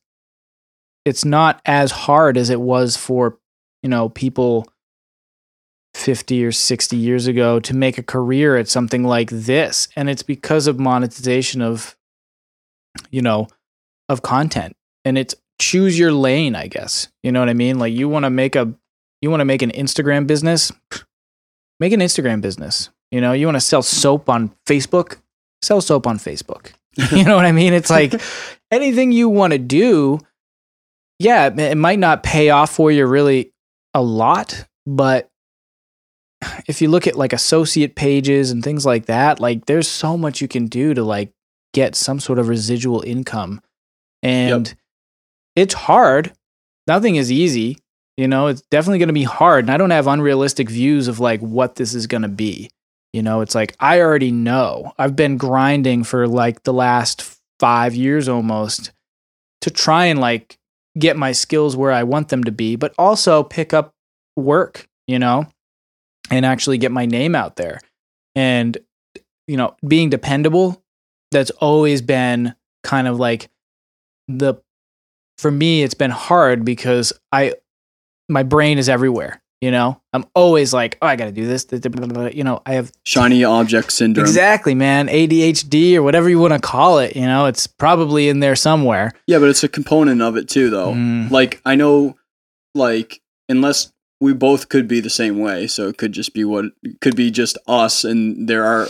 it's 1.05 1.25
not 1.25 1.61
as 1.65 1.91
hard 1.91 2.37
as 2.37 2.49
it 2.49 2.61
was 2.61 2.95
for, 2.95 3.39
you 3.81 3.89
know, 3.89 4.09
people 4.09 4.67
50 5.93 6.45
or 6.45 6.51
60 6.51 6.95
years 6.95 7.27
ago 7.27 7.59
to 7.59 7.75
make 7.75 7.97
a 7.97 8.03
career 8.03 8.57
at 8.57 8.67
something 8.67 9.03
like 9.03 9.29
this. 9.29 9.87
And 9.95 10.09
it's 10.09 10.23
because 10.23 10.67
of 10.67 10.79
monetization 10.79 11.61
of 11.61 11.95
you 13.09 13.21
know 13.21 13.47
of 14.09 14.21
content. 14.21 14.75
And 15.05 15.17
it's 15.17 15.35
choose 15.59 15.97
your 15.97 16.11
lane 16.11 16.55
i 16.55 16.67
guess. 16.67 17.07
You 17.23 17.31
know 17.31 17.39
what 17.39 17.49
i 17.49 17.53
mean? 17.53 17.79
Like 17.79 17.93
you 17.93 18.09
want 18.09 18.25
to 18.25 18.29
make 18.29 18.55
a 18.55 18.73
you 19.21 19.29
want 19.29 19.41
to 19.41 19.45
make 19.45 19.61
an 19.61 19.71
instagram 19.71 20.27
business? 20.27 20.71
Make 21.79 21.93
an 21.93 21.99
instagram 21.99 22.41
business. 22.41 22.89
You 23.11 23.21
know 23.21 23.33
you 23.33 23.45
want 23.47 23.57
to 23.57 23.61
sell 23.61 23.81
soap 23.81 24.29
on 24.29 24.53
facebook? 24.65 25.17
Sell 25.61 25.81
soap 25.81 26.07
on 26.07 26.17
facebook. 26.17 26.71
You 27.11 27.23
know 27.23 27.35
what 27.37 27.45
i 27.45 27.51
mean? 27.51 27.73
It's 27.73 27.89
like 27.89 28.19
anything 28.71 29.11
you 29.11 29.29
want 29.29 29.53
to 29.53 29.59
do 29.59 30.19
yeah 31.19 31.45
it 31.47 31.59
it 31.59 31.77
might 31.77 31.99
not 31.99 32.23
pay 32.23 32.49
off 32.49 32.71
for 32.71 32.91
you 32.91 33.05
really 33.05 33.53
a 33.93 34.01
lot 34.01 34.65
but 34.87 35.29
if 36.67 36.81
you 36.81 36.89
look 36.89 37.07
at 37.07 37.15
like 37.15 37.33
associate 37.33 37.95
pages 37.95 38.51
and 38.51 38.63
things 38.63 38.85
like 38.85 39.05
that, 39.05 39.39
like 39.39 39.65
there's 39.65 39.87
so 39.87 40.17
much 40.17 40.41
you 40.41 40.47
can 40.47 40.67
do 40.67 40.93
to 40.93 41.03
like 41.03 41.31
get 41.73 41.95
some 41.95 42.19
sort 42.19 42.39
of 42.39 42.47
residual 42.47 43.01
income. 43.01 43.61
And 44.23 44.73
it's 45.55 45.73
hard. 45.73 46.33
Nothing 46.87 47.15
is 47.15 47.31
easy. 47.31 47.77
You 48.17 48.27
know, 48.27 48.47
it's 48.47 48.61
definitely 48.69 48.99
going 48.99 49.07
to 49.07 49.13
be 49.13 49.23
hard. 49.23 49.65
And 49.65 49.71
I 49.71 49.77
don't 49.77 49.89
have 49.91 50.07
unrealistic 50.07 50.69
views 50.69 51.07
of 51.07 51.19
like 51.19 51.39
what 51.39 51.75
this 51.75 51.93
is 51.93 52.07
going 52.07 52.21
to 52.23 52.27
be. 52.27 52.69
You 53.13 53.21
know, 53.21 53.41
it's 53.41 53.55
like 53.55 53.75
I 53.79 53.99
already 54.01 54.31
know. 54.31 54.93
I've 54.97 55.15
been 55.15 55.37
grinding 55.37 56.03
for 56.03 56.27
like 56.27 56.63
the 56.63 56.73
last 56.73 57.39
five 57.59 57.93
years 57.93 58.29
almost 58.29 58.91
to 59.61 59.69
try 59.69 60.05
and 60.05 60.19
like 60.19 60.57
get 60.97 61.17
my 61.17 61.31
skills 61.31 61.75
where 61.75 61.91
I 61.91 62.03
want 62.03 62.29
them 62.29 62.43
to 62.45 62.51
be, 62.51 62.75
but 62.75 62.93
also 62.97 63.43
pick 63.43 63.73
up 63.73 63.93
work, 64.35 64.87
you 65.07 65.19
know? 65.19 65.47
And 66.31 66.45
actually 66.45 66.77
get 66.77 66.91
my 66.91 67.05
name 67.05 67.35
out 67.35 67.57
there. 67.57 67.79
And, 68.35 68.77
you 69.47 69.57
know, 69.57 69.75
being 69.87 70.09
dependable, 70.09 70.81
that's 71.31 71.51
always 71.51 72.01
been 72.01 72.55
kind 72.83 73.07
of 73.07 73.19
like 73.19 73.49
the, 74.27 74.55
for 75.37 75.51
me, 75.51 75.83
it's 75.83 75.93
been 75.93 76.11
hard 76.11 76.63
because 76.63 77.13
I, 77.31 77.55
my 78.29 78.43
brain 78.43 78.77
is 78.77 78.87
everywhere, 78.87 79.41
you 79.59 79.71
know? 79.71 80.01
I'm 80.13 80.25
always 80.33 80.73
like, 80.73 80.97
oh, 81.01 81.07
I 81.07 81.15
got 81.15 81.25
to 81.25 81.31
do 81.31 81.45
this, 81.47 81.65
you 82.33 82.43
know, 82.43 82.61
I 82.65 82.73
have 82.73 82.91
Shiny 83.03 83.43
object 83.43 83.91
syndrome. 83.91 84.25
exactly, 84.25 84.75
man, 84.75 85.07
ADHD 85.07 85.95
or 85.95 86.03
whatever 86.03 86.29
you 86.29 86.39
want 86.39 86.53
to 86.53 86.59
call 86.59 86.99
it, 86.99 87.15
you 87.15 87.25
know, 87.25 87.45
it's 87.47 87.67
probably 87.67 88.29
in 88.29 88.39
there 88.39 88.55
somewhere. 88.55 89.11
Yeah, 89.27 89.39
but 89.39 89.49
it's 89.49 89.63
a 89.63 89.69
component 89.69 90.21
of 90.21 90.37
it 90.37 90.47
too, 90.47 90.69
though. 90.69 90.93
Mm. 90.93 91.29
Like 91.31 91.61
I 91.65 91.75
know, 91.75 92.15
like 92.73 93.21
unless 93.49 93.91
we 94.21 94.33
both 94.33 94.69
could 94.69 94.87
be 94.87 94.99
the 95.01 95.09
same 95.09 95.39
way, 95.39 95.67
so 95.67 95.87
it 95.89 95.97
could 95.97 96.13
just 96.13 96.33
be 96.33 96.45
what 96.45 96.65
could 97.01 97.15
be 97.15 97.29
just 97.31 97.57
us, 97.67 98.05
and 98.05 98.47
there 98.47 98.63
are 98.63 98.87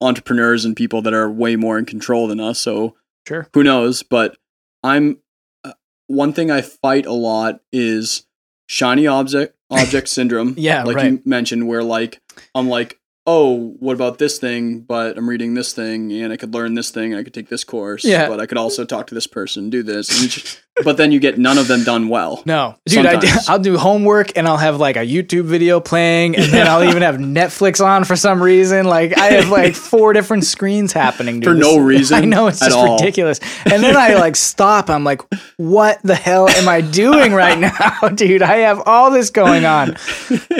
entrepreneurs 0.00 0.64
and 0.64 0.76
people 0.76 1.00
that 1.02 1.14
are 1.14 1.30
way 1.30 1.56
more 1.56 1.78
in 1.78 1.86
control 1.86 2.28
than 2.28 2.38
us. 2.38 2.60
So 2.60 2.94
Sure. 3.26 3.48
who 3.54 3.64
knows? 3.64 4.02
But 4.04 4.36
I'm 4.84 5.18
uh, 5.64 5.72
one 6.06 6.32
thing 6.32 6.50
I 6.50 6.60
fight 6.60 7.06
a 7.06 7.12
lot 7.12 7.60
is 7.72 8.26
shiny 8.68 9.06
object 9.06 9.56
object 9.70 10.08
syndrome. 10.08 10.54
Yeah, 10.56 10.84
like 10.84 10.96
right. 10.96 11.12
you 11.12 11.22
mentioned, 11.24 11.66
where 11.66 11.82
like 11.82 12.20
I'm 12.54 12.68
like, 12.68 13.00
oh, 13.26 13.74
what 13.80 13.94
about 13.94 14.18
this 14.18 14.38
thing? 14.38 14.80
But 14.80 15.16
I'm 15.16 15.28
reading 15.28 15.54
this 15.54 15.72
thing, 15.72 16.12
and 16.12 16.32
I 16.32 16.36
could 16.36 16.52
learn 16.54 16.74
this 16.74 16.90
thing, 16.90 17.12
and 17.12 17.18
I 17.20 17.24
could 17.24 17.34
take 17.34 17.48
this 17.48 17.64
course. 17.64 18.04
Yeah. 18.04 18.28
but 18.28 18.38
I 18.40 18.46
could 18.46 18.58
also 18.58 18.84
talk 18.84 19.06
to 19.08 19.14
this 19.14 19.26
person, 19.26 19.70
do 19.70 19.82
this, 19.82 20.20
and 20.20 20.30
just- 20.30 20.60
but 20.84 20.96
then 20.96 21.10
you 21.10 21.18
get 21.20 21.38
none 21.38 21.58
of 21.58 21.68
them 21.68 21.84
done 21.84 22.08
well. 22.08 22.42
No, 22.44 22.76
dude, 22.84 23.06
I, 23.06 23.20
I'll 23.48 23.58
do 23.58 23.78
homework 23.78 24.36
and 24.36 24.46
I'll 24.46 24.56
have 24.56 24.78
like 24.78 24.96
a 24.96 25.06
YouTube 25.06 25.44
video 25.44 25.80
playing, 25.80 26.36
and 26.36 26.52
then 26.52 26.66
I'll 26.66 26.84
even 26.84 27.02
have 27.02 27.16
Netflix 27.16 27.84
on 27.84 28.04
for 28.04 28.16
some 28.16 28.42
reason. 28.42 28.86
Like 28.86 29.16
I 29.18 29.26
have 29.32 29.48
like 29.48 29.74
four 29.90 30.12
different 30.12 30.44
screens 30.44 30.92
happening 30.92 31.40
dude. 31.40 31.44
For 31.50 31.54
no 31.54 31.78
reason 31.86 32.16
I 32.18 32.20
know 32.26 32.46
it's 32.48 32.60
just 32.60 32.72
all. 32.76 32.96
ridiculous. 32.96 33.40
And 33.64 33.82
then 33.82 33.96
I 33.96 34.14
like 34.14 34.36
stop. 34.36 34.90
I'm 34.90 35.04
like, 35.04 35.22
what 35.56 36.00
the 36.02 36.14
hell 36.14 36.48
am 36.48 36.68
I 36.68 36.80
doing 36.82 37.32
right 37.32 37.58
now, 38.02 38.08
dude? 38.10 38.42
I 38.42 38.58
have 38.58 38.82
all 38.86 39.10
this 39.10 39.30
going 39.30 39.64
on, 39.64 39.96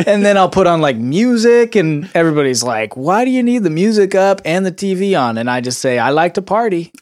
and 0.07 0.24
then 0.24 0.37
I'll 0.38 0.50
put 0.50 0.66
on 0.66 0.81
like 0.81 0.96
music, 0.96 1.76
and 1.76 2.09
everybody's 2.14 2.62
like, 2.62 2.96
why 2.96 3.24
do 3.24 3.31
you 3.31 3.42
need 3.42 3.62
the 3.64 3.70
music 3.70 4.14
up 4.14 4.40
and 4.44 4.64
the 4.64 4.72
TV 4.72 5.18
on? 5.18 5.37
And 5.38 5.50
I 5.50 5.61
just 5.61 5.81
say, 5.81 5.98
I 5.98 6.11
like 6.11 6.35
to 6.35 6.42
party. 6.42 6.92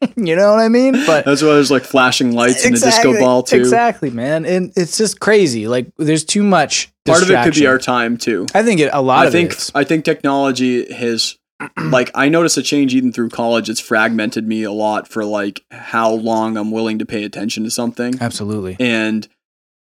You 0.16 0.34
know 0.36 0.50
what 0.50 0.60
I 0.60 0.68
mean? 0.68 0.92
But 1.06 1.24
That's 1.24 1.42
why 1.42 1.48
there's 1.54 1.70
like 1.70 1.84
flashing 1.84 2.32
lights 2.32 2.64
and 2.64 2.74
a 2.74 2.78
disco 2.78 3.18
ball 3.18 3.42
too. 3.42 3.56
Exactly, 3.56 4.10
man. 4.10 4.44
And 4.44 4.72
it's 4.76 4.96
just 4.96 5.20
crazy. 5.20 5.68
Like 5.68 5.86
there's 5.96 6.24
too 6.24 6.42
much. 6.42 6.92
Part 7.04 7.22
of 7.22 7.30
it 7.30 7.42
could 7.44 7.54
be 7.54 7.66
our 7.66 7.78
time 7.78 8.16
too. 8.16 8.46
I 8.54 8.62
think 8.62 8.80
it, 8.80 8.90
a 8.92 9.00
lot 9.02 9.24
I 9.24 9.26
of 9.26 9.32
think 9.32 9.52
it. 9.52 9.70
I 9.74 9.84
think 9.84 10.04
technology 10.04 10.92
has 10.92 11.38
like 11.84 12.10
I 12.14 12.28
noticed 12.28 12.56
a 12.56 12.62
change 12.62 12.94
even 12.94 13.12
through 13.12 13.30
college. 13.30 13.68
It's 13.70 13.80
fragmented 13.80 14.46
me 14.46 14.62
a 14.64 14.72
lot 14.72 15.08
for 15.08 15.24
like 15.24 15.62
how 15.70 16.10
long 16.10 16.56
I'm 16.56 16.70
willing 16.70 16.98
to 16.98 17.06
pay 17.06 17.24
attention 17.24 17.64
to 17.64 17.70
something, 17.70 18.14
Absolutely. 18.20 18.76
and 18.80 19.26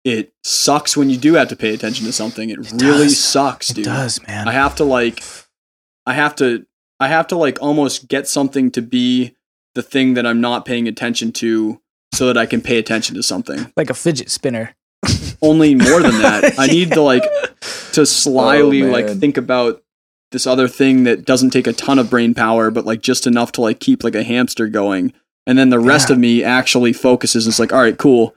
it 0.03 0.33
sucks 0.43 0.97
when 0.97 1.09
you 1.09 1.17
do 1.17 1.35
have 1.35 1.47
to 1.47 1.55
pay 1.55 1.73
attention 1.73 2.05
to 2.05 2.11
something. 2.11 2.49
It, 2.49 2.57
really 2.73 3.05
does. 3.05 3.19
sucks, 3.19 3.69
It 3.71 3.75
dude. 3.75 3.85
does, 3.85 4.19
man. 4.27 4.47
I 4.47 4.51
have 4.51 4.75
to 4.75 4.83
like, 4.83 5.23
I 6.05 6.13
have 6.13 6.35
to, 6.37 6.65
I 6.99 7.07
have 7.07 7.27
to 7.27 7.37
like 7.37 7.57
almost 7.61 8.09
get 8.09 8.27
something 8.27 8.69
to 8.71 8.81
be 8.81 9.35
the 9.75 9.81
thing 9.83 10.13
that 10.15 10.25
I'm 10.25 10.41
not 10.41 10.65
paying 10.65 10.87
attention 10.87 11.31
to, 11.33 11.79
so 12.13 12.27
that 12.27 12.37
I 12.37 12.45
can 12.45 12.61
pay 12.61 12.77
attention 12.77 13.15
to 13.15 13.23
something. 13.23 13.71
like 13.75 13.89
a 13.89 13.93
fidget 13.95 14.29
spinner. 14.29 14.75
Only 15.41 15.75
more 15.75 16.01
than 16.01 16.21
that, 16.21 16.53
I 16.59 16.67
need 16.67 16.91
to 16.91 17.01
like 17.01 17.23
to 17.93 18.01
oh, 18.01 18.03
slyly 18.05 18.83
Oh, 18.83 18.87
like 18.91 19.09
think 19.19 19.37
about 19.37 19.81
this 20.31 20.47
other 20.47 20.67
thing 20.67 21.03
that 21.03 21.25
doesn't 21.25 21.49
take 21.51 21.67
a 21.67 21.73
ton 21.73 21.99
of 21.99 22.09
brain 22.09 22.33
power, 22.33 22.71
but 22.71 22.85
like 22.85 23.01
just 23.01 23.27
enough 23.27 23.51
to 23.53 23.61
like 23.61 23.79
keep 23.79 24.03
like 24.03 24.15
a 24.15 24.23
hamster 24.23 24.67
going. 24.67 25.13
And 25.45 25.57
then 25.57 25.69
the 25.69 25.79
rest 25.79 26.09
Yeah. 26.09 26.13
of 26.13 26.19
me 26.19 26.43
actually 26.43 26.93
focuses. 26.93 27.45
It's 27.47 27.59
like, 27.59 27.73
all 27.73 27.81
right, 27.81 27.97
cool. 27.97 28.33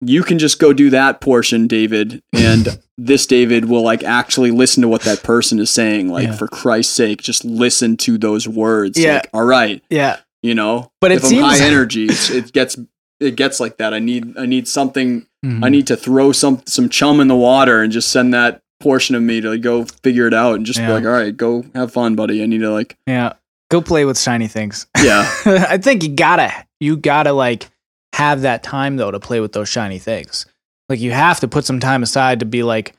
You 0.00 0.22
can 0.22 0.38
just 0.38 0.58
go 0.58 0.72
do 0.74 0.90
that 0.90 1.20
portion, 1.20 1.66
David, 1.66 2.22
and 2.32 2.78
this 2.98 3.26
David 3.26 3.64
will 3.66 3.82
like 3.82 4.02
actually 4.04 4.50
listen 4.50 4.82
to 4.82 4.88
what 4.88 5.02
that 5.02 5.22
person 5.22 5.58
is 5.58 5.70
saying. 5.70 6.08
Like, 6.10 6.26
Yeah. 6.26 6.36
for 6.36 6.46
Christ's 6.46 6.92
sake, 6.94 7.22
just 7.22 7.44
listen 7.44 7.96
to 7.98 8.18
those 8.18 8.46
words. 8.46 8.98
Yeah. 8.98 9.14
Like, 9.14 9.30
all 9.32 9.44
right, 9.44 9.82
Yeah. 9.88 10.18
You 10.44 10.54
know. 10.54 10.90
But 11.00 11.10
it 11.12 11.16
if 11.16 11.24
I'm 11.24 11.30
seems- 11.30 11.58
high 11.58 11.66
energy, 11.72 12.06
it 12.10 12.52
gets 12.52 12.76
it 13.20 13.36
gets 13.36 13.58
like 13.60 13.78
that. 13.78 13.94
I 13.94 13.98
need 13.98 14.36
I 14.38 14.46
need 14.46 14.68
something 14.68 15.26
Mhm. 15.44 15.64
I 15.64 15.68
need 15.68 15.86
to 15.88 15.96
throw 15.96 16.32
some 16.32 16.62
some 16.66 16.88
chum 16.88 17.20
in 17.20 17.28
the 17.28 17.36
water 17.36 17.82
and 17.82 17.92
just 17.92 18.10
send 18.10 18.32
that 18.34 18.62
portion 18.80 19.14
of 19.14 19.22
me 19.22 19.40
to 19.40 19.56
go 19.58 19.84
figure 20.02 20.26
it 20.26 20.34
out 20.34 20.56
and 20.56 20.66
just 20.66 20.78
Yeah. 20.78 20.86
be 20.88 20.92
like, 20.94 21.04
all 21.04 21.10
right, 21.10 21.36
go 21.36 21.64
have 21.74 21.92
fun, 21.92 22.14
buddy. 22.16 22.42
I 22.42 22.46
need 22.46 22.58
to 22.60 22.70
like, 22.70 22.96
Yeah. 23.06 23.34
Go 23.70 23.80
play 23.80 24.04
with 24.04 24.18
shiny 24.18 24.46
things. 24.48 24.86
yeah, 25.02 25.28
I 25.46 25.78
think 25.78 26.02
you 26.02 26.10
gotta, 26.10 26.52
you 26.80 26.96
gotta 26.96 27.32
like 27.32 27.68
have 28.14 28.42
that 28.42 28.62
time 28.62 28.96
though 28.96 29.10
to 29.10 29.18
play 29.20 29.40
with 29.40 29.52
those 29.52 29.68
shiny 29.68 29.98
things. 29.98 30.46
Like 30.88 31.00
you 31.00 31.12
have 31.12 31.40
to 31.40 31.48
put 31.48 31.64
some 31.64 31.80
time 31.80 32.02
aside 32.02 32.40
to 32.40 32.46
be 32.46 32.62
like, 32.62 32.94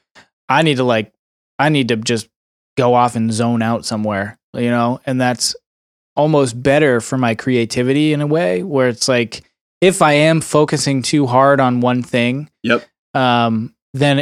I 0.49 0.63
need 0.63 0.77
to 0.77 0.83
like, 0.83 1.13
I 1.59 1.69
need 1.69 1.87
to 1.89 1.95
just 1.97 2.27
go 2.77 2.93
off 2.95 3.15
and 3.15 3.31
zone 3.31 3.61
out 3.61 3.85
somewhere, 3.85 4.37
you 4.53 4.69
know? 4.69 4.99
And 5.05 5.21
that's 5.21 5.55
almost 6.15 6.61
better 6.61 7.01
for 7.01 7.17
my 7.17 7.35
creativity 7.35 8.13
in 8.13 8.21
a 8.21 8.27
way 8.27 8.63
where 8.63 8.87
it's 8.89 9.07
like, 9.07 9.43
if 9.81 10.01
I 10.01 10.13
am 10.13 10.41
focusing 10.41 11.01
too 11.01 11.27
hard 11.27 11.59
on 11.59 11.81
one 11.81 12.01
thing, 12.01 12.49
Yep. 12.63 12.85
um, 13.13 13.75
then 13.93 14.17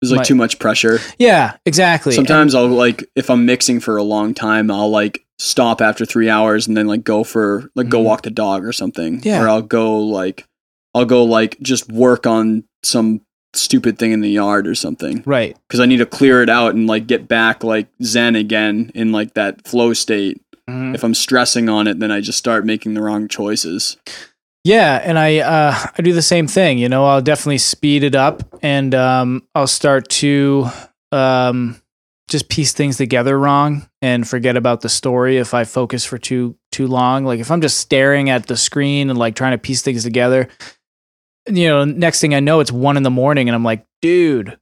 There's 0.00 0.10
like 0.12 0.18
My- 0.18 0.24
too 0.24 0.34
much 0.34 0.58
pressure. 0.58 0.98
Yeah, 1.18 1.56
exactly. 1.64 2.12
Sometimes 2.12 2.54
I'll 2.54 2.66
like 2.68 3.04
if 3.14 3.30
I'm 3.30 3.46
mixing 3.46 3.78
for 3.80 3.96
a 3.96 4.02
long 4.02 4.34
time, 4.34 4.70
I'll 4.70 4.90
like 4.90 5.24
stop 5.38 5.80
after 5.80 6.04
three 6.04 6.28
hours 6.28 6.66
and 6.66 6.76
then 6.76 6.86
like 6.88 7.04
go 7.04 7.22
for 7.24 7.70
like 7.76 7.88
go 7.88 8.00
Mhm. 8.00 8.04
walk 8.04 8.22
the 8.22 8.30
dog 8.30 8.64
or 8.64 8.72
something. 8.72 9.20
Yeah. 9.24 9.42
Or 9.42 9.48
I'll 9.48 9.62
go 9.62 9.98
like 10.00 10.44
I'll 10.94 11.04
go 11.04 11.24
like 11.24 11.56
just 11.62 11.90
work 11.90 12.26
on 12.26 12.64
some 12.82 13.20
stupid 13.54 13.98
thing 13.98 14.12
in 14.12 14.20
the 14.22 14.30
yard 14.30 14.66
or 14.66 14.74
something 14.74 15.22
right. 15.26 15.56
because 15.68 15.78
I 15.78 15.86
need 15.86 15.98
to 15.98 16.06
clear 16.06 16.42
it 16.42 16.48
out 16.48 16.74
and 16.74 16.86
like 16.86 17.06
get 17.06 17.28
back 17.28 17.62
like 17.62 17.86
zen 18.02 18.34
again 18.34 18.90
in 18.94 19.12
like 19.12 19.34
that 19.34 19.66
flow 19.68 19.92
state. 19.92 20.40
Mhm. 20.72 20.94
If 20.94 21.04
I'm 21.04 21.14
stressing 21.14 21.68
on 21.68 21.86
it, 21.86 21.98
then 21.98 22.10
I 22.10 22.20
just 22.20 22.38
start 22.38 22.64
making 22.64 22.94
the 22.94 23.02
wrong 23.02 23.28
choices. 23.28 23.96
Yeah, 24.64 25.00
and 25.04 25.18
I 25.18 25.38
uh, 25.38 25.74
I 25.98 26.02
do 26.02 26.12
the 26.12 26.22
same 26.22 26.46
thing. 26.46 26.78
You 26.78 26.88
know, 26.88 27.04
I'll 27.04 27.20
definitely 27.22 27.58
speed 27.58 28.04
it 28.04 28.14
up, 28.14 28.42
and 28.62 28.94
um, 28.94 29.42
I'll 29.54 29.66
start 29.66 30.08
to 30.10 30.66
um, 31.10 31.80
just 32.28 32.48
piece 32.48 32.72
things 32.72 32.96
together 32.96 33.38
wrong 33.38 33.88
and 34.00 34.26
forget 34.26 34.56
about 34.56 34.80
the 34.80 34.88
story 34.88 35.38
if 35.38 35.52
I 35.52 35.64
focus 35.64 36.04
for 36.04 36.16
too 36.16 36.56
too 36.70 36.86
long. 36.86 37.24
Like 37.24 37.40
if 37.40 37.50
I'm 37.50 37.60
just 37.60 37.78
staring 37.78 38.30
at 38.30 38.46
the 38.46 38.56
screen 38.56 39.10
and 39.10 39.18
like 39.18 39.34
trying 39.34 39.52
to 39.52 39.58
piece 39.58 39.82
things 39.82 40.04
together, 40.04 40.48
you 41.48 41.68
know, 41.68 41.84
next 41.84 42.20
thing 42.20 42.34
I 42.34 42.40
know, 42.40 42.60
it's 42.60 42.72
one 42.72 42.96
in 42.96 43.02
the 43.02 43.10
morning, 43.10 43.48
and 43.48 43.56
I'm 43.56 43.64
like, 43.64 43.84
dude. 44.00 44.58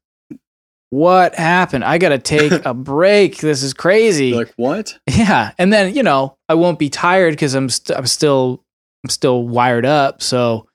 What 0.91 1.35
happened? 1.37 1.85
I 1.85 1.99
got 1.99 2.09
to 2.11 2.19
take 2.19 2.53
a 2.65 2.75
break. 2.75 3.39
This 3.39 3.63
is 3.63 3.73
crazy. 3.73 4.29
You're 4.29 4.39
like 4.39 4.53
what? 4.57 4.99
Yeah, 5.09 5.53
and 5.59 5.73
then 5.73 5.95
you 5.95 6.03
know 6.03 6.37
I 6.49 6.55
won't 6.55 6.79
be 6.79 6.91
tired 6.91 7.33
because 7.33 7.55
I'm 7.55 7.69
st- 7.69 7.97
I'm 7.97 8.07
still 8.07 8.65
I'm 9.05 9.11
still 9.11 9.47
wired 9.47 9.87
up. 9.87 10.23
So 10.23 10.67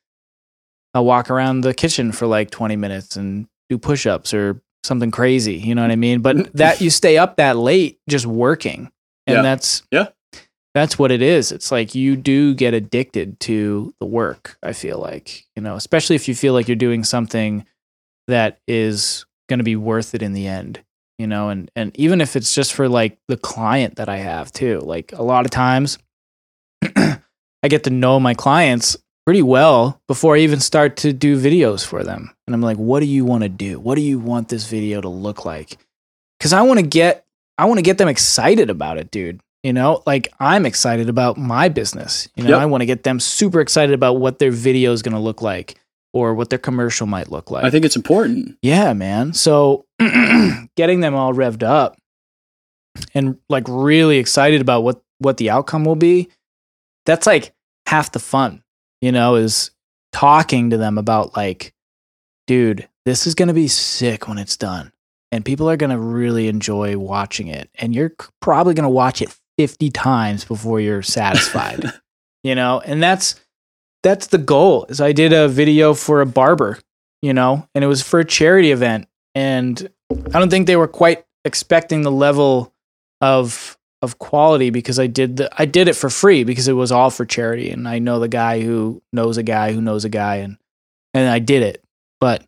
I'll 0.94 1.06
walk 1.06 1.30
around 1.30 1.62
the 1.62 1.74
kitchen 1.74 2.12
for 2.14 2.26
like 2.28 2.50
20 2.50 2.78
minutes 2.78 3.18
and 3.18 3.48
do 3.70 3.78
push-ups 3.78 4.34
or 4.34 4.62
something 4.86 5.12
crazy. 5.12 5.56
You 5.56 5.76
know 5.76 5.82
what 5.82 5.92
I 5.92 5.98
mean? 5.98 6.22
But 6.22 6.54
that 6.58 6.80
you 6.80 6.90
stay 6.90 7.18
up 7.18 7.36
that 7.38 7.58
late 7.58 8.00
just 8.10 8.26
working, 8.26 8.90
and 9.28 9.36
Yeah. 9.38 9.42
that's 9.42 9.84
Yeah. 9.92 10.08
that's 10.74 10.98
what 10.98 11.12
it 11.12 11.22
is. 11.22 11.52
It's 11.52 11.72
like 11.74 11.94
you 11.94 12.16
do 12.16 12.54
get 12.56 12.74
addicted 12.74 13.38
to 13.42 13.94
the 14.00 14.06
work. 14.06 14.58
I 14.64 14.72
feel 14.72 14.98
like 15.00 15.44
you 15.58 15.62
know, 15.62 15.76
especially 15.76 16.16
if 16.16 16.30
you 16.30 16.36
feel 16.36 16.54
like 16.54 16.70
you're 16.70 16.76
doing 16.78 17.04
something 17.04 17.66
that 18.30 18.60
is 18.66 19.26
going 19.48 19.60
to 19.60 19.64
be 19.64 19.76
worth 19.76 20.16
it 20.16 20.22
in 20.22 20.34
the 20.34 20.48
end 20.48 20.82
you 21.18 21.28
know 21.28 21.50
and 21.50 21.72
and 21.76 21.98
even 21.98 22.22
if 22.22 22.36
it's 22.36 22.54
just 22.54 22.74
for 22.74 22.90
like 22.90 23.18
the 23.28 23.38
client 23.38 23.96
that 23.96 24.10
i 24.10 24.18
have 24.18 24.52
too 24.52 24.80
like 24.80 25.12
a 25.14 25.24
lot 25.24 25.46
of 25.46 25.52
times 25.52 25.98
i 26.96 27.68
get 27.68 27.84
to 27.84 27.90
know 27.90 28.20
my 28.20 28.34
clients 28.34 28.98
pretty 29.26 29.42
well 29.42 30.00
before 30.08 30.36
i 30.36 30.40
even 30.40 30.60
start 30.60 30.98
to 30.98 31.12
do 31.12 31.40
videos 31.40 31.86
for 31.86 32.04
them. 32.04 32.32
And 32.46 32.54
i'm 32.54 32.62
like 32.62 32.78
what 32.78 33.00
do 33.00 33.08
you 33.08 33.26
want 33.26 33.44
to 33.44 33.50
do? 33.50 33.80
What 33.80 33.96
do 33.96 34.02
you 34.02 34.20
want 34.20 34.50
this 34.50 34.70
video 34.70 35.02
to 35.02 35.10
look 35.10 35.46
like? 35.46 35.78
Because 36.40 36.54
i 36.54 36.62
want 36.62 36.80
to 36.80 36.86
get 36.86 37.26
i 37.58 37.66
want 37.66 37.80
to 37.80 37.84
get 37.84 37.98
them 37.98 38.08
excited 38.08 38.70
about 38.70 38.98
it 38.98 39.12
dude 39.12 39.42
you 39.64 39.74
know? 39.74 40.04
Like 40.06 40.32
i'm 40.40 40.66
excited 40.66 41.10
about 41.10 41.38
my 41.38 41.70
business 41.70 42.30
you 42.36 42.44
know? 42.44 42.52
Yep. 42.52 42.60
i 42.60 42.66
want 42.66 42.82
to 42.82 42.86
get 42.86 43.04
them 43.04 43.20
super 43.20 43.62
excited 43.62 43.96
about 43.96 44.18
what 44.18 44.38
their 44.38 44.52
video 44.52 44.92
is 44.92 45.02
going 45.02 45.16
to 45.16 45.20
look 45.20 45.42
like 45.42 45.80
or 46.16 46.34
what 46.34 46.50
their 46.50 46.58
commercial 46.58 47.06
might 47.06 47.30
look 47.30 47.52
like 47.52 47.66
I 47.66 47.70
think 47.70 47.84
it's 47.84 47.98
important. 47.98 48.58
yeah, 48.62 48.94
man. 48.94 49.34
So 49.34 49.86
getting 50.78 51.02
them 51.02 51.14
all 51.14 51.34
revved 51.34 51.62
up 51.62 51.98
and 53.14 53.38
like 53.50 53.66
really 53.68 54.18
excited 54.18 54.62
about 54.62 54.82
what 54.84 55.02
what 55.20 55.38
the 55.38 55.50
outcome 55.50 55.84
will 55.84 55.96
be, 55.96 56.30
that's 57.06 57.28
like 57.28 57.54
half 57.86 58.12
the 58.14 58.20
fun, 58.20 58.64
you 59.02 59.12
know, 59.12 59.36
is 59.36 59.72
talking 60.12 60.70
to 60.70 60.78
them 60.78 60.98
about 60.98 61.36
like, 61.36 61.74
dude, 62.48 62.88
this 63.06 63.28
is 63.28 63.36
going 63.36 63.48
to 63.50 63.54
be 63.54 63.68
sick 63.68 64.28
when 64.28 64.38
it's 64.38 64.58
done. 64.58 64.92
And 65.32 65.44
people 65.44 65.70
are 65.70 65.78
going 65.78 65.90
to 65.90 66.00
really 66.00 66.48
enjoy 66.48 66.98
watching 66.98 67.48
it. 67.48 67.70
And 67.76 67.94
you're 67.94 68.14
probably 68.42 68.74
going 68.74 68.84
to 68.84 68.90
watch 68.90 69.22
it 69.22 69.36
50 69.58 69.90
times 69.92 70.46
before 70.46 70.80
you're 70.80 71.02
satisfied. 71.02 71.92
you 72.44 72.56
know, 72.56 72.80
and 72.86 73.04
that's 73.04 73.36
that's 74.06 74.28
the 74.28 74.38
goal. 74.38 74.86
Is 74.88 75.02
I 75.02 75.12
did 75.12 75.34
a 75.34 75.48
video 75.48 75.96
for 75.96 76.22
a 76.22 76.28
barber, 76.28 76.78
you 77.24 77.34
know, 77.34 77.68
and 77.74 77.84
it 77.84 77.88
was 77.88 78.04
for 78.04 78.20
a 78.20 78.26
charity 78.26 78.72
event 78.72 79.08
and 79.34 79.90
I 80.12 80.40
don't 80.40 80.50
think 80.50 80.68
they 80.68 80.76
were 80.76 80.88
quite 80.88 81.26
expecting 81.44 82.04
the 82.04 82.12
level 82.12 82.72
of 83.20 83.78
of 84.02 84.20
quality 84.20 84.70
because 84.70 85.00
I 85.00 85.08
did 85.08 85.38
the 85.38 85.50
I 85.58 85.66
did 85.66 85.88
it 85.88 85.96
for 85.96 86.12
free 86.12 86.44
because 86.44 86.68
it 86.68 86.74
was 86.74 86.92
all 86.92 87.10
for 87.10 87.26
charity 87.26 87.72
and 87.72 87.88
I 87.88 87.98
know 87.98 88.20
the 88.20 88.28
guy 88.28 88.62
who 88.62 89.02
knows 89.12 89.38
a 89.38 89.44
guy 89.44 89.74
who 89.74 89.82
knows 89.82 90.06
a 90.06 90.10
guy 90.10 90.38
and 90.38 90.58
and 91.16 91.28
I 91.28 91.40
did 91.40 91.64
it. 91.64 91.84
But 92.22 92.46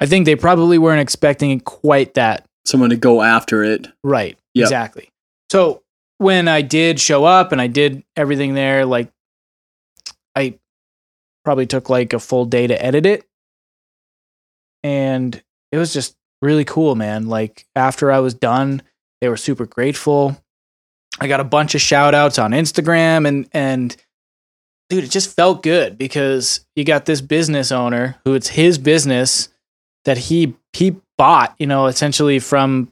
I 0.00 0.06
think 0.06 0.26
they 0.26 0.36
probably 0.36 0.76
weren't 0.76 1.00
expecting 1.00 1.58
quite 1.60 2.14
that 2.14 2.44
Someone 2.66 2.90
to 2.90 2.96
go 2.96 3.22
after 3.22 3.64
it. 3.64 3.88
Right. 4.04 4.38
Yep. 4.54 4.64
Exactly. 4.64 5.08
So 5.50 5.82
when 6.18 6.46
I 6.46 6.62
did 6.62 7.00
show 7.00 7.24
up 7.24 7.52
and 7.52 7.60
I 7.60 7.66
did 7.66 8.04
everything 8.16 8.54
there, 8.54 8.84
like 8.84 9.10
I 10.34 10.58
probably 11.44 11.66
took 11.66 11.90
like 11.90 12.12
a 12.12 12.20
full 12.20 12.44
day 12.44 12.66
to 12.66 12.84
edit 12.84 13.06
it. 13.06 13.26
And 14.82 15.40
it 15.70 15.78
was 15.78 15.92
just 15.92 16.16
really 16.40 16.64
cool, 16.64 16.94
man. 16.94 17.28
Like 17.28 17.66
after 17.74 18.10
I 18.10 18.20
was 18.20 18.34
done, 18.34 18.82
they 19.20 19.28
were 19.28 19.36
super 19.36 19.66
grateful. 19.66 20.36
I 21.20 21.28
got 21.28 21.40
a 21.40 21.44
bunch 21.44 21.74
of 21.74 21.80
shout 21.80 22.14
outs 22.14 22.38
on 22.38 22.52
Instagram 22.52 23.26
and 23.26 23.48
and 23.52 23.96
dude, 24.88 25.04
it 25.04 25.10
just 25.10 25.34
felt 25.34 25.62
good 25.62 25.96
because 25.96 26.66
you 26.76 26.84
got 26.84 27.06
this 27.06 27.20
business 27.20 27.72
owner 27.72 28.16
who 28.24 28.34
it's 28.34 28.48
his 28.48 28.78
business 28.78 29.48
that 30.04 30.18
he 30.18 30.54
he 30.72 30.96
bought, 31.16 31.54
you 31.58 31.66
know, 31.66 31.86
essentially 31.86 32.38
from 32.38 32.91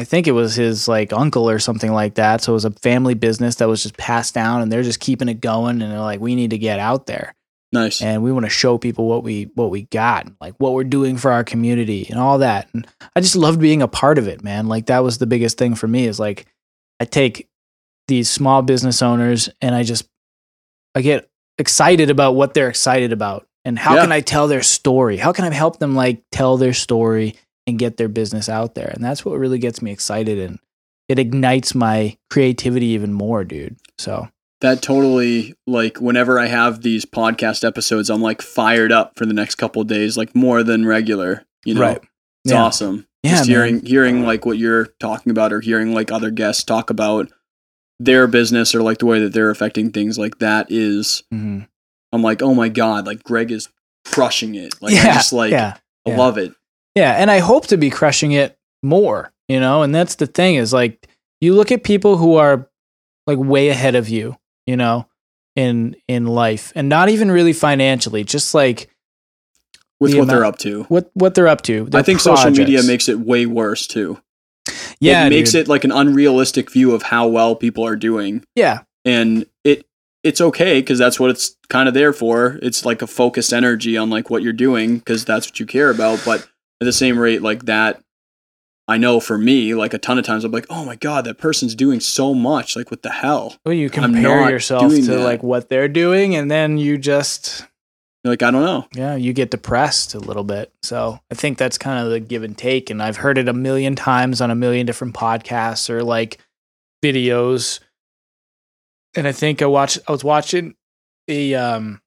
I 0.00 0.04
think 0.04 0.26
it 0.26 0.32
was 0.32 0.54
his 0.54 0.88
like 0.88 1.12
uncle 1.12 1.50
or 1.50 1.58
something 1.58 1.92
like 1.92 2.14
that. 2.14 2.40
So 2.42 2.52
it 2.52 2.54
was 2.54 2.64
a 2.64 2.70
family 2.70 3.12
business 3.12 3.56
that 3.56 3.68
was 3.68 3.82
just 3.82 3.98
passed 3.98 4.32
down 4.32 4.62
and 4.62 4.72
they're 4.72 4.82
just 4.82 4.98
keeping 4.98 5.28
it 5.28 5.40
going 5.42 5.82
and 5.82 5.92
they're 5.92 6.00
like, 6.00 6.20
we 6.20 6.34
need 6.34 6.50
to 6.50 6.58
get 6.58 6.78
out 6.80 7.04
there 7.06 7.34
Nice. 7.70 8.00
and 8.00 8.22
we 8.22 8.32
want 8.32 8.46
to 8.46 8.50
show 8.50 8.78
people 8.78 9.06
what 9.06 9.22
we 9.22 9.50
what 9.56 9.68
we 9.70 9.82
got, 9.82 10.26
like 10.40 10.54
what 10.56 10.72
we're 10.72 10.84
doing 10.84 11.18
for 11.18 11.30
our 11.32 11.44
community 11.44 12.06
and 12.08 12.18
all 12.18 12.38
that. 12.38 12.68
And 12.72 12.86
I 13.14 13.20
just 13.20 13.36
loved 13.36 13.60
being 13.60 13.82
a 13.82 13.88
part 13.88 14.16
of 14.16 14.26
it, 14.26 14.42
man. 14.42 14.68
Like 14.68 14.86
that 14.86 15.00
was 15.04 15.18
the 15.18 15.26
biggest 15.26 15.58
thing 15.58 15.74
for 15.74 15.86
me 15.86 16.06
is 16.06 16.18
like 16.18 16.46
I 16.98 17.04
take 17.04 17.48
these 18.08 18.30
small 18.30 18.62
business 18.62 19.02
owners 19.02 19.50
and 19.60 19.74
I 19.74 19.82
just 19.82 20.08
I 20.94 21.02
get 21.02 21.28
excited 21.58 22.08
about 22.08 22.34
what 22.34 22.54
they're 22.54 22.70
excited 22.70 23.12
about 23.12 23.46
and 23.66 23.78
how 23.78 23.96
Yeah. 23.96 24.00
can 24.02 24.12
I 24.12 24.20
tell 24.22 24.48
their 24.48 24.62
story? 24.62 25.18
How 25.18 25.32
can 25.32 25.44
I 25.44 25.52
help 25.52 25.78
them 25.78 25.94
like 25.94 26.22
tell 26.32 26.56
their 26.56 26.72
story 26.72 27.34
and 27.70 27.78
get 27.78 27.96
their 27.96 28.08
business 28.08 28.48
out 28.48 28.74
there? 28.74 28.88
And 28.94 29.02
that's 29.02 29.24
what 29.24 29.38
really 29.38 29.58
gets 29.58 29.80
me 29.80 29.90
excited 29.90 30.38
and 30.38 30.58
it 31.08 31.18
ignites 31.18 31.74
my 31.74 32.16
creativity 32.28 32.86
even 32.88 33.12
more, 33.12 33.42
dude. 33.42 33.76
So 33.98 34.28
that 34.60 34.82
totally 34.82 35.54
like 35.66 35.98
whenever 36.00 36.38
I 36.38 36.46
have 36.46 36.82
these 36.82 37.04
podcast 37.04 37.66
episodes, 37.66 38.10
I'm 38.10 38.20
like 38.22 38.42
fired 38.42 38.92
up 38.92 39.16
for 39.16 39.26
the 39.26 39.32
next 39.34 39.54
couple 39.56 39.82
of 39.82 39.88
days, 39.88 40.16
like 40.16 40.36
more 40.36 40.62
than 40.62 40.84
regular. 40.86 41.44
You 41.64 41.74
know, 41.74 41.80
Right. 41.80 42.00
it's 42.44 42.52
Yeah. 42.52 42.62
awesome. 42.62 43.06
Yeah, 43.22 43.30
Just 43.32 43.48
man. 43.48 43.56
hearing 43.56 43.84
hearing 43.84 44.22
like 44.24 44.46
what 44.46 44.56
you're 44.58 44.86
talking 45.00 45.30
about, 45.30 45.52
or 45.52 45.60
hearing 45.60 45.92
like 45.94 46.12
other 46.12 46.30
guests 46.30 46.62
talk 46.64 46.90
about 46.90 47.28
their 47.98 48.26
business 48.26 48.74
or 48.74 48.80
like 48.82 48.98
the 48.98 49.06
way 49.06 49.18
that 49.20 49.32
they're 49.32 49.50
affecting 49.50 49.90
things 49.90 50.18
like 50.18 50.38
that 50.38 50.68
is 50.70 51.22
Mhm. 51.34 51.66
I'm 52.12 52.22
like, 52.22 52.40
oh 52.42 52.54
my 52.54 52.68
god, 52.68 53.06
like 53.06 53.22
Greg 53.24 53.50
is 53.50 53.68
crushing 54.06 54.54
it. 54.54 54.74
Like 54.80 54.94
yeah, 54.94 55.10
I 55.10 55.14
just 55.14 55.32
like 55.32 55.50
yeah. 55.50 55.76
I 56.06 56.14
love 56.16 56.38
it. 56.38 56.52
Yeah, 56.94 57.12
and 57.12 57.30
I 57.30 57.38
hope 57.38 57.66
to 57.68 57.76
be 57.76 57.90
crushing 57.90 58.32
it 58.32 58.58
more, 58.82 59.32
you 59.48 59.60
know, 59.60 59.82
and 59.82 59.94
that's 59.94 60.16
the 60.16 60.26
thing 60.26 60.56
is 60.56 60.72
like 60.72 61.08
you 61.40 61.54
look 61.54 61.70
at 61.72 61.84
people 61.84 62.16
who 62.16 62.36
are 62.36 62.68
like 63.26 63.38
way 63.38 63.68
ahead 63.68 63.94
of 63.94 64.08
you, 64.08 64.36
you 64.66 64.76
know, 64.76 65.06
in 65.56 65.96
in 66.08 66.26
life 66.26 66.72
and 66.74 66.88
not 66.88 67.08
even 67.08 67.30
really 67.30 67.52
financially, 67.52 68.24
just 68.24 68.54
like 68.54 68.88
With 70.00 70.12
The 70.12 70.18
what 70.20 70.28
they're 70.28 70.44
up 70.44 70.58
to. 70.58 70.84
what 70.84 71.10
what 71.14 71.34
they're 71.34 71.48
up 71.48 71.62
to. 71.62 71.88
I 71.94 72.02
think 72.02 72.20
social 72.20 72.50
media 72.50 72.82
makes 72.82 73.08
it 73.08 73.20
way 73.20 73.46
worse 73.46 73.86
too. 73.86 74.20
yeah, 75.00 75.26
it 75.26 75.30
makes 75.30 75.52
dude. 75.52 75.62
it 75.62 75.68
like 75.68 75.84
an 75.84 75.92
unrealistic 75.92 76.70
view 76.70 76.92
of 76.94 77.02
how 77.04 77.28
well 77.28 77.54
people 77.54 77.86
are 77.86 77.96
doing. 77.96 78.44
yeah, 78.56 78.80
and 79.04 79.46
it 79.64 79.86
it's 80.22 80.40
okay 80.40 80.80
because 80.80 80.98
that's 80.98 81.18
what 81.18 81.30
it's 81.30 81.56
kind 81.70 81.88
of 81.88 81.94
there 81.94 82.12
for 82.12 82.58
it's 82.62 82.84
like 82.84 83.00
a 83.00 83.06
focused 83.06 83.52
energy 83.54 83.96
on 83.96 84.10
like 84.10 84.28
what 84.28 84.42
you're 84.42 84.52
doing 84.52 84.98
because 84.98 85.24
that's 85.24 85.46
what 85.46 85.58
you 85.58 85.64
care 85.64 85.88
about 85.88 86.20
but 86.26 86.46
at 86.80 86.84
the 86.84 86.92
same 86.92 87.18
rate 87.18 87.42
like 87.42 87.64
that 87.66 88.02
i 88.88 88.96
know 88.96 89.20
for 89.20 89.36
me 89.38 89.74
like 89.74 89.94
a 89.94 89.98
ton 89.98 90.18
of 90.18 90.24
times 90.24 90.44
i'm 90.44 90.50
like 90.52 90.66
oh 90.70 90.84
my 90.84 90.96
god 90.96 91.24
that 91.24 91.38
person's 91.38 91.74
doing 91.74 92.00
so 92.00 92.34
much 92.34 92.74
like 92.76 92.90
what 92.90 93.02
the 93.02 93.10
hell 93.10 93.56
Well, 93.64 93.74
you 93.74 93.90
compare 93.90 94.50
yourself 94.50 94.92
to 94.92 95.00
that. 95.02 95.24
like 95.24 95.42
what 95.42 95.68
they're 95.68 95.88
doing, 95.88 96.34
and 96.34 96.50
then 96.50 96.78
you 96.78 96.98
just 96.98 97.66
You're 98.24 98.32
like 98.32 98.42
i 98.42 98.50
don't 98.50 98.64
know 98.64 98.86
yeah, 98.94 99.14
you 99.14 99.32
get 99.32 99.50
depressed 99.50 100.14
a 100.14 100.18
little 100.18 100.44
bit. 100.44 100.72
So 100.82 101.20
I 101.30 101.34
think 101.34 101.56
that's 101.58 101.78
kind 101.78 102.04
of 102.04 102.10
the 102.10 102.20
give 102.20 102.42
and 102.42 102.56
take. 102.58 102.90
And 102.90 103.02
I've 103.02 103.16
heard 103.16 103.38
it 103.38 103.48
a 103.48 103.52
million 103.52 103.94
times 103.94 104.40
on 104.40 104.50
a 104.50 104.54
million 104.54 104.84
different 104.86 105.14
podcasts 105.14 105.88
or 105.88 106.02
like 106.02 106.38
videos. 107.02 107.80
And 109.16 109.26
I 109.26 109.32
think 109.32 109.62
I 109.62 109.66
watched, 109.66 109.98
I 110.06 110.12
was 110.12 110.22
watching 110.24 110.74
a, 111.28 111.54
um, 111.54 112.00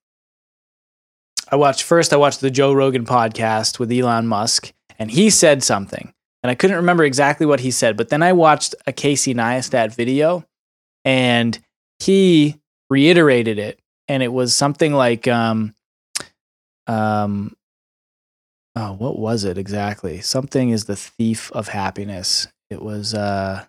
I 1.54 1.56
watched 1.56 1.84
first, 1.84 2.12
I 2.12 2.16
watched 2.16 2.40
the 2.40 2.50
Joe 2.50 2.72
Rogan 2.72 3.06
podcast 3.06 3.78
with 3.78 3.92
Elon 3.92 4.26
Musk. 4.26 4.72
and 4.98 5.08
he 5.08 5.30
said 5.30 5.62
something, 5.62 6.12
and 6.42 6.50
I 6.50 6.56
couldn't 6.56 6.78
remember 6.78 7.04
exactly 7.04 7.46
what 7.46 7.60
he 7.60 7.70
said. 7.70 7.96
But 7.96 8.08
then 8.08 8.24
I 8.24 8.32
watched 8.32 8.74
a 8.88 8.92
Casey 8.92 9.34
Neistat 9.34 9.94
video, 9.94 10.44
and 11.04 11.56
he 12.00 12.60
reiterated 12.90 13.60
it, 13.60 13.78
and 14.08 14.20
it 14.20 14.32
was 14.32 14.52
something 14.52 14.92
like, 14.94 15.28
um, 15.28 15.76
um, 16.88 17.54
oh, 18.74 18.94
what 18.94 19.16
was 19.16 19.44
it 19.44 19.56
exactly? 19.56 20.20
Something 20.22 20.70
is 20.70 20.86
the 20.86 20.96
thief 20.96 21.52
of 21.52 21.68
happiness. 21.68 22.48
It 22.68 22.82
was, 22.82 23.14
uh, 23.14 23.64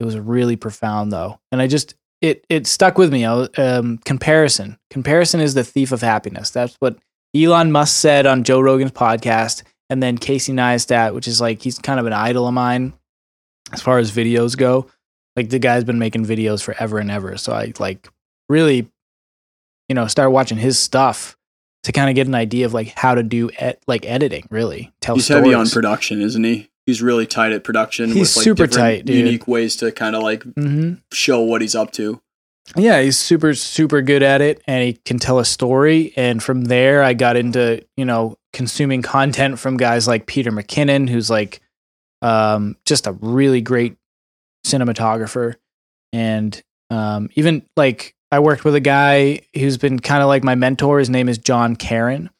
it 0.00 0.04
was 0.04 0.18
really 0.18 0.56
profound 0.56 1.12
though, 1.12 1.40
and 1.50 1.62
I 1.62 1.66
just 1.66 1.94
it 2.20 2.44
it 2.50 2.66
stuck 2.66 2.98
with 2.98 3.10
me. 3.10 3.26
Was- 3.26 3.48
Um, 3.56 3.96
comparison, 4.04 4.78
comparison 4.90 5.40
is 5.40 5.54
the 5.54 5.64
thief 5.64 5.92
of 5.92 6.02
happiness. 6.02 6.50
That's 6.50 6.76
what 6.78 6.98
Elon 7.34 7.72
Musk 7.72 7.96
said 8.00 8.26
on 8.26 8.44
Joe 8.44 8.60
Rogan's 8.60 8.92
podcast, 8.92 9.62
and 9.88 10.02
then 10.02 10.18
Casey 10.18 10.52
Neistat, 10.52 11.14
which 11.14 11.26
is 11.28 11.40
like 11.40 11.62
he's 11.62 11.78
kind 11.78 11.98
of 12.00 12.06
an 12.06 12.12
idol 12.12 12.46
of 12.46 12.54
mine 12.54 12.92
as 13.72 13.80
far 13.80 13.98
as 13.98 14.10
videos 14.10 14.56
go. 14.56 14.86
Like 15.36 15.48
the 15.48 15.58
guy's 15.58 15.84
been 15.84 15.98
making 15.98 16.26
videos 16.26 16.62
forever 16.62 16.98
and 16.98 17.10
ever, 17.10 17.36
so 17.38 17.52
I 17.52 17.72
like 17.78 18.08
really, 18.48 18.90
you 19.88 19.94
know, 19.94 20.06
start 20.06 20.30
watching 20.32 20.58
his 20.58 20.78
stuff 20.78 21.36
to 21.84 21.92
kind 21.92 22.10
of 22.10 22.14
get 22.14 22.26
an 22.26 22.34
idea 22.34 22.66
of 22.66 22.74
like 22.74 22.88
how 22.88 23.14
to 23.14 23.22
do 23.22 23.50
like 23.86 24.04
editing. 24.06 24.46
Really, 24.50 24.92
tell 25.00 25.14
He's 25.14 25.24
stories. 25.24 25.44
heavy 25.44 25.54
on 25.54 25.68
production, 25.68 26.20
isn't 26.20 26.44
he? 26.44 26.68
He's 26.84 27.00
really 27.00 27.26
tight 27.26 27.52
at 27.52 27.64
production. 27.64 28.10
He's 28.10 28.34
with 28.34 28.36
like 28.36 28.44
super 28.44 28.66
tight, 28.66 29.04
dude. 29.06 29.16
Unique 29.16 29.48
ways 29.48 29.76
to 29.76 29.90
kind 29.92 30.14
of 30.16 30.22
like 30.22 30.42
hmm 30.42 30.94
show 31.12 31.40
what 31.40 31.62
he's 31.62 31.74
up 31.74 31.92
to. 31.92 32.20
Yeah, 32.76 33.00
he's 33.02 33.18
super 33.18 33.54
super 33.54 34.02
good 34.02 34.22
at 34.22 34.40
it 34.40 34.62
and 34.66 34.82
he 34.84 34.94
can 34.94 35.18
tell 35.18 35.38
a 35.38 35.44
story. 35.44 36.12
And 36.16 36.42
from 36.42 36.64
there 36.64 37.02
I 37.02 37.14
got 37.14 37.36
into, 37.36 37.84
you 37.96 38.04
know, 38.04 38.36
consuming 38.52 39.02
content 39.02 39.58
from 39.58 39.76
guys 39.76 40.06
like 40.06 40.26
Peter 40.26 40.50
McKinnon 40.50 41.08
who's 41.08 41.30
like 41.30 41.60
um 42.22 42.76
just 42.86 43.06
a 43.06 43.12
really 43.12 43.60
great 43.60 43.96
cinematographer. 44.66 45.56
And 46.12 46.60
um 46.90 47.28
even 47.34 47.66
like 47.76 48.14
I 48.30 48.38
worked 48.38 48.64
with 48.64 48.74
a 48.74 48.80
guy 48.80 49.40
who's 49.54 49.76
been 49.76 50.00
kind 50.00 50.22
of 50.22 50.28
like 50.28 50.44
my 50.44 50.54
mentor. 50.54 50.98
His 50.98 51.10
name 51.10 51.28
is 51.28 51.38
John 51.38 51.76
Karen. 51.76 52.30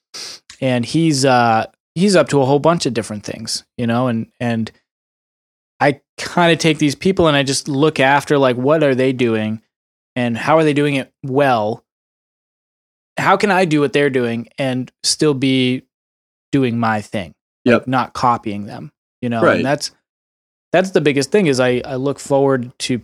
And 0.60 0.86
he's 0.86 1.24
uh 1.24 1.66
he's 1.94 2.16
up 2.16 2.28
to 2.28 2.40
a 2.40 2.46
whole 2.46 2.60
bunch 2.60 2.86
of 2.86 2.94
different 2.94 3.24
things, 3.24 3.64
you 3.76 3.86
know, 3.86 4.06
and 4.06 4.30
and 4.40 4.70
I 5.80 6.00
kind 6.16 6.52
of 6.52 6.58
take 6.58 6.78
these 6.78 6.94
people 6.94 7.26
and 7.26 7.36
I 7.36 7.42
just 7.42 7.66
look 7.66 7.98
after 7.98 8.38
like 8.38 8.56
what 8.56 8.84
are 8.84 8.94
they 8.94 9.12
doing 9.12 9.61
and 10.16 10.36
how 10.36 10.56
are 10.56 10.64
they 10.64 10.72
doing 10.74 10.94
it 10.94 11.12
well? 11.22 11.84
How 13.18 13.36
can 13.36 13.50
I 13.50 13.64
do 13.64 13.80
what 13.80 13.92
they're 13.92 14.10
doing 14.10 14.48
and 14.58 14.90
still 15.02 15.34
be 15.34 15.82
doing 16.50 16.78
my 16.78 17.00
thing? 17.00 17.34
Yep. 17.64 17.82
Like 17.82 17.88
not 17.88 18.12
copying 18.14 18.64
them, 18.66 18.90
you 19.20 19.28
know? 19.28 19.42
Right. 19.42 19.56
And 19.56 19.64
that's 19.64 19.90
that's 20.72 20.90
the 20.90 21.00
biggest 21.00 21.30
thing 21.30 21.46
is 21.46 21.60
I, 21.60 21.82
I 21.84 21.96
look 21.96 22.18
forward 22.18 22.76
to 22.80 23.02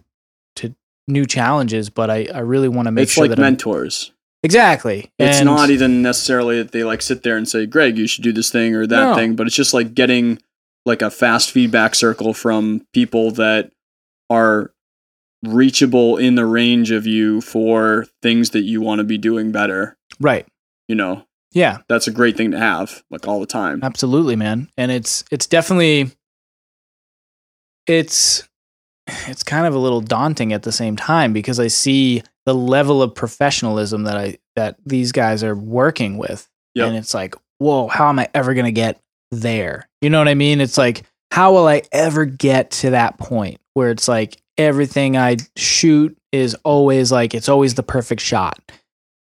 to 0.57 0.75
new 1.07 1.27
challenges, 1.27 1.91
but 1.91 2.11
I, 2.11 2.27
I 2.35 2.39
really 2.41 2.69
want 2.69 2.87
to 2.87 2.93
make 2.93 3.05
it's 3.05 3.13
sure 3.13 3.25
like 3.25 3.31
that 3.31 3.39
I'm, 3.39 3.43
mentors. 3.45 4.13
exactly. 4.43 5.13
It's 5.19 5.39
And- 5.39 5.47
not 5.47 5.71
even 5.71 6.03
necessarily 6.03 6.57
that 6.63 6.73
they 6.73 6.83
like 6.85 7.03
sit 7.03 7.23
there 7.23 7.37
and 7.37 7.47
say, 7.47 7.67
"Greg, 7.67 7.99
you 7.99 8.07
should 8.07 8.25
do 8.25 8.33
this 8.33 8.51
thing 8.51 8.75
or 8.75 8.87
that 8.87 9.11
No. 9.11 9.15
thing," 9.15 9.37
but 9.37 9.47
it's 9.47 9.55
just 9.57 9.75
like 9.75 9.95
getting 9.95 10.39
like 10.87 11.03
a 11.03 11.11
fast 11.11 11.51
feedback 11.51 11.95
circle 11.95 12.33
from 12.33 12.87
people 12.95 13.31
that 13.33 13.71
are 14.31 14.73
reachable 15.45 16.17
in 16.17 16.35
the 16.35 16.47
range 16.47 16.91
of 16.91 17.07
you 17.07 17.41
for 17.41 18.07
things 18.23 18.51
that 18.51 18.63
you 18.63 18.81
want 18.81 18.99
to 18.99 19.05
be 19.05 19.19
doing 19.19 19.53
better. 19.53 19.97
right. 20.21 20.47
You 20.89 20.95
know, 20.97 21.25
Yeah. 21.53 21.79
that's 21.89 22.09
a 22.09 22.11
great 22.11 22.37
thing 22.37 22.51
to 22.53 22.59
have 22.59 23.03
like 23.11 23.29
all 23.29 23.41
the 23.41 23.47
time. 23.47 23.81
Absolutely, 23.83 24.37
man. 24.37 24.69
And 24.77 24.91
it's 24.91 25.23
it's 25.31 25.47
definitely 25.47 26.11
it's 27.87 28.49
it's 29.27 29.43
kind 29.43 29.67
of 29.67 29.75
a 29.75 29.79
little 29.79 30.01
daunting 30.01 30.53
at 30.53 30.63
the 30.63 30.73
same 30.73 30.97
time 30.97 31.33
because 31.33 31.59
I 31.59 31.69
see 31.69 32.23
the 32.47 32.55
level 32.55 33.03
of 33.03 33.15
professionalism 33.15 34.05
that 34.05 34.17
I 34.17 34.39
that 34.57 34.77
these 34.85 35.13
guys 35.13 35.43
are 35.45 35.55
working 35.55 36.19
with. 36.19 36.49
Yep. 36.75 36.89
And 36.89 36.97
it's 36.97 37.15
like, 37.15 37.35
whoa, 37.59 37.89
how 37.89 38.09
am 38.09 38.19
I 38.19 38.29
ever 38.35 38.55
gonna 38.55 38.73
get 38.73 39.01
there? 39.31 39.89
You 40.01 40.11
know 40.11 40.19
what 40.19 40.29
I 40.29 40.35
mean? 40.35 40.61
It's 40.61 40.79
like, 40.79 41.03
how 41.31 41.53
will 41.53 41.67
I 41.67 41.83
ever 41.93 42.25
get 42.25 42.71
to 42.73 42.91
that 42.91 43.19
point 43.19 43.61
where 43.75 43.91
it's 43.91 44.09
like 44.09 44.41
everything 44.59 45.17
I 45.17 45.37
shoot 45.57 46.17
is 46.33 46.55
always 46.65 47.11
like 47.13 47.35
it's 47.35 47.49
always 47.49 47.75
the 47.75 47.83
perfect 47.83 48.21
shot 48.21 48.59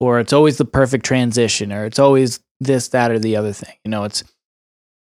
or 0.01 0.21
it's 0.21 0.33
always 0.33 0.57
the 0.59 0.65
perfect 0.65 1.05
transition 1.05 1.73
or 1.73 1.85
it's 1.85 1.99
always 1.99 2.41
this 2.61 2.89
that 2.89 3.11
or 3.11 3.19
the 3.19 3.37
other 3.37 3.53
thing 3.53 3.75
you 3.85 3.91
know 3.91 4.05
it's 4.05 4.25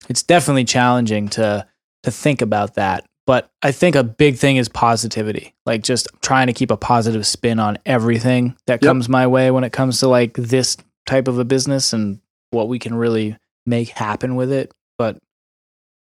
it's 0.08 0.22
definitely 0.22 0.64
challenging 0.64 1.28
to 1.30 1.66
to 2.04 2.10
think 2.10 2.40
about 2.42 2.74
that. 2.74 3.04
But 3.26 3.50
i 3.62 3.72
think 3.72 3.96
a 3.96 4.04
big 4.04 4.36
thing 4.36 4.56
is 4.56 4.68
positivity 4.68 5.54
like 5.66 5.82
just 5.82 6.08
trying 6.22 6.46
to 6.46 6.52
keep 6.52 6.70
a 6.70 6.76
positive 6.76 7.26
spin 7.26 7.58
on 7.58 7.78
everything 7.84 8.56
that 8.66 8.82
Yep. 8.82 8.88
comes 8.88 9.08
my 9.08 9.26
way 9.26 9.50
when 9.50 9.64
it 9.64 9.72
comes 9.72 9.98
to 10.00 10.08
like 10.08 10.34
this 10.34 10.76
type 11.06 11.26
of 11.26 11.38
a 11.38 11.44
business 11.44 11.92
and 11.92 12.20
what 12.50 12.68
we 12.68 12.78
can 12.78 12.94
really 12.94 13.36
make 13.66 13.88
happen 13.90 14.34
with 14.36 14.50
it. 14.52 14.72
But 14.98 15.18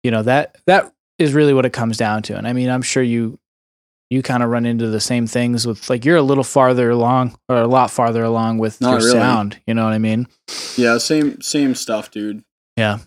you 0.04 0.10
know 0.10 0.22
that 0.22 0.56
that 0.66 0.92
is 1.18 1.34
really 1.34 1.52
what 1.52 1.66
it 1.66 1.72
comes 1.72 1.96
down 1.96 2.22
to. 2.22 2.36
And 2.36 2.46
i 2.46 2.52
mean 2.52 2.70
i'm 2.70 2.82
sure 2.82 3.02
you 3.02 3.38
you 4.10 4.22
kind 4.22 4.42
of 4.42 4.48
run 4.50 4.64
into 4.66 4.88
the 4.88 5.00
same 5.00 5.26
things 5.26 5.66
with 5.66 5.90
like 5.90 6.04
you're 6.04 6.16
a 6.16 6.22
little 6.22 6.44
farther 6.44 6.88
along 6.90 7.36
or 7.48 7.56
a 7.56 7.66
lot 7.68 7.90
farther 7.90 8.22
along 8.24 8.58
with 8.58 8.80
Not 8.80 8.90
your 8.90 8.98
really. 9.00 9.10
sound 9.12 9.60
you 9.66 9.74
know 9.74 9.84
what 9.84 9.92
i 9.92 9.98
mean 9.98 10.26
Yeah, 10.76 10.98
same 10.98 11.40
same 11.42 11.74
stuff, 11.74 12.10
dude. 12.10 12.42
Yeah. 12.76 12.98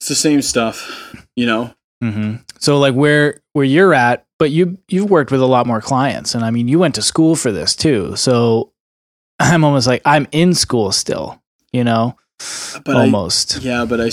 It's 0.00 0.08
the 0.08 0.14
same 0.14 0.40
stuff, 0.42 1.14
you 1.36 1.46
know. 1.46 1.74
hmm 2.02 2.36
So 2.58 2.78
like 2.78 2.94
where 2.94 3.40
where 3.52 3.64
you're 3.64 3.92
at, 3.94 4.24
but 4.38 4.50
you 4.50 4.78
you've 4.88 5.10
worked 5.10 5.30
with 5.30 5.40
a 5.42 5.46
lot 5.46 5.66
more 5.66 5.80
clients, 5.80 6.34
and 6.34 6.44
I 6.44 6.50
mean 6.50 6.66
you 6.68 6.78
went 6.78 6.94
to 6.96 7.02
school 7.02 7.36
for 7.36 7.52
this 7.52 7.76
too. 7.76 8.16
So 8.16 8.72
I'm 9.38 9.64
almost 9.64 9.86
like 9.86 10.02
I'm 10.04 10.26
in 10.32 10.54
school 10.54 10.92
still, 10.92 11.42
you 11.72 11.84
know, 11.84 12.16
But 12.84 12.96
I, 12.96 13.00
almost. 13.00 13.60
yeah, 13.62 13.84
but 13.84 14.00
I 14.00 14.10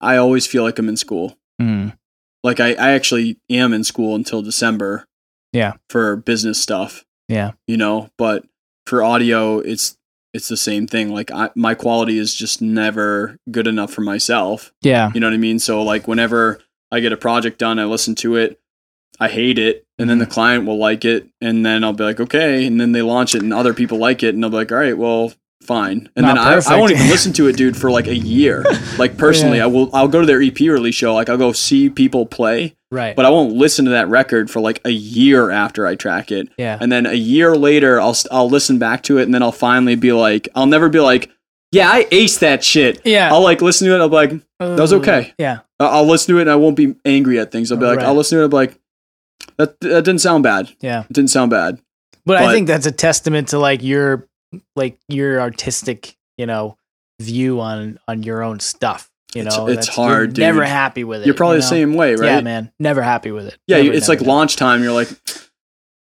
I 0.00 0.16
always 0.16 0.46
feel 0.46 0.62
like 0.64 0.78
I'm 0.78 0.88
in 0.88 0.96
school. 0.96 1.36
Mhm. 1.60 1.96
Like 2.42 2.60
I, 2.60 2.70
I 2.74 2.90
actually 2.92 3.38
am 3.50 3.72
in 3.72 3.84
school 3.84 4.14
until 4.14 4.42
December. 4.42 5.06
Yeah. 5.52 5.74
For 5.90 6.16
business 6.16 6.60
stuff. 6.60 7.04
Yeah. 7.28 7.52
You 7.66 7.76
know, 7.76 8.08
but 8.16 8.44
for 8.86 9.02
audio, 9.02 9.58
it's 9.58 9.96
it's 10.34 10.48
the 10.48 10.56
same 10.56 10.86
thing. 10.86 11.12
Like 11.12 11.30
I, 11.30 11.50
my 11.54 11.74
quality 11.74 12.16
is 12.18 12.34
just 12.34 12.62
never 12.62 13.36
good 13.50 13.66
enough 13.66 13.92
for 13.92 14.00
myself. 14.00 14.72
Yeah, 14.80 15.10
You 15.14 15.20
know 15.20 15.26
what 15.26 15.34
I 15.34 15.38
mean? 15.38 15.58
So 15.58 15.82
like 15.82 16.08
whenever 16.08 16.58
I 16.90 17.00
get 17.00 17.12
a 17.12 17.18
project 17.18 17.58
done, 17.58 17.78
I 17.78 17.84
listen 17.84 18.14
to 18.16 18.36
it, 18.36 18.58
I 19.20 19.28
hate 19.28 19.58
it, 19.58 19.84
and 19.98 20.08
then 20.08 20.18
the 20.18 20.24
Mm-hmm. 20.24 20.32
client 20.32 20.66
will 20.66 20.78
like 20.78 21.04
it, 21.04 21.28
and 21.42 21.64
then 21.66 21.84
I'll 21.84 21.92
be 21.92 22.04
like, 22.04 22.18
okay, 22.18 22.66
and 22.66 22.80
then 22.80 22.92
they 22.92 23.02
launch 23.02 23.34
it, 23.34 23.42
and 23.42 23.52
other 23.52 23.74
people 23.74 23.98
like 23.98 24.22
it, 24.22 24.34
and 24.34 24.42
I'll 24.42 24.50
be 24.50 24.56
like, 24.56 24.72
all 24.72 24.78
right, 24.78 24.96
well, 24.96 25.32
fine. 25.62 26.08
And 26.16 26.26
Not 26.26 26.34
then 26.34 26.72
I, 26.72 26.76
I 26.76 26.78
won't 26.78 26.92
even 26.92 27.06
listen 27.08 27.32
to 27.34 27.48
it, 27.48 27.56
dude, 27.56 27.76
for 27.76 27.90
like 27.90 28.06
a 28.06 28.14
year. 28.14 28.64
Like 28.98 29.16
personally, 29.16 29.58
Yeah. 29.58 29.64
I 29.64 29.66
will. 29.66 29.90
I'll 29.94 30.08
go 30.08 30.20
to 30.20 30.26
their 30.26 30.42
EP 30.42 30.58
release 30.60 30.94
show, 30.94 31.14
like 31.14 31.28
I'll 31.28 31.36
go 31.38 31.52
see 31.52 31.88
people 31.88 32.26
play, 32.26 32.76
right. 32.90 33.14
but 33.16 33.24
I 33.24 33.30
won't 33.30 33.54
listen 33.54 33.84
to 33.86 33.90
that 33.92 34.08
record 34.08 34.50
for 34.50 34.60
like 34.60 34.80
a 34.84 34.90
year 34.90 35.50
after 35.50 35.86
I 35.86 35.94
track 35.94 36.30
it, 36.30 36.48
yeah, 36.58 36.78
and 36.80 36.90
then 36.92 37.06
a 37.06 37.14
year 37.14 37.56
later, 37.56 38.00
I'll 38.00 38.16
I'll 38.30 38.50
listen 38.50 38.78
back 38.78 39.02
to 39.04 39.18
it, 39.18 39.22
and 39.22 39.34
then 39.34 39.42
I'll 39.42 39.52
finally 39.52 39.94
be 39.94 40.12
like, 40.12 40.48
I'll 40.54 40.66
never 40.66 40.88
be 40.88 41.00
like, 41.00 41.30
yeah, 41.70 41.88
I 41.90 42.04
aced 42.04 42.40
that 42.40 42.62
shit. 42.62 43.00
yeah. 43.04 43.32
I'll 43.32 43.42
like 43.42 43.62
listen 43.62 43.88
to 43.88 43.94
it. 43.94 43.98
I'll 44.00 44.08
be 44.08 44.14
like, 44.14 44.30
that 44.58 44.78
was 44.78 44.92
okay. 44.92 45.32
Yeah, 45.38 45.60
I'll 45.80 46.04
listen 46.06 46.34
to 46.34 46.38
it 46.38 46.42
and 46.42 46.50
I 46.50 46.56
won't 46.56 46.76
be 46.76 46.96
angry 47.04 47.38
at 47.38 47.50
things. 47.50 47.72
I'll 47.72 47.78
be 47.78 47.86
oh, 47.86 47.88
like, 47.88 47.98
Right. 47.98 48.06
I'll 48.06 48.14
listen 48.14 48.36
to 48.38 48.42
it. 48.42 48.44
I'll 48.44 48.50
be 48.50 48.56
like, 48.56 48.78
that 49.56 49.80
that 49.80 50.04
didn't 50.04 50.20
sound 50.20 50.42
bad. 50.42 50.70
yeah. 50.80 51.00
It 51.02 51.12
didn't 51.12 51.30
sound 51.30 51.50
bad. 51.50 51.80
But, 52.24 52.36
I 52.36 52.52
think 52.52 52.68
that's 52.68 52.86
a 52.86 52.92
testament 52.92 53.48
to 53.48 53.58
like 53.58 53.82
your 53.82 54.28
like 54.76 54.98
your 55.08 55.40
artistic, 55.40 56.16
you 56.36 56.46
know, 56.46 56.76
view 57.20 57.60
on 57.60 57.98
on 58.08 58.22
your 58.22 58.42
own 58.42 58.60
stuff. 58.60 59.08
You 59.34 59.44
know, 59.44 59.66
it's 59.68 59.86
you're 59.86 59.94
hard, 60.06 60.30
dude. 60.34 60.40
Never 60.42 60.64
happy 60.64 61.04
with 61.04 61.22
it. 61.22 61.26
You're 61.26 61.34
probably 61.34 61.56
you 61.56 61.62
the 61.62 61.68
same 61.68 61.94
way, 61.94 62.14
right? 62.16 62.26
Yeah, 62.32 62.40
man. 62.42 62.70
Never 62.78 63.00
happy 63.00 63.30
with 63.30 63.46
it. 63.46 63.56
Yeah, 63.66 63.78
Never, 63.78 63.92
it's 63.94 64.08
never, 64.08 64.12
like 64.12 64.20
never. 64.20 64.28
launch 64.30 64.56
time. 64.56 64.82
You're 64.82 64.92
like, 64.92 65.08
It's 65.10 65.48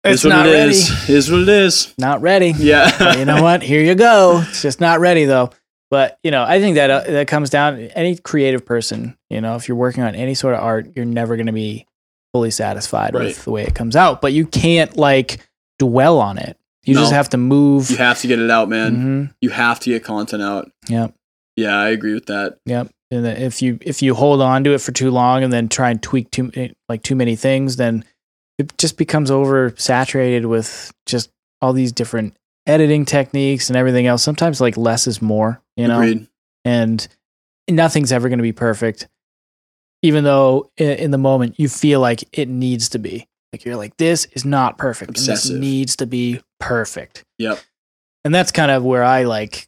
it's 0.03 0.23
what 0.23 0.29
not 0.31 0.47
it 0.47 0.53
ready. 0.53 0.71
is. 0.71 1.09
Is 1.09 1.31
what 1.31 1.41
it 1.41 1.49
is. 1.49 1.93
Not 1.99 2.21
ready. 2.21 2.53
Yeah. 2.57 2.89
But 2.97 3.19
you 3.19 3.25
know 3.25 3.43
what? 3.43 3.61
Here 3.61 3.81
you 3.83 3.93
go. 3.93 4.43
It's 4.49 4.61
just 4.63 4.81
not 4.81 4.99
ready 4.99 5.25
though. 5.25 5.51
But 5.91 6.17
you 6.23 6.31
know, 6.31 6.43
I 6.43 6.59
think 6.59 6.75
that 6.75 6.89
uh, 6.89 7.01
that 7.01 7.27
comes 7.27 7.49
down 7.51 7.79
any 7.79 8.15
creative 8.17 8.65
person. 8.65 9.15
You 9.29 9.41
know, 9.41 9.55
if 9.57 9.67
you're 9.67 9.77
working 9.77 10.01
on 10.03 10.15
any 10.15 10.33
sort 10.33 10.55
of 10.55 10.61
art, 10.61 10.87
you're 10.95 11.05
never 11.05 11.35
going 11.35 11.47
to 11.47 11.51
be 11.53 11.85
fully 12.33 12.51
satisfied 12.51 13.13
Right. 13.13 13.25
with 13.25 13.43
the 13.43 13.51
way 13.51 13.63
it 13.63 13.75
comes 13.75 13.95
out. 13.95 14.21
But 14.21 14.33
you 14.33 14.45
can't 14.47 14.97
like 14.97 15.47
dwell 15.77 16.19
on 16.19 16.37
it. 16.39 16.57
You 16.85 16.95
just 16.95 17.11
have 17.11 17.29
to 17.29 17.37
move. 17.37 17.89
you 17.91 17.97
have 17.97 18.19
to 18.21 18.27
get 18.27 18.39
it 18.39 18.49
out, 18.49 18.69
man. 18.69 18.95
Mhm. 19.29 19.33
You 19.41 19.49
have 19.49 19.79
to 19.81 19.89
get 19.89 20.03
content 20.03 20.41
out. 20.41 20.71
Yeah. 20.87 21.07
Yeah, 21.55 21.75
I 21.77 21.89
agree 21.89 22.13
with 22.13 22.27
that. 22.27 22.57
Yep. 22.65 22.89
And 23.11 23.25
if 23.27 23.61
you 23.61 23.77
if 23.81 24.01
you 24.01 24.15
hold 24.15 24.41
on 24.41 24.63
to 24.63 24.73
it 24.73 24.81
for 24.81 24.91
too 24.91 25.11
long 25.11 25.43
and 25.43 25.51
then 25.51 25.67
try 25.67 25.89
and 25.91 26.01
tweak 26.01 26.31
too 26.31 26.51
like 26.87 27.03
too 27.03 27.15
many 27.15 27.35
things, 27.35 27.75
then 27.75 28.05
it 28.57 28.77
just 28.77 28.97
becomes 28.97 29.29
oversaturated 29.29 30.45
with 30.45 30.91
just 31.05 31.29
all 31.61 31.73
these 31.73 31.91
different 31.91 32.35
editing 32.67 33.05
techniques 33.05 33.69
and 33.69 33.75
everything 33.77 34.07
else. 34.07 34.23
Sometimes 34.23 34.61
like 34.61 34.77
less 34.77 35.07
is 35.07 35.21
more, 35.21 35.61
you 35.75 35.87
know. 35.87 35.97
Agreed. 36.01 36.27
and 36.65 37.07
nothing's 37.69 38.11
ever 38.11 38.29
going 38.29 38.39
to 38.39 38.43
be 38.43 38.51
perfect, 38.53 39.07
even 40.01 40.23
though 40.23 40.69
in, 40.77 41.11
the 41.11 41.17
moment 41.17 41.59
you 41.59 41.67
feel 41.67 41.99
like 41.99 42.23
it 42.37 42.47
needs 42.47 42.89
to 42.89 42.99
be. 42.99 43.27
Like 43.53 43.65
you're 43.65 43.75
like, 43.75 43.97
this 43.97 44.25
is 44.33 44.45
not 44.45 44.77
perfect. 44.77 45.09
and 45.09 45.15
this 45.17 45.27
Obsessive. 45.27 45.59
needs 45.59 45.95
to 45.97 46.05
be 46.05 46.39
perfect. 46.59 47.23
Yep. 47.37 47.59
And 48.25 48.35
that's 48.35 48.51
kind 48.51 48.71
of 48.71 48.83
where 48.83 49.03
I 49.03 49.23
like, 49.23 49.67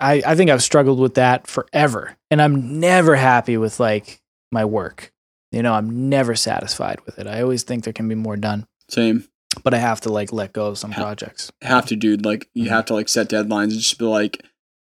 I, 0.00 0.22
I 0.26 0.34
think 0.36 0.50
I've 0.50 0.62
struggled 0.62 0.98
with 0.98 1.14
that 1.14 1.46
forever. 1.46 2.16
And 2.30 2.40
I'm 2.42 2.80
never 2.80 3.16
happy 3.16 3.56
with 3.56 3.80
like 3.80 4.20
my 4.50 4.64
work. 4.64 5.12
You 5.52 5.62
know, 5.62 5.72
I'm 5.74 6.08
never 6.08 6.34
satisfied 6.34 7.00
with 7.06 7.18
it. 7.18 7.26
I 7.26 7.42
always 7.42 7.62
think 7.62 7.84
there 7.84 7.92
can 7.92 8.08
be 8.08 8.14
more 8.14 8.36
done, 8.36 8.66
Same. 8.88 9.28
but 9.64 9.74
I 9.74 9.78
have 9.78 10.00
to 10.02 10.08
like 10.12 10.32
let 10.32 10.52
go 10.54 10.66
of 10.66 10.78
some 10.78 10.92
Ha- 10.92 11.02
projects. 11.02 11.52
Have 11.60 11.86
to, 11.86 11.96
dude. 11.96 12.24
Like 12.24 12.48
you 12.54 12.64
Mhm. 12.66 12.70
have 12.70 12.84
to 12.86 12.94
like 12.94 13.08
set 13.08 13.28
deadlines 13.28 13.64
and 13.72 13.72
just 13.80 13.98
be 13.98 14.06
like, 14.06 14.42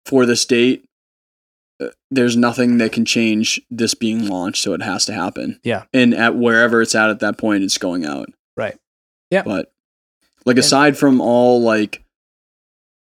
for 0.05 0.27
this 0.27 0.45
date, 0.45 0.85
uh, 1.83 1.89
there's 2.11 2.37
nothing 2.37 2.77
that 2.79 2.93
can 2.93 3.05
change 3.07 3.61
this 3.71 3.95
being 3.95 4.29
launched, 4.29 4.63
so 4.63 4.75
it 4.75 4.83
has 4.83 5.07
to 5.07 5.15
happen. 5.15 5.59
Yeah. 5.65 5.85
And 5.95 6.13
at 6.15 6.37
wherever 6.37 6.83
it's 6.83 6.95
at 6.95 7.09
at 7.09 7.21
that 7.21 7.39
point, 7.39 7.65
it's 7.65 7.79
going 7.79 8.05
out. 8.05 8.29
Right. 8.57 8.77
Yeah. 9.31 9.43
But 9.45 9.72
like 10.45 10.59
aside 10.59 10.97
from 10.99 11.21
all 11.21 11.61
like 11.63 12.05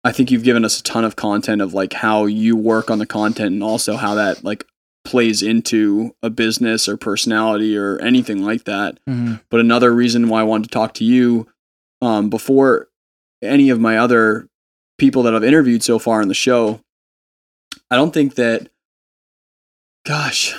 I 0.04 0.12
think 0.12 0.30
you've 0.30 0.42
given 0.44 0.64
us 0.64 0.78
a 0.78 0.82
ton 0.82 1.04
of 1.04 1.16
content 1.16 1.62
of 1.62 1.72
like 1.72 1.94
how 1.94 2.26
you 2.26 2.56
work 2.56 2.90
on 2.90 2.98
the 2.98 3.06
content 3.06 3.52
and 3.54 3.62
also 3.62 3.96
how 3.96 4.14
that 4.16 4.44
like 4.44 4.66
plays 5.04 5.42
into 5.42 6.14
a 6.22 6.28
business 6.30 6.88
or 6.88 6.96
personality 6.96 7.76
or 7.76 7.98
anything 8.00 8.42
like 8.44 8.64
that. 8.64 8.98
Mhm. 9.08 9.40
But 9.50 9.60
another 9.60 9.94
reason 9.94 10.28
why 10.28 10.40
I 10.40 10.44
wanted 10.44 10.64
to 10.64 10.70
talk 10.74 10.92
to 10.94 11.04
you 11.04 11.46
um, 12.02 12.28
before 12.28 12.88
any 13.42 13.70
of 13.70 13.80
my 13.80 13.96
other 13.96 14.48
people 14.98 15.22
that 15.22 15.34
I've 15.34 15.44
interviewed 15.44 15.82
so 15.82 15.98
far 15.98 16.20
in 16.20 16.28
the 16.28 16.34
show, 16.34 16.80
I 17.90 17.96
don't 17.96 18.12
think 18.12 18.34
that, 18.34 18.68
gosh, 20.06 20.54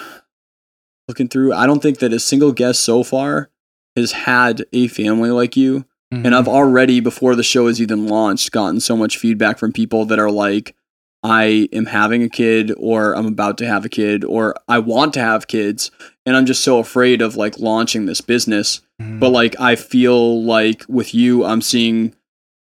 looking 1.08 1.28
through, 1.28 1.54
I 1.54 1.66
don't 1.68 1.82
think 1.82 2.00
that 2.00 2.14
a 2.14 2.20
single 2.20 2.52
guest 2.52 2.84
so 2.84 3.04
far 3.04 3.50
has 3.96 4.12
had 4.12 4.66
a 4.74 4.88
family 4.88 5.30
like 5.30 5.56
you. 5.56 5.86
Mhm. 6.16 6.26
And 6.26 6.36
I've 6.36 6.48
already, 6.48 7.00
before 7.00 7.36
the 7.36 7.44
show 7.44 7.68
is 7.68 7.82
even 7.82 8.08
launched, 8.08 8.52
gotten 8.52 8.80
so 8.80 8.96
much 8.96 9.18
feedback 9.18 9.58
from 9.60 9.72
people 9.72 10.06
that 10.06 10.20
are 10.20 10.32
like, 10.32 10.76
I 11.24 11.68
am 11.74 11.88
having 11.88 12.22
a 12.22 12.30
kid, 12.30 12.72
or 12.78 13.14
I'm 13.16 13.26
about 13.26 13.58
to 13.60 13.68
have 13.68 13.84
a 13.86 13.90
kid, 13.90 14.24
or 14.24 14.56
I 14.68 14.78
want 14.80 15.14
to 15.16 15.20
have 15.22 15.48
kids. 15.48 15.90
And 16.26 16.36
I'm 16.38 16.46
just 16.46 16.64
so 16.64 16.78
afraid 16.80 17.22
of 17.22 17.36
like 17.36 17.58
launching 17.60 18.06
this 18.06 18.22
business. 18.22 18.82
Mhm. 19.02 19.20
But 19.20 19.30
like, 19.30 19.60
I 19.60 19.76
feel 19.76 20.44
like 20.44 20.84
with 20.88 21.16
you, 21.16 21.44
I'm 21.44 21.62
seeing 21.62 22.14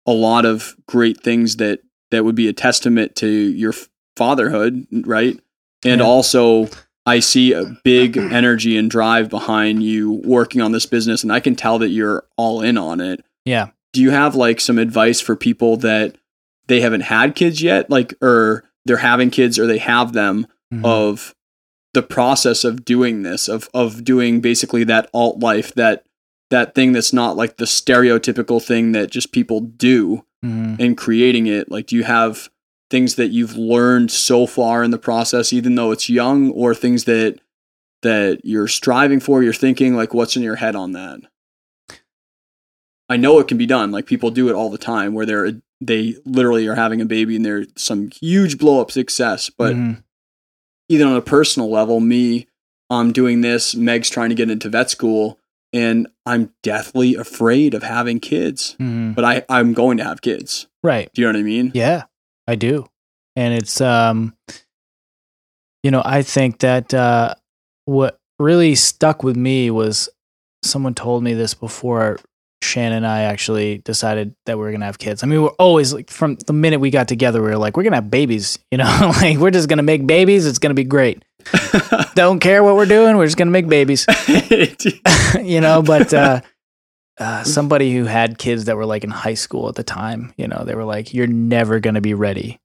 a 0.05 0.11
lot 0.13 0.45
of 0.45 0.75
great 0.87 1.21
things 1.21 1.55
that 1.57 1.79
that 2.11 2.25
would 2.25 2.35
be 2.35 2.47
a 2.47 2.53
testament 2.53 3.15
to 3.15 3.27
your 3.27 3.73
fatherhood, 4.15 4.85
right? 5.05 5.39
And 5.83 5.99
Yeah. 5.99 6.05
also, 6.05 6.69
I 7.07 7.19
see 7.19 7.51
a 7.53 7.75
big 7.83 8.15
energy 8.17 8.77
and 8.77 8.89
drive 8.89 9.29
behind 9.29 9.81
you 9.83 10.21
working 10.23 10.61
on 10.61 10.71
this 10.73 10.85
business, 10.85 11.23
and 11.23 11.31
I 11.33 11.39
can 11.39 11.55
tell 11.55 11.79
that 11.79 11.89
you're 11.89 12.23
all 12.37 12.61
in 12.61 12.77
on 12.77 13.01
it. 13.01 13.25
Yeah. 13.45 13.67
Do 13.93 14.01
you 14.01 14.11
have 14.11 14.35
like 14.35 14.59
some 14.59 14.79
advice 14.79 15.21
for 15.21 15.35
people 15.35 15.77
that 15.77 16.15
they 16.67 16.81
haven't 16.81 17.01
had 17.01 17.35
kids 17.35 17.61
yet, 17.61 17.89
like, 17.89 18.13
or 18.21 18.63
they're 18.85 18.97
having 18.97 19.29
kids 19.29 19.59
or 19.59 19.67
they 19.67 19.77
have 19.77 20.13
them 20.13 20.47
Mhm. 20.73 20.83
of 20.85 21.35
the 21.93 22.01
process 22.01 22.63
of 22.63 22.83
doing 22.85 23.21
this, 23.23 23.47
of 23.47 23.69
of 23.73 24.03
doing 24.03 24.41
basically 24.41 24.83
that 24.85 25.09
alt 25.13 25.39
life, 25.39 25.73
that 25.75 26.05
that 26.49 26.73
thing 26.75 26.91
that's 26.91 27.13
not 27.13 27.35
like 27.37 27.57
the 27.57 27.65
stereotypical 27.65 28.61
thing 28.61 28.91
that 28.93 29.11
just 29.11 29.31
people 29.31 29.59
do 29.59 30.23
Mhm. 30.45 30.79
and 30.79 30.97
creating 30.97 31.47
it 31.47 31.71
like 31.71 31.87
do 31.87 31.95
you 31.95 32.03
have 32.03 32.49
things 32.91 33.15
that 33.15 33.29
you've 33.31 33.55
learned 33.55 34.11
so 34.11 34.45
far 34.45 34.83
in 34.83 34.91
the 34.91 34.97
process 34.99 35.51
even 35.53 35.73
though 35.75 35.91
it's 35.91 36.09
young 36.09 36.51
or 36.51 36.75
things 36.75 37.05
that 37.05 37.39
that 38.03 38.41
you're 38.43 38.67
striving 38.67 39.19
for 39.19 39.41
you're 39.41 39.53
thinking 39.53 39.95
like 39.95 40.13
what's 40.13 40.35
in 40.35 40.43
your 40.43 40.57
head 40.57 40.75
on 40.75 40.91
that 40.91 41.21
i 43.09 43.17
know 43.17 43.39
it 43.39 43.47
can 43.47 43.57
be 43.57 43.65
done 43.65 43.91
like 43.91 44.05
people 44.05 44.31
do 44.31 44.49
it 44.49 44.53
all 44.53 44.69
the 44.69 44.77
time 44.77 45.13
where 45.13 45.25
they're 45.25 45.51
they 45.81 46.15
literally 46.25 46.65
are 46.67 46.75
having 46.75 47.01
a 47.01 47.05
baby 47.05 47.35
and 47.35 47.45
they're 47.45 47.65
some 47.75 48.09
huge 48.11 48.57
blow 48.57 48.79
up 48.81 48.89
success 48.91 49.49
but 49.49 49.75
Mhm. 49.75 50.03
even 50.89 51.07
on 51.07 51.15
a 51.15 51.21
personal 51.21 51.69
level 51.69 51.99
me 51.99 52.47
i'm 52.89 53.11
doing 53.11 53.41
this 53.41 53.75
meg's 53.75 54.09
trying 54.09 54.29
to 54.29 54.35
get 54.35 54.49
into 54.49 54.69
vet 54.69 54.89
school 54.89 55.39
and 55.73 56.07
i'm 56.25 56.53
deathly 56.61 57.15
afraid 57.15 57.73
of 57.73 57.83
having 57.83 58.19
kids 58.19 58.75
Mhm. 58.79 59.15
but 59.15 59.25
i 59.25 59.43
i'm 59.49 59.73
going 59.73 59.97
to 59.97 60.03
have 60.03 60.21
kids 60.21 60.67
right. 60.83 61.09
do 61.13 61.21
you 61.21 61.27
know 61.27 61.33
what 61.33 61.39
i 61.39 61.43
mean 61.43 61.71
Yeah, 61.73 62.03
I 62.47 62.55
do. 62.55 62.87
And 63.35 63.53
it's 63.53 63.79
um 63.81 64.35
you 65.83 65.91
know, 65.91 66.01
I 66.05 66.21
think 66.21 66.59
that 66.59 66.93
uh 66.93 67.35
what 67.85 68.19
really 68.39 68.75
stuck 68.75 69.23
with 69.23 69.35
me 69.35 69.69
was 69.71 70.07
someone 70.63 70.93
told 70.93 71.23
me 71.23 71.33
this 71.33 71.53
before 71.53 72.19
Shannon 72.63 72.97
and 72.97 73.07
I 73.07 73.23
actually 73.23 73.79
decided 73.79 74.35
that 74.45 74.57
we 74.57 74.63
were 74.63 74.71
gonna 74.71 74.85
have 74.85 74.97
kids. 74.97 75.23
I 75.23 75.27
mean, 75.27 75.41
we're 75.41 75.49
always 75.49 75.93
like 75.93 76.09
from 76.09 76.35
the 76.35 76.53
minute 76.53 76.79
we 76.79 76.89
got 76.89 77.07
together, 77.07 77.41
we 77.41 77.49
were 77.49 77.57
like, 77.57 77.77
we're 77.77 77.83
gonna 77.83 77.97
have 77.97 78.09
babies, 78.09 78.57
you 78.71 78.77
know, 78.77 78.85
like 79.21 79.37
we're 79.37 79.51
just 79.51 79.69
gonna 79.69 79.83
make 79.83 80.07
babies, 80.07 80.45
it's 80.45 80.59
gonna 80.59 80.73
be 80.73 80.83
great. 80.83 81.23
Don't 82.15 82.39
care 82.39 82.63
what 82.63 82.75
we're 82.75 82.85
doing, 82.85 83.17
we're 83.17 83.25
just 83.25 83.37
gonna 83.37 83.51
make 83.51 83.67
babies. 83.67 84.05
you 85.41 85.61
know, 85.61 85.81
but 85.81 86.13
uh, 86.13 86.41
uh, 87.19 87.43
somebody 87.43 87.93
who 87.93 88.05
had 88.05 88.37
kids 88.37 88.65
that 88.65 88.75
were 88.75 88.85
like 88.85 89.03
in 89.03 89.11
high 89.11 89.33
school 89.35 89.69
at 89.69 89.75
the 89.75 89.83
time, 89.83 90.33
you 90.37 90.47
know, 90.47 90.63
they 90.63 90.75
were 90.75 90.83
like, 90.83 91.13
"You're 91.13 91.27
never 91.27 91.79
going 91.79 91.93
to 91.93 92.01
be 92.01 92.13
ready, 92.13 92.59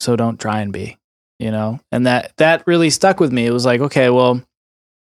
so 0.00 0.16
don't 0.16 0.40
try 0.40 0.60
and 0.60 0.72
be," 0.72 0.98
you 1.38 1.50
know, 1.50 1.78
and 1.92 2.06
that 2.06 2.32
that 2.38 2.66
really 2.66 2.90
stuck 2.90 3.20
with 3.20 3.32
me. 3.32 3.46
It 3.46 3.52
was 3.52 3.64
like, 3.64 3.80
okay, 3.80 4.10
well, 4.10 4.42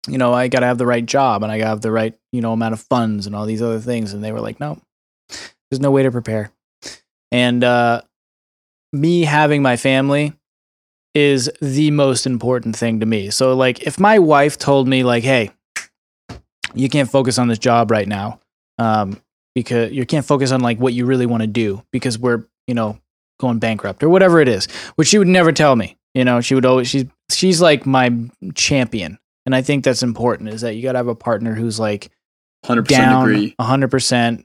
you 0.08 0.18
know, 0.18 0.32
I 0.32 0.48
got 0.48 0.60
to 0.60 0.66
have 0.66 0.78
the 0.78 0.86
right 0.86 1.04
job 1.04 1.42
and 1.42 1.52
I 1.52 1.58
got 1.58 1.64
to 1.64 1.70
have 1.70 1.80
the 1.80 1.92
right, 1.92 2.14
you 2.32 2.40
know, 2.40 2.52
amount 2.52 2.74
of 2.74 2.80
funds 2.80 3.26
and 3.26 3.34
all 3.34 3.46
these 3.46 3.62
other 3.62 3.80
things, 3.80 4.12
and 4.12 4.22
they 4.24 4.32
were 4.32 4.40
like, 4.40 4.60
"No, 4.60 4.80
there's 5.70 5.80
no 5.80 5.90
way 5.90 6.02
to 6.02 6.10
prepare," 6.10 6.52
and 7.30 7.62
uh, 7.62 8.02
me 8.92 9.22
having 9.22 9.62
my 9.62 9.76
family 9.76 10.32
is 11.14 11.50
the 11.60 11.90
most 11.90 12.26
important 12.26 12.76
thing 12.76 13.00
to 13.00 13.06
me. 13.06 13.30
So 13.30 13.54
like 13.54 13.82
if 13.82 13.98
my 13.98 14.18
wife 14.18 14.58
told 14.58 14.88
me 14.88 15.02
like, 15.04 15.24
"Hey, 15.24 15.50
you 16.74 16.88
can't 16.88 17.10
focus 17.10 17.38
on 17.38 17.48
this 17.48 17.58
job 17.58 17.90
right 17.90 18.08
now 18.08 18.40
um, 18.78 19.20
because 19.54 19.92
you 19.92 20.06
can't 20.06 20.24
focus 20.24 20.52
on 20.52 20.60
like 20.60 20.78
what 20.78 20.94
you 20.94 21.06
really 21.06 21.26
want 21.26 21.42
to 21.42 21.46
do 21.46 21.82
because 21.92 22.18
we're 22.18 22.44
you 22.66 22.74
know 22.74 22.98
going 23.38 23.58
bankrupt 23.58 24.02
or 24.02 24.08
whatever 24.08 24.40
it 24.40 24.48
is 24.48 24.66
which 24.96 25.08
she 25.08 25.18
would 25.18 25.28
never 25.28 25.52
tell 25.52 25.74
me 25.74 25.96
you 26.14 26.24
know 26.24 26.40
she 26.40 26.54
would 26.54 26.66
always 26.66 26.88
she's 26.88 27.04
she's 27.30 27.60
like 27.60 27.86
my 27.86 28.12
champion 28.54 29.18
and 29.46 29.54
i 29.54 29.62
think 29.62 29.84
that's 29.84 30.02
important 30.02 30.48
is 30.48 30.60
that 30.60 30.74
you 30.74 30.82
got 30.82 30.92
to 30.92 30.98
have 30.98 31.08
a 31.08 31.14
partner 31.14 31.54
who's 31.54 31.78
like 31.78 32.10
100% 32.64 32.86
down 32.86 33.22
agree. 33.22 33.54
100% 33.58 34.44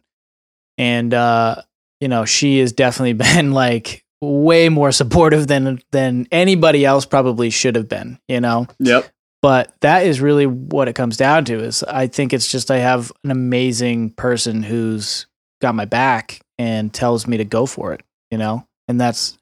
and 0.77 1.13
uh 1.13 1.61
you 1.99 2.07
know 2.07 2.25
she 2.25 2.59
has 2.59 2.71
definitely 2.71 3.13
been 3.35 3.51
like 3.51 4.03
way 4.21 4.69
more 4.69 4.91
supportive 4.91 5.47
than 5.47 5.81
than 5.91 6.27
anybody 6.31 6.85
else 6.85 7.05
probably 7.05 7.49
should 7.49 7.75
have 7.75 7.87
been 7.87 8.19
you 8.27 8.41
know? 8.41 8.67
Yep. 8.79 9.09
But 9.41 9.73
that 9.81 10.07
is 10.07 10.21
really 10.21 10.47
what 10.47 10.87
it 10.87 10.93
comes 10.93 11.17
down 11.17 11.45
to 11.45 11.59
is 11.59 11.83
i 11.83 12.07
think 12.07 12.33
it's 12.33 12.51
just 12.51 12.71
i 12.71 12.77
have 12.77 13.11
an 13.23 13.31
amazing 13.31 14.11
person 14.11 14.63
who's 14.63 15.27
got 15.61 15.75
my 15.75 15.85
back 15.85 16.41
and 16.57 16.93
tells 16.93 17.27
me 17.27 17.37
to 17.37 17.45
go 17.45 17.65
for 17.65 17.93
it 17.93 18.01
you 18.31 18.37
know? 18.37 18.67
And 18.87 18.99
that's 18.99 19.37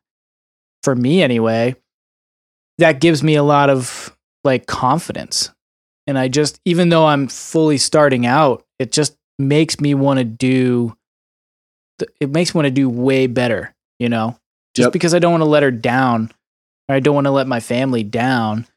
for 0.84 0.95
me 0.95 1.24
anyway 1.24 1.76
that 2.80 2.99
gives 2.99 3.24
me 3.24 3.36
a 3.36 3.43
lot 3.43 3.70
of 3.70 4.12
like 4.44 4.66
confidence 4.66 5.52
and 6.08 6.18
i 6.18 6.28
just 6.28 6.60
even 6.66 6.89
though 6.89 7.06
i'm 7.06 7.28
fully 7.28 7.78
starting 7.78 8.26
out 8.26 8.66
it 8.80 8.91
just 8.91 9.16
makes 9.39 9.80
me 9.80 9.94
want 9.94 10.18
to 10.20 10.24
do 10.24 10.96
it 12.20 12.30
makes 12.30 12.54
me 12.54 12.60
want 12.60 12.66
to 12.68 12.72
do 12.72 12.89
way 12.89 13.28
better 13.28 13.74
you 14.00 14.10
know 14.10 14.38
just 14.76 14.88
Yep. 14.88 14.94
because 14.94 15.14
i 15.14 15.20
don't 15.20 15.32
want 15.32 15.41
to 15.41 15.50
let 15.50 15.64
her 15.64 15.72
down 15.72 16.32
or 16.89 16.96
i 16.96 17.00
don't 17.00 17.16
want 17.16 17.26
to 17.26 17.32
let 17.32 17.48
my 17.48 17.60
family 17.60 18.04
down 18.04 18.68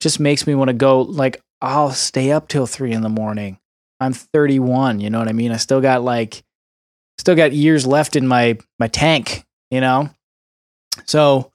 just 0.00 0.20
makes 0.20 0.46
me 0.46 0.54
want 0.54 0.68
to 0.68 0.74
go 0.74 1.00
like 1.02 1.40
I'll 1.62 1.92
stay 1.92 2.30
up 2.30 2.48
till 2.48 2.66
three 2.66 2.92
in 2.92 3.00
the 3.00 3.08
morning. 3.08 3.58
I'm 3.98 4.12
31, 4.12 5.00
you 5.00 5.08
know 5.08 5.18
what 5.18 5.28
I 5.28 5.32
mean? 5.32 5.50
I 5.50 5.56
still 5.56 5.80
got 5.80 6.02
like 6.02 6.42
still 7.16 7.34
got 7.34 7.52
years 7.52 7.86
left 7.86 8.16
in 8.16 8.26
my 8.28 8.58
my 8.78 8.86
tank, 8.88 9.46
you 9.70 9.80
know? 9.80 10.10
So 11.06 11.50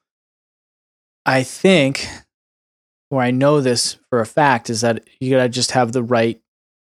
I 1.27 1.43
think 1.43 2.07
or 3.11 3.21
I 3.21 3.31
know 3.31 3.61
this 3.61 3.97
for 4.09 4.19
a 4.19 4.25
fact 4.25 4.69
is 4.69 4.81
that 4.81 5.07
you 5.19 5.31
gotta 5.31 5.49
just 5.49 5.71
have 5.71 5.91
the 5.91 6.03
right 6.03 6.39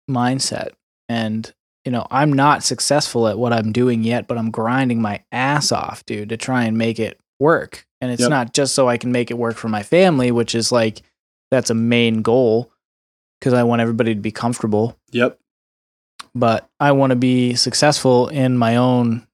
mindset. 0.08 0.70
And, 1.08 1.52
you 1.84 1.92
know, 1.92 2.06
I'm 2.10 2.32
not 2.32 2.62
successful 2.62 3.26
at 3.28 3.38
what 3.38 3.52
I'm 3.52 3.72
doing 3.72 4.04
yet, 4.04 4.26
but 4.28 4.38
I'm 4.38 4.50
grinding 4.50 5.00
my 5.02 5.22
ass 5.32 5.72
off, 5.72 6.04
dude, 6.06 6.28
to 6.28 6.36
try 6.36 6.64
and 6.64 6.76
make 6.78 6.98
it 6.98 7.18
work. 7.38 7.86
And 8.00 8.10
it's 8.10 8.20
Yep. 8.22 8.30
not 8.30 8.52
just 8.52 8.74
so 8.74 8.88
I 8.88 8.96
can 8.96 9.12
make 9.12 9.30
it 9.30 9.38
work 9.38 9.56
for 9.56 9.68
my 9.68 9.82
family, 9.82 10.30
which 10.30 10.54
is 10.54 10.70
like 10.72 11.02
that's 11.50 11.70
a 11.70 11.74
main 11.74 12.22
goal 12.22 12.70
because 13.40 13.52
I 13.54 13.62
want 13.64 13.80
everybody 13.80 14.14
to 14.14 14.20
be 14.20 14.30
comfortable. 14.30 14.96
yep 15.10 15.38
But 16.34 16.68
I 16.78 16.92
want 16.92 17.10
to 17.10 17.16
be 17.16 17.54
successful 17.54 18.28
in 18.28 18.56
my 18.56 18.76
own 18.76 19.26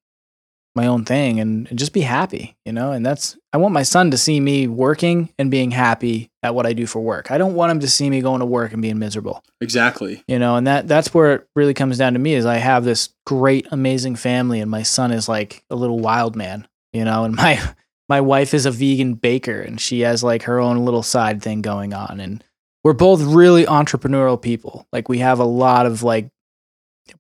my 0.77 0.87
own 0.87 1.05
thing 1.05 1.41
and, 1.41 1.66
and 1.68 1.79
just 1.79 1.93
be 1.93 2.03
happy, 2.03 2.57
you 2.64 2.72
know? 2.72 2.93
And 2.93 3.05
that's 3.05 3.37
I 3.53 3.57
want 3.57 3.74
my 3.74 3.83
son 3.83 4.11
to 4.11 4.18
see 4.18 4.39
me 4.39 4.68
working 4.68 5.31
and 5.39 5.51
being 5.51 5.70
happy 5.70 6.31
at 6.43 6.55
what 6.55 6.66
I 6.66 6.74
do 6.74 6.87
for 6.87 7.01
work. 7.01 7.31
I 7.31 7.39
don't 7.39 7.55
want 7.55 7.72
him 7.72 7.81
to 7.81 7.89
see 7.89 8.11
me 8.11 8.20
going 8.20 8.41
to 8.41 8.47
work 8.47 8.72
and 8.72 8.83
being 8.83 8.99
miserable. 8.99 9.43
Exactly. 9.61 10.22
You 10.29 10.39
know, 10.39 10.57
and 10.57 10.66
that 10.66 10.87
that's 10.87 11.14
where 11.14 11.35
it 11.35 11.49
really 11.57 11.74
comes 11.74 11.99
down 11.99 12.12
to 12.12 12.18
me 12.18 12.35
is 12.35 12.47
I 12.47 12.57
have 12.57 12.85
this 12.85 13.09
great 13.24 13.66
amazing 13.70 14.16
family 14.16 14.61
and 14.61 14.70
my 14.70 14.83
son 14.83 15.11
is 15.11 15.29
like 15.29 15.64
a 15.70 15.74
little 15.74 15.99
wild 15.99 16.37
man, 16.37 16.68
you 16.93 17.05
know, 17.05 17.24
and 17.24 17.35
my 17.35 17.61
my 18.09 18.20
wife 18.20 18.55
is 18.55 18.66
a 18.66 18.70
vegan 18.70 19.14
baker 19.14 19.61
and 19.61 19.81
she 19.81 20.01
has 20.01 20.22
like 20.22 20.43
her 20.45 20.61
own 20.61 20.85
little 20.85 21.03
side 21.03 21.43
thing 21.43 21.62
going 21.62 21.95
on 21.95 22.20
and 22.20 22.45
we're 22.85 22.93
both 22.93 23.20
really 23.20 23.64
entrepreneurial 23.64 24.41
people. 24.41 24.87
Like 24.93 25.09
we 25.09 25.18
have 25.18 25.41
a 25.41 25.45
lot 25.45 25.87
of 25.87 26.05
like 26.05 26.31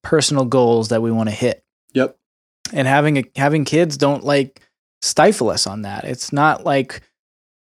personal 0.02 0.44
goals 0.44 0.90
that 0.90 1.02
we 1.02 1.10
want 1.10 1.28
to 1.28 1.34
hit. 1.34 1.64
Yep. 1.92 2.16
And 2.72 2.86
having 2.88 3.18
a, 3.18 3.24
having 3.36 3.64
kids 3.64 3.96
don't 3.96 4.24
like 4.24 4.60
stifle 5.02 5.50
us 5.50 5.66
on 5.66 5.82
that. 5.82 6.04
It's 6.04 6.32
not 6.32 6.64
like 6.64 7.02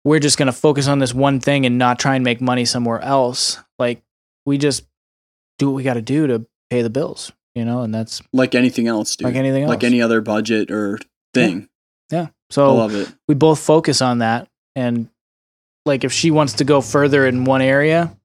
we're 0.06 0.20
just 0.20 0.38
going 0.38 0.48
to 0.48 0.52
focus 0.54 0.88
on 0.88 1.00
this 1.00 1.14
one 1.14 1.40
thing 1.40 1.66
and 1.66 1.78
not 1.78 2.00
try 2.00 2.16
and 2.16 2.24
make 2.24 2.42
money 2.42 2.66
somewhere 2.66 3.00
else. 3.02 3.58
Like 3.80 4.02
we 4.46 4.58
just 4.58 4.86
do 5.60 5.68
what 5.70 5.76
we 5.76 5.84
got 5.84 5.94
to 5.96 6.02
do 6.02 6.28
to 6.28 6.46
pay 6.70 6.82
the 6.82 6.90
bills, 6.90 7.32
you 7.56 7.66
know, 7.66 7.82
and 7.82 7.94
that's 7.94 8.22
Like 8.34 8.56
anything 8.56 8.88
else, 8.88 9.16
dude. 9.16 9.26
like 9.26 9.36
anything 9.36 9.64
else. 9.64 9.70
Like 9.70 9.84
any 9.84 10.02
other 10.02 10.22
budget 10.22 10.72
or 10.72 11.00
thing. 11.34 11.70
yeah. 12.12 12.28
I 12.28 12.30
So 12.50 12.76
love 12.76 12.96
it. 12.96 13.14
we 13.28 13.36
both 13.36 13.60
focus 13.60 14.02
on 14.02 14.20
that 14.20 14.48
and 14.76 15.10
like 15.86 16.04
if 16.04 16.14
she 16.14 16.32
wants 16.32 16.54
to 16.54 16.64
go 16.64 16.82
further 16.82 17.26
in 17.28 17.44
one 17.46 17.62
area 17.62 18.16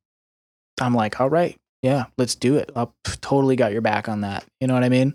i'm 0.80 0.94
like 0.94 1.18
all 1.20 1.28
right 1.28 1.56
yeah 1.82 2.04
let's 2.16 2.34
do 2.36 2.56
it 2.56 2.70
i'll 2.76 2.94
totally 3.20 3.56
got 3.56 3.72
your 3.72 3.80
back 3.80 4.08
on 4.08 4.20
that 4.20 4.44
you 4.60 4.66
know 4.68 4.74
what 4.74 4.84
i 4.84 4.88
mean 4.88 5.12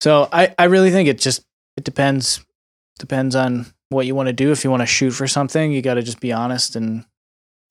so 0.00 0.28
i 0.32 0.54
i 0.58 0.64
really 0.64 0.90
think 0.90 1.08
it 1.08 1.18
just 1.18 1.44
it 1.76 1.84
depends 1.84 2.40
depends 2.98 3.34
on 3.36 3.66
what 3.88 4.06
you 4.06 4.14
want 4.14 4.26
to 4.28 4.32
do 4.32 4.50
if 4.52 4.64
you 4.64 4.70
want 4.70 4.80
to 4.82 4.86
shoot 4.86 5.10
for 5.12 5.26
something 5.26 5.72
you 5.72 5.82
got 5.82 5.94
to 5.94 6.02
just 6.02 6.20
be 6.20 6.32
honest 6.32 6.76
and 6.76 7.04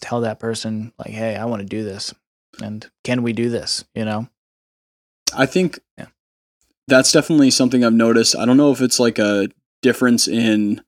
tell 0.02 0.22
that 0.22 0.40
person 0.40 0.92
like 1.00 1.10
hey 1.10 1.36
i 1.36 1.46
want 1.46 1.62
to 1.62 1.68
do 1.68 1.84
this 1.84 2.14
and 2.62 2.90
can 3.04 3.24
we 3.24 3.34
do 3.34 3.50
this 3.50 3.84
you 3.96 4.06
know 4.06 4.28
I 5.36 5.46
think 5.48 5.80
Yeah. 5.98 6.06
that's 6.88 7.12
definitely 7.12 7.52
something 7.52 7.84
I've 7.84 7.92
noticed. 7.92 8.38
I 8.38 8.46
don't 8.46 8.56
know 8.58 8.72
if 8.72 8.80
it's 8.80 9.00
like 9.00 9.20
a 9.20 9.50
difference 9.82 10.28
in. 10.30 10.82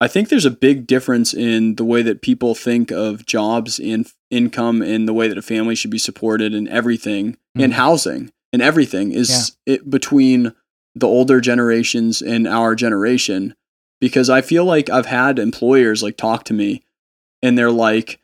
I 0.00 0.08
think 0.08 0.28
there's 0.28 0.46
a 0.46 0.50
big 0.50 0.86
difference 0.88 1.32
in 1.32 1.76
the 1.76 1.84
way 1.84 2.02
that 2.02 2.20
people 2.22 2.54
think 2.56 2.90
of 2.90 3.26
jobs 3.26 3.78
and 3.78 4.10
income 4.30 4.82
and 4.82 5.06
the 5.06 5.12
way 5.12 5.28
that 5.28 5.38
a 5.38 5.42
family 5.42 5.74
should 5.76 5.90
be 5.92 5.98
supported 5.98 6.52
and 6.52 6.66
everything 6.68 7.36
and 7.54 7.72
Mhm. 7.72 7.76
housing 7.76 8.32
and 8.52 8.60
everything 8.60 9.12
is 9.12 9.56
it 9.66 9.88
between 9.88 10.52
the 10.96 11.06
older 11.06 11.40
generations 11.40 12.20
and 12.22 12.48
our 12.48 12.74
generation 12.74 13.54
because 14.00 14.28
I 14.28 14.40
feel 14.40 14.64
like 14.64 14.90
I've 14.90 15.06
had 15.06 15.38
employers 15.38 16.02
like 16.02 16.16
talk 16.16 16.44
to 16.44 16.54
me 16.54 16.82
and 17.42 17.56
they're 17.56 17.70
like, 17.70 18.18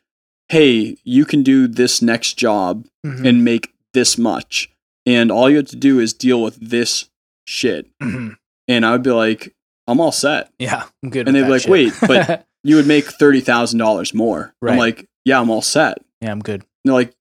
"Hey, 0.49 0.97
you 1.03 1.23
can 1.23 1.43
do 1.43 1.67
this 1.67 2.01
next 2.01 2.33
job 2.37 2.85
Mhm. 3.05 3.27
and 3.27 3.43
make 3.45 3.73
this 3.93 4.17
much. 4.17 4.69
And 5.05 5.31
all 5.31 5.49
you 5.49 5.57
have 5.57 5.67
to 5.67 5.75
do 5.75 5.99
is 5.99 6.13
deal 6.13 6.41
with 6.41 6.55
this 6.59 7.09
shit. 7.45 7.87
Mhm. 8.01 8.35
And 8.67 8.85
I 8.85 8.91
would 8.93 9.03
be 9.03 9.11
like, 9.11 9.53
I'm 9.87 9.99
all 9.99 10.11
set. 10.13 10.49
yeah 10.59 10.83
i'm 11.03 11.09
good 11.09 11.27
And 11.27 11.35
they'd 11.35 11.43
be 11.43 11.49
like, 11.49 11.61
shit. 11.63 11.71
"Wait, 11.71 11.93
but- 12.01 12.45
You 12.65 12.77
would 12.77 12.87
make 12.87 13.03
$30,000 13.11 14.13
more. 14.13 14.53
Right. 14.61 14.71
I'm 14.71 14.77
like, 14.79 15.05
yeah, 15.25 15.41
I'm 15.41 15.49
all 15.49 15.61
set. 15.61 15.97
Yeah 16.21 16.31
i'm 16.31 16.39
good 16.39 16.63
they're 16.85 16.93
like, 16.93 17.13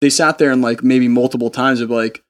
they 0.00 0.08
sat 0.10 0.38
there 0.38 0.50
and 0.52 0.62
like 0.62 0.82
maybe 0.84 1.08
multiple 1.08 1.50
times 1.50 1.78
they'd 1.80 1.88
be 1.88 1.94
like, 1.94 2.22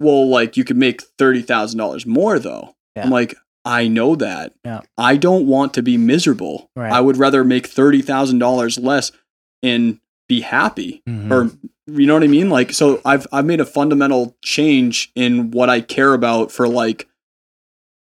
well, 0.00 0.28
like 0.28 0.56
you 0.56 0.64
could 0.64 0.76
make 0.76 1.02
$30,000 1.18 2.06
more 2.06 2.38
though. 2.38 2.74
Yeah. 2.96 3.04
I'm 3.04 3.10
like, 3.10 3.34
I 3.64 3.88
know 3.88 4.14
that. 4.16 4.52
Yeah. 4.64 4.80
I 4.96 5.16
don't 5.16 5.46
want 5.46 5.74
to 5.74 5.82
be 5.82 5.96
miserable. 5.98 6.70
Right. 6.76 6.92
I 6.92 7.00
would 7.00 7.16
rather 7.16 7.44
make 7.44 7.68
$30,000 7.68 8.82
less 8.82 9.12
and 9.62 9.98
be 10.28 10.40
happy 10.42 11.02
Mhm. 11.08 11.30
or 11.30 11.50
you 11.90 12.06
know 12.06 12.12
what 12.14 12.22
I 12.22 12.26
mean? 12.28 12.50
Like, 12.50 12.72
so 12.74 13.00
I've 13.04 13.26
I've 13.32 13.46
made 13.46 13.60
a 13.60 13.64
fundamental 13.64 14.36
change 14.44 15.10
in 15.14 15.50
what 15.52 15.70
I 15.70 15.80
care 15.80 16.12
about. 16.12 16.52
For 16.52 16.68
like, 16.68 17.08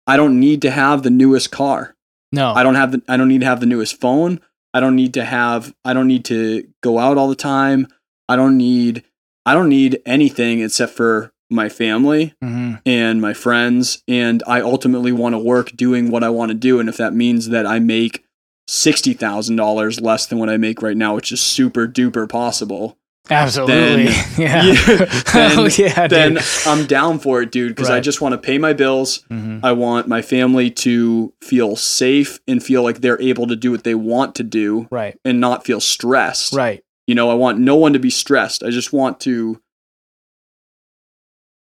I 0.07 0.15
don't 0.17 0.39
need 0.39 0.61
to 0.61 0.71
have 0.71 1.03
the 1.03 1.09
newest 1.09 1.51
car. 1.51 1.93
no 2.31 2.53
I 2.53 2.63
don't 2.63 2.75
have 2.75 2.91
the. 2.93 3.01
I 3.09 3.17
don't 3.17 3.27
need 3.27 3.41
to 3.41 3.45
have 3.47 3.59
the 3.59 3.65
newest 3.65 3.99
phone. 3.99 4.39
I 4.73 4.79
don't 4.79 4.95
need 4.95 5.13
to 5.15 5.25
have. 5.25 5.73
I 5.83 5.91
don't 5.93 6.07
need 6.07 6.23
to 6.25 6.67
go 6.83 6.99
out 6.99 7.17
all 7.17 7.27
the 7.27 7.35
time. 7.35 7.87
I 8.29 8.35
don't 8.37 8.55
need. 8.57 9.03
I 9.45 9.53
don't 9.53 9.69
need 9.69 10.01
anything 10.05 10.61
except 10.61 10.93
for 10.93 11.31
my 11.49 11.69
family 11.69 12.33
Mhm. 12.43 12.79
and 12.85 13.21
my 13.21 13.33
friends. 13.33 14.01
And 14.07 14.41
I 14.47 14.61
ultimately 14.61 15.11
want 15.11 15.33
to 15.33 15.39
work 15.39 15.75
doing 15.75 16.09
what 16.11 16.23
I 16.23 16.29
want 16.29 16.49
to 16.49 16.55
do. 16.55 16.79
And 16.79 16.89
if 16.89 16.97
that 16.97 17.13
means 17.13 17.49
that 17.49 17.65
I 17.65 17.79
make 17.79 18.23
sixty 18.67 19.13
thousand 19.13 19.55
dollars 19.57 20.01
less 20.01 20.25
than 20.25 20.39
what 20.39 20.49
I 20.49 20.57
make 20.57 20.81
right 20.81 20.97
now, 20.97 21.15
which 21.15 21.31
is 21.31 21.39
super 21.41 21.87
duper 21.87 22.27
possible, 22.27 22.97
Absolutely. 23.29 24.05
yeah. 24.37 24.63
Yeah, 24.75 25.21
then- 25.33 25.51
oh, 25.59 25.69
yeah, 25.77 26.07
then. 26.07 26.37
I'm 26.67 26.85
down 26.85 27.17
for 27.19 27.41
it, 27.41 27.51
dude, 27.51 27.75
because 27.75 27.89
I 27.89 27.99
just 27.99 28.21
want 28.21 28.33
to 28.33 28.37
pay 28.37 28.57
my 28.59 28.73
bills. 28.73 29.23
Mhm. 29.31 29.61
I 29.63 29.71
want 29.71 30.07
my 30.07 30.21
family 30.21 30.69
to 30.71 31.33
feel 31.41 31.75
safe 31.75 32.39
and 32.47 32.61
feel 32.63 32.83
like 32.83 33.01
they're 33.01 33.19
able 33.21 33.47
to 33.47 33.55
do 33.55 33.71
what 33.71 33.83
they 33.83 33.95
want 33.95 34.35
to 34.35 34.43
do 34.43 34.87
Right. 34.91 35.17
and 35.25 35.39
not 35.39 35.65
feel 35.65 35.79
stressed. 35.79 36.53
Right. 36.53 36.81
You 37.07 37.15
know, 37.15 37.29
I 37.31 37.33
want 37.35 37.59
no 37.59 37.75
one 37.75 37.93
to 37.93 37.99
be 37.99 38.09
stressed. 38.11 38.63
I 38.63 38.69
just 38.69 38.93
want 38.93 39.19
to 39.21 39.59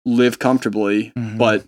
live 0.06 0.40
comfortably, 0.40 1.12
Mhm. 1.18 1.38
but 1.38 1.66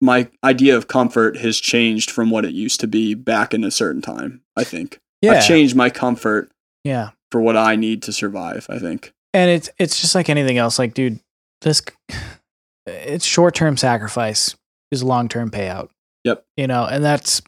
my 0.00 0.28
idea 0.44 0.76
of 0.76 0.88
comfort 0.88 1.36
has 1.38 1.58
changed 1.58 2.10
from 2.10 2.30
what 2.30 2.44
it 2.44 2.52
used 2.52 2.80
to 2.80 2.86
be 2.86 3.14
back 3.14 3.54
in 3.54 3.62
a 3.64 3.70
certain 3.70 4.02
time, 4.02 4.42
I 4.56 4.64
think. 4.64 4.98
Yeah. 5.20 5.32
I've 5.32 5.46
changed 5.46 5.76
my 5.76 5.90
comfort 5.90 6.50
Yeah. 6.84 7.10
for 7.30 7.40
what 7.40 7.56
I 7.56 7.76
need 7.76 8.02
to 8.02 8.12
survive, 8.12 8.66
I 8.68 8.78
think. 8.78 9.12
And 9.32 9.48
it's 9.50 9.70
it's 9.78 10.00
just 10.00 10.14
like 10.14 10.28
anything 10.28 10.58
else. 10.58 10.78
Like, 10.78 10.94
dude, 10.94 11.20
this 11.62 11.80
it's 12.86 13.24
short 13.24 13.54
term 13.54 13.76
sacrifice 13.76 14.54
is 14.90 15.02
long 15.04 15.28
term 15.28 15.50
payout. 15.50 15.88
Yep. 16.24 16.44
You 16.56 16.66
know, 16.66 16.84
and 16.84 17.02
that's 17.04 17.40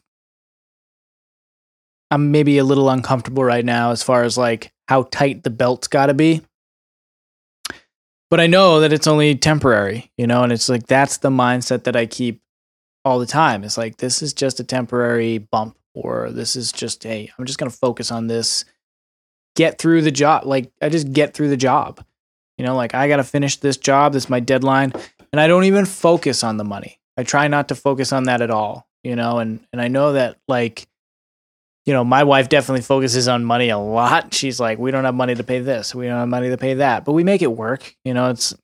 I'm 2.11 2.31
maybe 2.31 2.57
a 2.57 2.63
little 2.63 2.89
uncomfortable 2.89 3.43
right 3.43 3.65
now 3.65 3.91
as 3.91 4.03
far 4.03 4.23
as 4.23 4.37
like 4.37 4.71
how 4.87 5.03
tight 5.03 5.43
the 5.43 5.49
belt's 5.49 5.87
got 5.87 6.05
to 6.07 6.13
be. 6.13 6.41
But 8.29 8.39
I 8.39 8.47
know 8.47 8.79
that 8.79 8.91
it's 8.91 9.07
only 9.07 9.35
temporary, 9.35 10.11
you 10.17 10.27
know, 10.27 10.43
and 10.43 10.51
it's 10.51 10.67
like 10.67 10.87
that's 10.87 11.17
the 11.17 11.29
mindset 11.29 11.83
that 11.83 11.95
I 11.95 12.05
keep 12.05 12.41
all 13.03 13.19
the 13.19 13.25
time. 13.25 13.63
It's 13.63 13.77
like 13.77 13.97
this 13.97 14.21
is 14.21 14.33
just 14.33 14.59
a 14.59 14.63
temporary 14.63 15.37
bump 15.37 15.77
or 15.93 16.31
this 16.31 16.55
is 16.55 16.71
just 16.71 17.03
hey, 17.03 17.31
I'm 17.37 17.45
just 17.45 17.59
going 17.59 17.71
to 17.71 17.77
focus 17.77 18.11
on 18.11 18.27
this 18.27 18.65
get 19.55 19.77
through 19.77 20.01
the 20.01 20.11
job. 20.11 20.45
Like 20.45 20.71
I 20.81 20.89
just 20.89 21.11
get 21.11 21.33
through 21.33 21.49
the 21.49 21.57
job. 21.57 22.03
You 22.57 22.65
know, 22.65 22.75
like 22.75 22.93
I 22.93 23.07
got 23.07 23.17
to 23.17 23.23
finish 23.23 23.57
this 23.57 23.77
job. 23.77 24.13
This 24.13 24.25
is 24.25 24.29
my 24.29 24.39
deadline, 24.39 24.93
and 25.31 25.41
I 25.41 25.47
don't 25.47 25.65
even 25.65 25.85
focus 25.85 26.43
on 26.43 26.57
the 26.57 26.63
money. 26.63 26.99
I 27.17 27.23
try 27.23 27.47
not 27.47 27.67
to 27.69 27.75
focus 27.75 28.13
on 28.13 28.23
that 28.23 28.41
at 28.41 28.51
all. 28.51 28.87
You 29.03 29.15
know, 29.15 29.39
and 29.39 29.59
and 29.73 29.81
I 29.81 29.87
know 29.87 30.13
that 30.13 30.37
like, 30.47 30.87
you 31.85 31.93
know, 31.93 32.03
my 32.03 32.23
wife 32.23 32.49
definitely 32.49 32.81
focuses 32.81 33.27
on 33.27 33.45
money 33.45 33.69
a 33.69 33.77
lot. 33.77 34.33
She's 34.33 34.59
like, 34.59 34.79
we 34.79 34.91
don't 34.91 35.03
have 35.05 35.13
money 35.15 35.35
to 35.35 35.43
pay 35.43 35.59
this. 35.59 35.93
We 35.93 36.07
don't 36.07 36.19
have 36.19 36.27
money 36.27 36.49
to 36.49 36.57
pay 36.57 36.75
that, 36.75 37.05
but 37.05 37.13
we 37.13 37.23
make 37.23 37.41
it 37.41 37.51
work. 37.51 37.95
You 38.03 38.13
know, 38.13 38.29
it's 38.31 38.55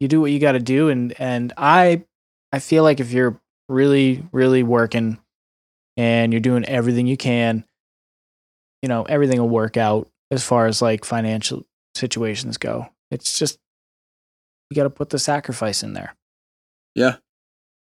you 0.00 0.08
do 0.08 0.20
what 0.20 0.30
you 0.32 0.38
got 0.40 0.52
to 0.52 0.58
do, 0.60 0.88
and 0.88 1.14
and 1.20 1.52
I 1.56 2.04
I 2.52 2.58
feel 2.58 2.82
like 2.82 3.00
if 3.00 3.12
you're 3.12 3.40
really 3.68 4.22
really 4.32 4.62
working 4.62 5.18
and 5.96 6.32
you're 6.32 6.40
doing 6.40 6.64
everything 6.66 7.06
you 7.06 7.16
can 7.16 7.64
you 8.82 8.88
know 8.90 9.04
everything 9.04 9.40
will 9.40 9.48
work 9.48 9.78
out 9.78 10.06
as 10.30 10.44
far 10.44 10.66
as 10.66 10.82
like 10.82 11.02
financial 11.02 11.64
situations 11.94 12.58
go 12.58 12.86
it's 13.10 13.38
just 13.38 13.58
you 14.68 14.74
got 14.74 14.82
to 14.82 14.90
put 14.90 15.08
the 15.08 15.18
sacrifice 15.18 15.82
in 15.82 15.94
there 15.94 16.14
Yeah. 16.94 17.16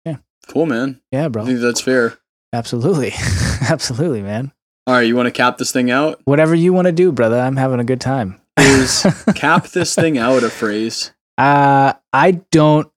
Yeah. 0.05 0.17
Cool, 0.49 0.67
man. 0.67 1.01
yeah 1.11 1.29
bro. 1.29 1.45
I 1.45 1.47
think 1.47 1.61
that's 1.61 1.81
fair. 1.81 2.19
Absolutely 2.53 3.13
absolutely 3.69 4.23
man 4.23 4.53
All 4.87 4.95
right, 4.95 5.03
you 5.03 5.15
want 5.17 5.27
to 5.27 5.31
cap 5.33 5.59
this 5.59 5.73
thing 5.73 5.91
out? 5.91 6.21
whatever 6.25 6.55
you 6.55 6.73
want 6.73 6.87
to 6.87 6.93
do 6.93 7.13
brother 7.13 7.39
i'm 7.39 7.57
having 7.57 7.81
a 7.81 7.85
good 7.85 8.01
time 8.01 8.41
Is 8.59 9.07
cap 9.35 9.69
this 9.69 9.95
thing 9.95 10.19
out 10.19 10.43
a 10.43 10.51
phrase? 10.51 11.13
uh 11.39 11.93
i 12.13 12.33
don't 12.51 12.91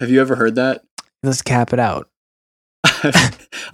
Have 0.00 0.10
you 0.10 0.20
ever 0.20 0.36
heard 0.36 0.54
that? 0.56 0.82
let's 1.22 1.42
cap 1.42 1.72
it 1.72 1.78
out 1.80 2.08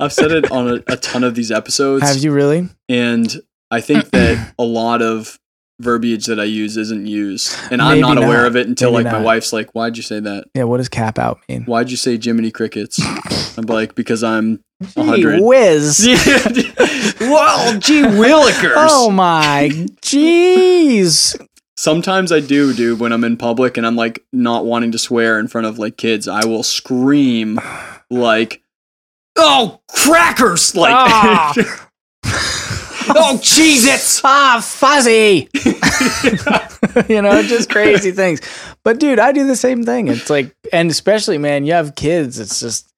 I've 0.01 0.13
said 0.13 0.33
it 0.33 0.51
on 0.51 0.69
a, 0.69 0.75
a 0.93 0.97
ton 0.97 1.25
of 1.25 1.35
these 1.35 1.51
episodes, 1.51 2.03
have 2.05 2.17
you 2.23 2.33
really 2.33 2.69
and 2.89 3.35
I 3.71 3.81
think 3.81 4.11
that 4.11 4.55
a 4.59 4.65
lot 4.65 5.03
of 5.03 5.39
verbiage 5.81 6.27
that 6.27 6.39
I 6.39 6.45
use 6.45 6.77
isn't 6.77 7.07
used, 7.07 7.55
and 7.71 7.83
I'm 7.83 8.01
Maybe 8.01 8.15
not 8.15 8.19
aware 8.19 8.47
of 8.47 8.57
it 8.57 8.67
until 8.69 8.93
Maybe 8.93 9.05
like 9.05 9.13
my 9.13 9.21
wife's 9.21 9.53
like, 9.53 9.73
"Why'd 9.75 9.97
you 9.97 10.03
say 10.03 10.21
that? 10.21 10.45
yeah 10.55 10.65
what 10.65 10.77
does 10.79 10.89
cap 10.89 11.19
out 11.19 11.41
mean 11.49 11.65
Why'd 11.65 11.91
you 11.91 11.97
say 11.97 12.19
Jiminy 12.19 12.51
Crickets?" 12.51 13.01
I'm 13.59 13.67
like, 13.67 13.95
"Because 13.95 14.23
I'm 14.23 14.57
Gee 14.83 15.01
100." 15.01 15.43
whiz 15.43 16.05
well, 17.21 17.79
gee 17.79 18.03
willikers. 18.03 18.75
oh 18.77 19.11
my 19.11 19.69
jeez 20.03 21.37
Sometimes 21.77 22.31
I 22.31 22.39
do, 22.39 22.73
dude, 22.73 23.01
when 23.01 23.11
I'm 23.13 23.25
in 23.25 23.37
public 23.37 23.77
and 23.77 23.85
I'm 23.85 23.97
like 23.97 24.25
not 24.33 24.65
wanting 24.65 24.93
to 24.93 24.99
swear 24.99 25.41
in 25.41 25.49
front 25.49 25.67
of 25.67 25.77
like 25.79 25.97
kids, 25.97 26.29
I 26.29 26.45
will 26.45 26.63
scream 26.63 27.59
like 28.11 28.63
oh 29.37 29.81
crackers 29.91 30.77
like 30.77 30.93
Ah. 30.95 31.53
oh 33.17 33.39
Jesus! 33.43 34.21
ah, 34.25 34.61
fuzzy. 34.65 35.49
you 37.09 37.21
know, 37.23 37.43
just 37.43 37.71
crazy 37.71 38.13
things. 38.13 38.41
But 38.83 39.01
dude, 39.01 39.19
I 39.19 39.33
do 39.33 39.47
the 39.47 39.57
same 39.57 39.85
thing. 39.85 40.09
It's 40.09 40.31
like, 40.31 40.55
and 40.73 40.91
especially, 40.91 41.39
man, 41.39 41.65
you 41.65 41.73
have 41.73 41.95
kids. 41.95 42.39
It's 42.39 42.61
just 42.61 42.91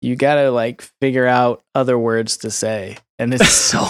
you 0.00 0.16
gotta 0.16 0.50
like 0.50 0.82
figure 1.00 1.26
out 1.26 1.62
other 1.74 1.98
words 1.98 2.38
to 2.38 2.50
say, 2.50 2.96
and 3.18 3.32
it's 3.32 3.48
so 3.48 3.80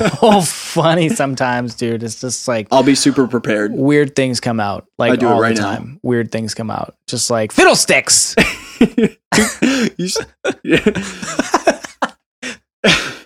funny 0.43 1.09
sometimes, 1.09 1.75
dude. 1.75 2.03
It's 2.03 2.21
just 2.21 2.47
like 2.49 2.69
I'll 2.71 2.83
be 2.83 2.95
super 2.95 3.27
prepared. 3.27 3.73
weird 3.73 4.15
things 4.15 4.41
come 4.41 4.61
out, 4.61 4.87
like 4.99 5.13
I 5.13 5.17
do 5.17 5.29
it 5.29 5.35
right 5.41 5.55
the 5.57 5.63
now. 5.63 5.75
time. 5.77 6.01
Weird 6.03 6.31
things 6.33 6.55
come 6.55 6.71
out, 6.71 6.97
just 7.07 7.31
like 7.31 7.53
fiddlesticks. 7.53 8.35
You 9.97 10.09
Yeah. 10.63 10.81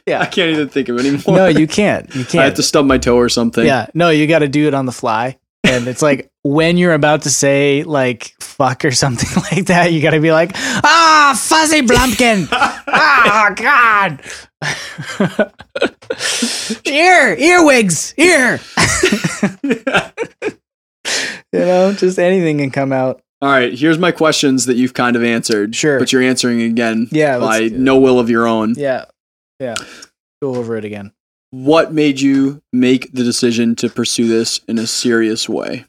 I 0.20 0.26
can't 0.26 0.50
even 0.50 0.68
think 0.68 0.88
of 0.88 0.98
it 0.98 1.06
anymore. 1.06 1.36
no, 1.36 1.46
you 1.48 1.66
can't. 1.66 2.06
You 2.14 2.24
can't. 2.24 2.34
I 2.42 2.44
have 2.44 2.54
to 2.54 2.62
stub 2.62 2.86
my 2.86 2.98
toe 2.98 3.16
or 3.16 3.28
something. 3.28 3.64
Yeah, 3.66 3.86
no, 3.94 4.10
you 4.10 4.26
got 4.26 4.38
to 4.40 4.48
do 4.48 4.68
it 4.68 4.74
on 4.74 4.86
the 4.86 4.92
fly. 4.92 5.38
And 5.64 5.88
it's 5.88 6.00
like 6.02 6.30
when 6.44 6.76
you're 6.76 6.94
about 6.94 7.22
to 7.22 7.30
say 7.30 7.82
like 7.82 8.34
fuck 8.40 8.84
or 8.84 8.92
something 8.92 9.42
like 9.52 9.66
that, 9.66 9.92
you 9.92 10.00
got 10.00 10.10
to 10.12 10.20
be 10.20 10.30
like, 10.30 10.52
ah, 10.54 11.34
fuzzy 11.36 11.82
blumpkin. 11.82 12.46
ah, 12.52 13.52
God. 13.56 14.20
ear, 16.86 17.36
earwigs, 17.36 18.14
ear. 18.16 18.60
you 21.52 21.60
know, 21.60 21.92
just 21.92 22.18
anything 22.18 22.58
can 22.58 22.70
come 22.70 22.92
out. 22.92 23.22
All 23.42 23.50
right, 23.50 23.76
here's 23.76 23.98
my 23.98 24.12
questions 24.12 24.64
that 24.66 24.76
you've 24.76 24.94
kind 24.94 25.14
of 25.14 25.22
answered. 25.22 25.74
Sure. 25.76 25.98
But 25.98 26.10
you're 26.12 26.22
answering 26.22 26.62
again 26.62 27.08
Yeah, 27.10 27.38
by 27.38 27.68
no 27.68 27.98
will 27.98 28.18
of 28.18 28.30
your 28.30 28.46
own. 28.46 28.74
Yeah. 28.76 29.04
Yeah. 29.58 29.74
Go 30.42 30.54
over 30.56 30.76
it 30.76 30.84
again. 30.84 31.12
What 31.50 31.92
made 31.92 32.20
you 32.20 32.62
make 32.72 33.12
the 33.12 33.24
decision 33.24 33.76
to 33.76 33.88
pursue 33.88 34.28
this 34.28 34.60
in 34.68 34.78
a 34.78 34.86
serious 34.86 35.48
way? 35.48 35.86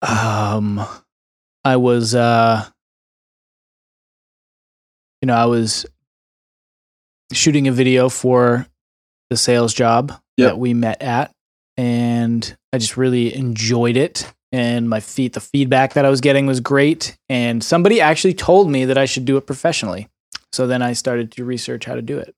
Um, 0.00 0.80
I 1.64 1.76
was, 1.76 2.14
uh, 2.14 2.64
you 5.20 5.26
know, 5.26 5.34
I 5.34 5.46
was 5.46 5.84
shooting 7.32 7.68
a 7.68 7.72
video 7.72 8.08
for 8.08 8.66
the 9.28 9.36
sales 9.36 9.74
job 9.74 10.12
Yep. 10.38 10.48
that 10.52 10.58
we 10.58 10.72
met 10.72 11.02
at, 11.02 11.32
and 11.76 12.56
I 12.72 12.78
just 12.78 12.96
really 12.96 13.34
enjoyed 13.34 13.96
it. 13.96 14.32
And 14.52 14.88
my 14.88 15.00
feet, 15.00 15.34
the 15.34 15.40
feedback 15.40 15.92
that 15.94 16.04
I 16.04 16.10
was 16.10 16.20
getting 16.20 16.46
was 16.46 16.60
great. 16.60 17.16
And 17.28 17.62
somebody 17.62 18.00
actually 18.00 18.34
told 18.34 18.70
me 18.70 18.86
that 18.86 18.98
I 18.98 19.04
should 19.04 19.24
do 19.24 19.36
it 19.36 19.46
professionally. 19.46 20.08
So 20.52 20.66
then 20.66 20.82
I 20.82 20.94
started 20.94 21.30
to 21.32 21.44
research 21.44 21.84
how 21.84 21.94
to 21.94 22.02
do 22.02 22.18
it. 22.18 22.34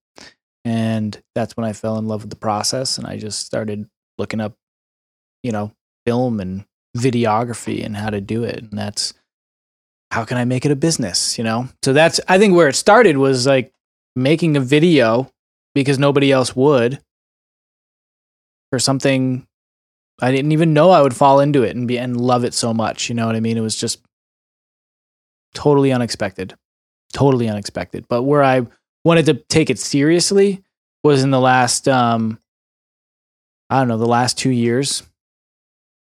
And 0.64 1.20
that's 1.34 1.56
when 1.56 1.66
I 1.66 1.72
fell 1.72 1.98
in 1.98 2.06
love 2.06 2.22
with 2.22 2.30
the 2.30 2.36
process. 2.36 2.98
And 2.98 3.06
I 3.06 3.16
just 3.16 3.44
started 3.44 3.88
looking 4.18 4.40
up, 4.40 4.54
you 5.42 5.52
know, 5.52 5.72
film 6.06 6.40
and 6.40 6.64
videography 6.96 7.84
and 7.84 7.96
how 7.96 8.10
to 8.10 8.20
do 8.20 8.44
it. 8.44 8.62
And 8.62 8.78
that's 8.78 9.14
how 10.10 10.24
can 10.24 10.36
I 10.36 10.44
make 10.44 10.64
it 10.64 10.70
a 10.70 10.76
business, 10.76 11.38
you 11.38 11.44
know? 11.44 11.68
So 11.82 11.92
that's, 11.92 12.20
I 12.28 12.38
think 12.38 12.54
where 12.54 12.68
it 12.68 12.76
started 12.76 13.16
was 13.16 13.46
like 13.46 13.72
making 14.14 14.56
a 14.56 14.60
video 14.60 15.30
because 15.74 15.98
nobody 15.98 16.30
else 16.30 16.54
would 16.54 17.00
for 18.70 18.78
something 18.78 19.46
I 20.20 20.30
didn't 20.30 20.52
even 20.52 20.72
know 20.72 20.90
I 20.90 21.02
would 21.02 21.16
fall 21.16 21.40
into 21.40 21.62
it 21.62 21.74
and 21.74 21.88
be 21.88 21.98
and 21.98 22.20
love 22.20 22.44
it 22.44 22.54
so 22.54 22.72
much. 22.72 23.08
You 23.08 23.14
know 23.14 23.26
what 23.26 23.34
I 23.34 23.40
mean? 23.40 23.56
It 23.56 23.62
was 23.62 23.76
just 23.76 24.00
totally 25.54 25.92
unexpected. 25.92 26.54
Totally 27.12 27.48
unexpected. 27.48 28.06
But 28.08 28.22
where 28.22 28.42
I 28.42 28.66
wanted 29.04 29.26
to 29.26 29.34
take 29.34 29.70
it 29.70 29.78
seriously 29.78 30.62
was 31.04 31.22
in 31.22 31.30
the 31.30 31.40
last 31.40 31.88
um 31.88 32.38
I 33.70 33.78
don't 33.78 33.88
know, 33.88 33.98
the 33.98 34.06
last 34.06 34.36
2 34.38 34.50
years. 34.50 35.02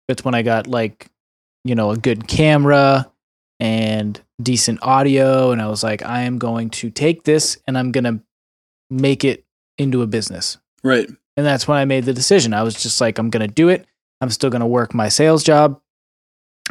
That's 0.07 0.25
when 0.25 0.35
I 0.35 0.41
got 0.41 0.67
like, 0.67 1.07
you 1.63 1.73
know, 1.73 1.91
a 1.91 1.97
good 1.97 2.27
camera 2.27 3.09
and 3.59 4.19
decent 4.41 4.79
audio 4.81 5.51
and 5.51 5.61
I 5.61 5.67
was 5.67 5.83
like 5.83 6.03
I 6.03 6.21
am 6.21 6.37
going 6.37 6.69
to 6.71 6.89
take 6.89 7.23
this 7.23 7.57
and 7.67 7.77
I'm 7.77 7.91
going 7.91 8.03
to 8.03 8.19
make 8.89 9.23
it 9.23 9.45
into 9.77 10.01
a 10.01 10.07
business. 10.07 10.57
Right. 10.83 11.09
And 11.37 11.45
that's 11.45 11.67
when 11.67 11.77
I 11.77 11.85
made 11.85 12.05
the 12.05 12.13
decision. 12.13 12.53
I 12.53 12.63
was 12.63 12.81
just 12.81 12.99
like, 12.99 13.17
I'm 13.17 13.29
going 13.29 13.47
to 13.47 13.53
do 13.53 13.69
it. 13.69 13.85
I'm 14.19 14.29
still 14.29 14.49
going 14.49 14.61
to 14.61 14.67
work 14.67 14.93
my 14.93 15.09
sales 15.09 15.43
job, 15.43 15.79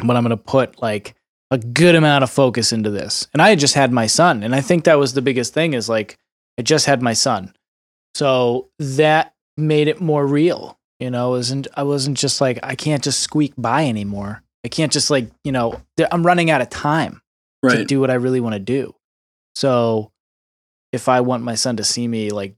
but 0.03 0.15
I'm 0.15 0.23
going 0.23 0.29
to 0.29 0.37
put 0.37 0.81
like 0.81 1.15
a 1.49 1.57
good 1.57 1.95
amount 1.95 2.23
of 2.23 2.29
focus 2.29 2.71
into 2.71 2.89
this. 2.89 3.27
And 3.33 3.41
I 3.41 3.49
had 3.49 3.59
just 3.59 3.73
had 3.73 3.91
my 3.91 4.07
son. 4.07 4.43
And 4.43 4.55
I 4.55 4.61
think 4.61 4.85
that 4.85 4.99
was 4.99 5.13
the 5.13 5.21
biggest 5.21 5.53
thing 5.53 5.73
is 5.73 5.89
like, 5.89 6.17
I 6.61 6.63
just 6.63 6.85
had 6.85 7.01
my 7.01 7.13
son. 7.13 7.55
So 8.13 8.69
that 8.77 9.33
made 9.57 9.87
it 9.87 9.99
more 9.99 10.27
real. 10.27 10.77
You 10.99 11.09
know, 11.09 11.29
it 11.33 11.37
wasn't, 11.37 11.67
I 11.73 11.81
wasn't 11.81 12.19
just 12.19 12.39
like, 12.39 12.59
I 12.61 12.75
can't 12.75 13.03
just 13.03 13.21
squeak 13.21 13.55
by 13.57 13.87
anymore. 13.87 14.43
I 14.63 14.67
can't 14.67 14.91
just 14.91 15.09
like, 15.09 15.31
you 15.43 15.51
know, 15.51 15.81
I'm 16.11 16.23
running 16.23 16.51
out 16.51 16.61
of 16.61 16.69
time 16.69 17.19
to 17.67 17.83
do 17.83 17.99
what 17.99 18.11
I 18.11 18.13
really 18.13 18.41
want 18.41 18.53
to 18.53 18.59
do. 18.59 18.93
So 19.55 20.11
if 20.91 21.09
I 21.09 21.21
want 21.21 21.41
my 21.41 21.55
son 21.55 21.77
to 21.77 21.83
see 21.83 22.07
me 22.07 22.29
like 22.29 22.53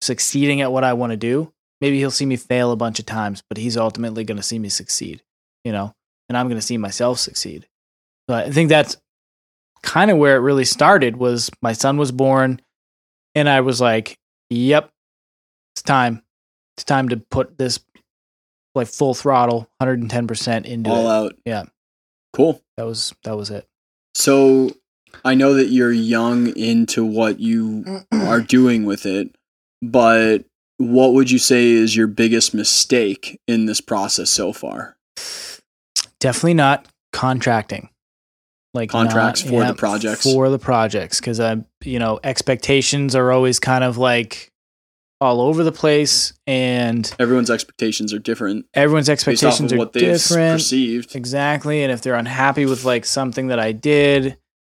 succeeding 0.00 0.62
at 0.62 0.72
what 0.72 0.82
I 0.82 0.94
want 0.94 1.10
to 1.10 1.18
do, 1.18 1.52
maybe 1.82 1.98
he'll 1.98 2.10
see 2.10 2.24
me 2.24 2.36
fail 2.36 2.72
a 2.72 2.76
bunch 2.76 2.98
of 2.98 3.04
times, 3.04 3.42
but 3.50 3.58
he's 3.58 3.76
ultimately 3.76 4.24
going 4.24 4.38
to 4.38 4.42
see 4.42 4.58
me 4.58 4.70
succeed, 4.70 5.22
you 5.66 5.72
know, 5.72 5.92
and 6.30 6.38
I'm 6.38 6.46
going 6.46 6.56
to 6.56 6.66
see 6.66 6.78
myself 6.78 7.18
succeed. 7.18 7.68
So 8.30 8.36
I 8.36 8.50
think 8.50 8.70
that's 8.70 8.96
kind 9.82 10.10
of 10.10 10.16
where 10.16 10.36
it 10.36 10.40
really 10.40 10.64
started 10.64 11.18
was 11.18 11.50
my 11.60 11.74
son 11.74 11.98
was 11.98 12.10
born 12.10 12.62
and 13.34 13.48
I 13.48 13.60
was 13.60 13.80
like, 13.80 14.16
yep, 14.50 14.90
it's 15.74 15.82
time. 15.82 16.22
It's 16.76 16.84
time 16.84 17.08
to 17.10 17.16
put 17.16 17.56
this 17.58 17.78
like 18.74 18.88
full 18.88 19.14
throttle, 19.14 19.68
110% 19.80 20.64
into 20.64 20.90
All 20.90 21.06
it. 21.06 21.10
out. 21.10 21.36
Yeah. 21.44 21.64
Cool. 22.32 22.60
That 22.76 22.86
was 22.86 23.14
that 23.22 23.36
was 23.36 23.50
it. 23.50 23.66
So 24.16 24.70
I 25.24 25.34
know 25.34 25.54
that 25.54 25.68
you're 25.68 25.92
young 25.92 26.56
into 26.56 27.04
what 27.04 27.38
you 27.38 28.04
are 28.12 28.40
doing 28.40 28.84
with 28.84 29.06
it, 29.06 29.34
but 29.80 30.44
what 30.78 31.12
would 31.14 31.30
you 31.30 31.38
say 31.38 31.70
is 31.70 31.94
your 31.96 32.08
biggest 32.08 32.52
mistake 32.52 33.40
in 33.46 33.66
this 33.66 33.80
process 33.80 34.30
so 34.30 34.52
far? 34.52 34.96
definitely 36.20 36.54
not 36.54 36.88
contracting 37.12 37.88
like 38.74 38.90
Contracts 38.90 39.44
not- 39.44 39.50
for 39.50 39.64
the 39.64 39.74
projects. 39.74 40.22
for 40.24 40.50
the 40.50 40.58
projects 40.58 41.20
because 41.20 41.40
i'm 41.40 41.64
you 41.84 41.98
know 41.98 42.20
expectations 42.24 43.14
are 43.14 43.30
always 43.32 43.58
kind 43.60 43.84
of 43.84 43.96
like 43.96 44.50
all 45.20 45.40
over 45.40 45.62
the 45.64 45.72
place 45.72 46.34
and 46.46 47.14
Everyone's 47.18 47.48
expectations 47.50 48.12
are 48.12 48.18
different 48.18 48.66
everyone's 48.74 49.08
expectations 49.08 49.72
of 49.72 49.76
are 49.76 49.78
what 49.78 49.92
they've 49.92 50.02
different 50.02 50.56
perceived. 50.56 51.14
exactly 51.16 51.82
and 51.82 51.90
if 51.92 52.02
they're 52.02 52.16
unhappy 52.16 52.66
with 52.66 52.84
like 52.84 53.04
something 53.06 53.46
that 53.46 53.58
i 53.60 53.72
did 53.72 54.36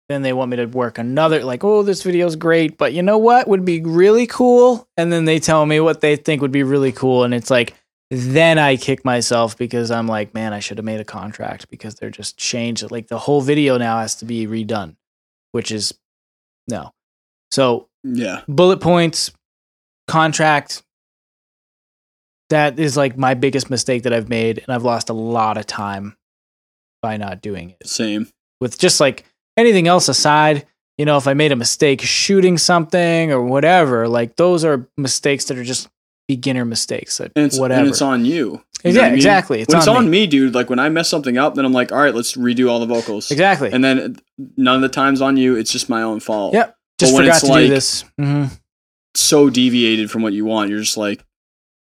then 0.09 0.23
they 0.23 0.33
want 0.33 0.51
me 0.51 0.57
to 0.59 0.67
work 0.67 0.99
another 0.99 1.43
like 1.43 1.65
oh 1.65 1.83
this 1.83 2.03
video's 2.05 2.37
great 2.37 2.79
but 2.79 2.93
you 2.93 3.03
know 3.03 3.19
what 3.19 3.49
would 3.49 3.65
be 3.65 3.81
really 3.81 4.27
cool 4.27 4.87
and 4.97 5.11
then 5.11 5.25
they 5.25 5.41
tell 5.41 5.67
me 5.67 5.81
what 5.81 6.01
they 6.01 6.15
think 6.15 6.43
would 6.43 6.53
be 6.53 6.63
really 6.63 6.93
cool 6.93 7.25
and 7.25 7.35
it's 7.35 7.51
like 7.51 7.75
then 8.11 8.59
I 8.59 8.77
kick 8.77 9.05
myself 9.05 9.57
because 9.59 9.91
I'm 9.91 10.07
like, 10.07 10.33
man, 10.33 10.53
I 10.53 10.61
should 10.61 10.79
have 10.79 10.85
made 10.85 11.01
a 11.01 11.05
contract 11.05 11.69
because 11.71 11.97
they're 11.97 12.11
just 12.11 12.37
changed 12.37 12.83
it. 12.83 12.91
Like 12.91 13.09
the 13.09 13.19
whole 13.19 13.41
video 13.41 13.79
now 13.79 13.99
has 13.99 14.15
to 14.17 14.25
be 14.25 14.47
redone, 14.47 14.97
which 15.53 15.73
is 15.73 15.93
no. 16.69 16.93
So 17.51 17.89
Yeah. 18.05 18.43
bullet 18.49 18.81
points, 18.81 19.33
contract. 20.07 20.83
That 22.51 22.79
is 22.79 22.97
like 22.97 23.19
my 23.19 23.35
biggest 23.35 23.71
mistake 23.71 24.05
that 24.05 24.13
I've 24.13 24.29
made, 24.29 24.59
and 24.59 24.69
I've 24.69 24.85
lost 24.85 25.11
a 25.11 25.15
lot 25.15 25.57
of 25.59 25.67
time 25.67 26.17
by 27.03 27.17
not 27.17 27.43
doing 27.43 27.71
it. 27.71 27.89
Same. 27.89 28.29
With 28.61 28.79
just 28.79 29.01
like 29.01 29.25
anything 29.57 29.89
else 29.89 30.09
aside, 30.09 30.65
you 30.97 31.05
know, 31.05 31.17
if 31.17 31.27
I 31.27 31.35
made 31.35 31.51
a 31.51 31.57
mistake 31.57 32.01
shooting 32.01 32.57
something 32.57 33.33
or 33.33 33.43
whatever, 33.43 34.07
like 34.07 34.37
those 34.37 34.65
are 34.65 34.89
mistakes 34.97 35.47
that 35.47 35.59
are 35.59 35.65
just 35.65 35.89
beginner 36.29 36.65
mistakes. 36.65 37.19
That 37.19 37.33
And 37.37 37.47
it's, 37.47 37.59
whatever. 37.59 37.81
and 37.81 37.89
it's 37.89 38.03
on 38.03 38.25
you. 38.25 38.63
You 38.85 38.93
Yeah, 38.93 38.93
what 38.93 39.01
I 39.05 39.09
mean? 39.09 39.15
exactly. 39.17 39.61
It's 39.63 39.73
when 39.73 39.79
it's 39.79 39.89
on 39.89 39.97
on 39.97 40.05
me. 40.11 40.21
me. 40.23 40.27
dude, 40.27 40.55
like 40.55 40.69
when 40.71 40.79
I 40.79 40.89
mess 40.89 41.09
something 41.09 41.39
up, 41.39 41.55
then 41.55 41.65
I'm 41.65 41.73
like, 41.73 41.93
all 41.93 41.99
right, 41.99 42.15
let's 42.15 42.37
redo 42.37 42.69
all 42.71 42.81
the 42.81 42.87
vocals. 42.87 43.31
Exactly. 43.31 43.71
And 43.73 43.83
then 43.83 44.17
none 44.57 44.77
of 44.77 44.83
the 44.83 44.89
times 44.89 45.21
on 45.21 45.37
you, 45.37 45.57
it's 45.57 45.71
just 45.71 45.89
my 45.89 46.03
own 46.03 46.21
fault. 46.21 46.55
Yep. 46.55 46.77
Just 46.99 47.15
when 47.15 47.25
forgot 47.25 47.37
it's 47.37 47.45
to 47.47 47.51
like- 47.53 47.67
do 47.67 47.69
this. 47.69 48.05
hmm 48.19 48.45
So 49.15 49.51
deviated 49.51 50.11
from 50.11 50.23
what 50.23 50.33
you 50.33 50.45
want. 50.45 50.71
You're 50.71 50.81
just 50.81 50.97
like, 50.97 51.25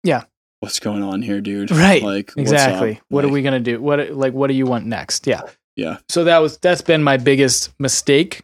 Yeah. 0.05 0.25
what's 0.61 0.81
going 0.81 1.03
on 1.03 1.23
here, 1.23 1.41
dude? 1.41 1.71
Right. 1.71 2.03
Like, 2.03 2.33
what's 2.35 2.51
Exactly. 2.51 2.97
up? 2.97 3.03
What 3.09 3.25
are 3.25 3.29
we 3.29 3.43
gonna 3.43 3.61
do? 3.61 3.81
What 3.81 4.11
like 4.13 4.33
what 4.35 4.49
do 4.49 4.55
you 4.55 4.67
want 4.67 4.87
next? 4.87 5.27
Yeah. 5.27 5.43
Yeah. 5.77 5.99
So 6.09 6.25
that 6.25 6.39
was 6.39 6.59
that's 6.59 6.83
been 6.83 7.03
my 7.03 7.17
biggest 7.17 7.73
mistake 7.79 8.43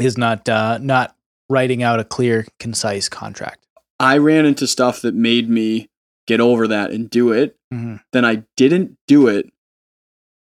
is 0.00 0.16
not 0.18 0.48
uh 0.48 0.78
not 0.78 1.14
writing 1.50 1.82
out 1.82 2.00
a 2.00 2.04
clear, 2.04 2.46
concise 2.58 3.08
contract. 3.08 3.63
I 4.04 4.18
ran 4.18 4.46
into 4.46 4.66
stuff 4.66 5.00
that 5.02 5.14
made 5.14 5.48
me 5.48 5.88
get 6.26 6.40
over 6.40 6.66
that 6.68 6.90
and 6.90 7.08
do 7.10 7.32
it. 7.32 7.56
Mhm. 7.72 8.00
Then 8.12 8.24
I 8.24 8.44
didn't 8.56 8.96
do 9.06 9.26
it 9.28 9.50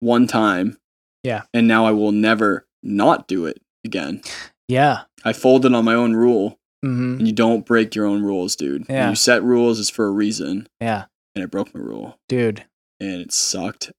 one 0.01 0.26
time. 0.26 0.78
Yeah. 1.22 1.42
And 1.55 1.66
now 1.68 1.86
I 1.86 1.92
will 1.92 2.12
never 2.12 2.66
not 2.82 3.26
do 3.28 3.47
it 3.47 3.61
again. 3.84 4.20
Yeah. 4.68 5.03
I 5.24 5.32
folded 5.32 5.72
on 5.74 5.84
my 5.84 5.95
own 5.95 6.14
rule, 6.14 6.59
hmm 6.82 7.16
and 7.18 7.26
you 7.26 7.32
don't 7.32 7.64
break 7.64 7.95
your 7.95 8.05
own 8.07 8.22
rules, 8.22 8.57
dude. 8.57 8.86
When 8.88 8.97
Yeah. 8.97 9.11
you 9.11 9.16
set 9.16 9.42
rules, 9.42 9.80
it's 9.80 9.88
for 9.90 10.05
a 10.07 10.11
reason, 10.11 10.68
Yeah, 10.80 11.05
and 11.34 11.42
it 11.45 11.51
broke 11.51 11.74
my 11.74 11.80
rule, 11.80 12.18
dude. 12.28 12.64
and 13.01 13.20
it 13.22 13.32
sucked 13.32 13.90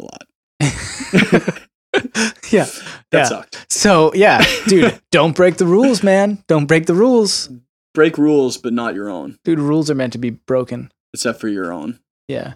a 0.00 0.02
lot. 0.04 0.26
yeah. 2.50 2.66
That 3.10 3.12
Yeah. 3.12 3.24
sucked. 3.24 3.66
So 3.70 4.12
yeah, 4.14 4.44
dude, 4.66 5.00
don't 5.12 5.34
break 5.36 5.56
the 5.56 5.66
rules, 5.66 6.02
man. 6.02 6.42
Don't 6.48 6.66
break 6.66 6.86
the 6.86 6.94
rules. 6.94 7.48
Break 7.96 8.18
rules, 8.18 8.58
but 8.58 8.74
not 8.74 8.94
your 8.94 9.08
own, 9.08 9.38
Dude, 9.42 9.58
rules 9.58 9.90
are 9.90 9.94
meant 9.94 10.12
to 10.12 10.18
be 10.18 10.28
broken. 10.28 10.92
except 11.14 11.40
for 11.40 11.48
your 11.48 11.72
own. 11.72 11.98
Yeah. 12.28 12.52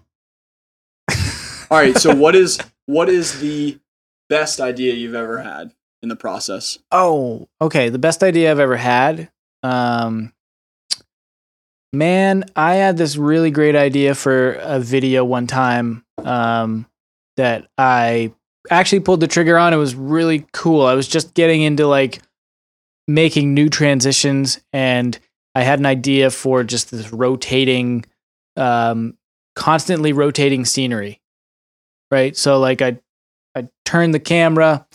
All 1.71 1.79
right. 1.79 1.97
So 1.97 2.15
what 2.15 2.37
is 2.37 2.59
what 2.87 3.09
is 3.09 3.41
the 3.41 3.79
best 4.29 4.61
idea 4.61 4.93
you've 4.93 5.15
ever 5.15 5.39
had 5.39 5.73
in 6.03 6.11
the 6.11 6.17
process? 6.17 6.79
Oh, 6.93 7.49
okay. 7.59 7.89
The 7.89 7.99
best 7.99 8.23
idea 8.23 8.51
I've 8.51 8.59
ever 8.59 8.77
had. 8.77 9.31
Um, 9.63 10.35
man, 11.95 12.45
I 12.55 12.75
had 12.75 12.99
this 12.99 13.17
really 13.17 13.51
great 13.51 13.77
idea 13.77 14.15
for 14.15 14.53
a 14.61 14.79
video 14.79 15.25
one 15.25 15.47
time 15.47 16.05
um, 16.19 16.87
that 17.39 17.67
I 17.79 18.35
actually 18.69 19.01
pulled 19.01 19.21
the 19.21 19.27
trigger 19.27 19.57
on. 19.57 19.73
It 19.73 19.79
was 19.79 19.95
really 19.95 20.45
cool. 20.53 20.85
I 20.85 20.93
was 20.93 21.09
just 21.09 21.33
getting 21.33 21.63
into 21.63 21.87
like 21.87 22.21
making 23.09 23.55
new 23.55 23.71
transitions, 23.71 24.61
and 24.75 25.19
I 25.55 25.63
had 25.63 25.79
an 25.79 25.87
idea 25.87 26.31
for 26.31 26.63
just 26.65 26.91
this 26.91 27.13
rotating, 27.13 28.05
um, 28.57 29.17
constantly 29.57 30.13
rotating 30.13 30.65
scenery. 30.65 31.21
Right. 32.11 32.37
So, 32.37 32.59
like, 32.59 32.83
I 32.83 32.99
I 33.57 33.69
turn 33.85 34.13
the 34.13 34.21
camera, 34.21 34.87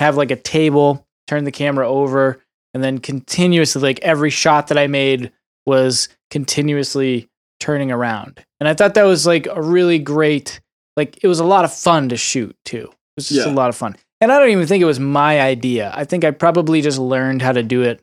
have 0.00 0.16
like 0.16 0.30
a 0.30 0.36
table, 0.36 1.06
turn 1.28 1.44
the 1.44 1.52
camera 1.52 1.88
over, 1.88 2.40
and 2.74 2.82
then 2.82 2.98
continuously, 2.98 3.80
like 3.82 4.00
every 4.00 4.30
shot 4.30 4.68
that 4.68 4.78
I 4.78 4.86
made 4.88 5.32
was 5.66 6.08
continuously 6.30 7.28
turning 7.60 7.92
around. 7.92 8.44
And 8.58 8.68
I 8.68 8.74
thought 8.74 8.94
that 8.94 9.04
was 9.04 9.26
like 9.26 9.46
a 9.46 9.62
really 9.62 9.98
great, 10.00 10.60
like 10.96 11.18
it 11.22 11.28
was 11.28 11.38
a 11.38 11.44
lot 11.44 11.64
of 11.64 11.72
fun 11.72 12.08
to 12.08 12.16
shoot 12.16 12.56
too. 12.64 12.88
It 12.90 13.16
was 13.16 13.28
just 13.28 13.46
Yeah. 13.46 13.52
a 13.52 13.54
lot 13.54 13.68
of 13.68 13.76
fun. 13.76 13.96
And 14.20 14.32
I 14.32 14.38
don't 14.38 14.50
even 14.50 14.66
think 14.66 14.82
it 14.82 14.86
was 14.86 15.00
my 15.00 15.40
idea. 15.40 15.92
I 15.94 16.04
think 16.04 16.24
I 16.24 16.30
probably 16.32 16.80
just 16.80 16.98
learned 16.98 17.42
how 17.42 17.52
to 17.52 17.62
do 17.62 17.82
it 17.82 18.00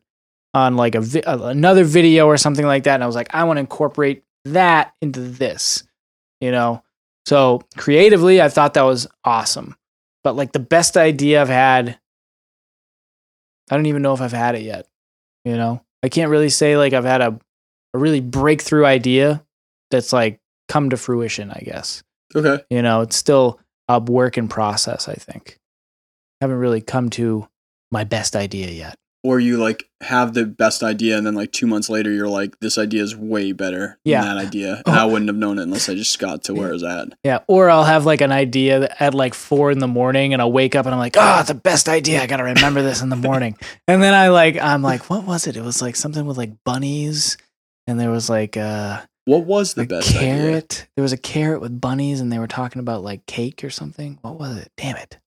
on 0.53 0.75
like 0.75 0.95
a 0.95 1.01
vi- 1.01 1.21
uh, 1.21 1.47
another 1.47 1.83
video 1.83 2.27
or 2.27 2.37
something 2.37 2.65
like 2.65 2.83
that. 2.83 2.95
And 2.95 3.03
I 3.03 3.07
was 3.07 3.15
like, 3.15 3.33
I 3.33 3.43
want 3.43 3.57
to 3.57 3.61
incorporate 3.61 4.23
that 4.45 4.93
into 5.01 5.19
this, 5.19 5.83
you 6.41 6.51
know? 6.51 6.83
So 7.25 7.61
creatively, 7.77 8.41
I 8.41 8.49
thought 8.49 8.73
that 8.73 8.83
was 8.83 9.07
awesome. 9.23 9.75
But 10.23 10.35
like 10.35 10.51
the 10.51 10.59
best 10.59 10.97
idea 10.97 11.41
I've 11.41 11.49
had, 11.49 11.99
I 13.69 13.75
don't 13.75 13.85
even 13.85 14.01
know 14.01 14.13
if 14.13 14.21
I've 14.21 14.31
had 14.31 14.55
it 14.55 14.63
yet. 14.63 14.87
You 15.45 15.55
know, 15.55 15.81
I 16.03 16.09
can't 16.09 16.31
really 16.31 16.49
say 16.49 16.77
like 16.77 16.93
I've 16.93 17.05
had 17.05 17.21
a, 17.21 17.39
a 17.93 17.97
really 17.97 18.19
breakthrough 18.19 18.85
idea 18.85 19.45
that's 19.91 20.11
like 20.11 20.39
come 20.67 20.89
to 20.89 20.97
fruition, 20.97 21.51
I 21.51 21.61
guess. 21.63 22.03
Okay. 22.35 22.63
You 22.69 22.81
know, 22.81 23.01
it's 23.01 23.15
still 23.15 23.59
a 23.87 23.99
work 23.99 24.37
in 24.37 24.47
process, 24.47 25.07
I 25.07 25.13
think. 25.13 25.57
Haven't 26.41 26.57
really 26.57 26.81
come 26.81 27.09
to 27.11 27.47
my 27.91 28.03
best 28.03 28.35
idea 28.35 28.69
yet. 28.69 28.95
Or 29.21 29.37
you 29.39 29.57
like 29.57 29.83
have 30.01 30.33
the 30.33 30.45
best 30.45 30.81
idea, 30.81 31.17
and 31.17 31.27
then 31.27 31.35
like 31.35 31.51
two 31.51 31.67
months 31.67 31.89
later, 31.89 32.09
you're 32.09 32.29
like, 32.29 32.57
this 32.61 32.77
idea 32.77 33.03
is 33.03 33.17
way 33.17 33.51
better 33.51 33.99
Yeah. 34.05 34.21
than 34.23 34.35
that 34.37 34.45
idea. 34.47 34.81
And 34.87 34.95
I 34.95 35.03
wouldn't 35.03 35.27
have 35.27 35.35
known 35.35 35.59
it 35.59 35.63
unless 35.63 35.89
I 35.89 35.95
just 35.95 36.17
got 36.19 36.45
to 36.45 36.53
where 36.53 36.69
I 36.69 36.71
was 36.71 36.83
at. 36.83 37.09
Yeah. 37.25 37.39
Or 37.47 37.69
I'll 37.69 37.83
have 37.83 38.05
like 38.05 38.21
an 38.21 38.31
idea 38.31 38.95
at 38.97 39.13
like 39.13 39.33
four 39.33 39.71
in 39.71 39.79
the 39.79 39.87
morning 39.89 40.31
and 40.31 40.41
I'll 40.41 40.51
wake 40.53 40.73
up 40.73 40.85
and 40.85 40.95
I'm 40.95 40.99
like, 40.99 41.17
oh, 41.19 41.43
the 41.43 41.53
best 41.53 41.89
idea. 41.89 42.21
I 42.23 42.27
got 42.27 42.37
to 42.37 42.43
remember 42.45 42.81
this 42.81 43.01
in 43.01 43.09
the 43.09 43.17
morning. 43.17 43.57
and 43.89 44.01
then 44.01 44.13
I 44.13 44.29
like, 44.29 44.55
I'm 44.57 44.81
like, 44.81 45.09
what 45.09 45.25
was 45.25 45.47
it? 45.47 45.57
It 45.57 45.63
was 45.63 45.81
like 45.81 45.97
something 45.97 46.25
with 46.25 46.37
like 46.37 46.53
bunnies 46.63 47.35
and 47.87 47.99
there 47.99 48.11
was 48.11 48.29
like 48.29 48.55
uh, 48.55 49.01
What 49.25 49.43
was 49.43 49.73
the 49.73 49.81
a 49.81 49.85
best 49.85 50.15
idea? 50.15 50.21
carrot. 50.29 50.87
There 50.95 51.03
was 51.03 51.11
a 51.11 51.17
carrot 51.17 51.59
with 51.59 51.81
bunnies 51.81 52.21
and 52.21 52.31
they 52.31 52.39
were 52.39 52.47
talking 52.47 52.79
about 52.79 53.03
like 53.03 53.25
cake 53.25 53.65
or 53.65 53.69
something. 53.69 54.17
What 54.21 54.39
was 54.39 54.55
it? 54.59 54.71
Damn 54.77 54.95
it. 54.95 55.17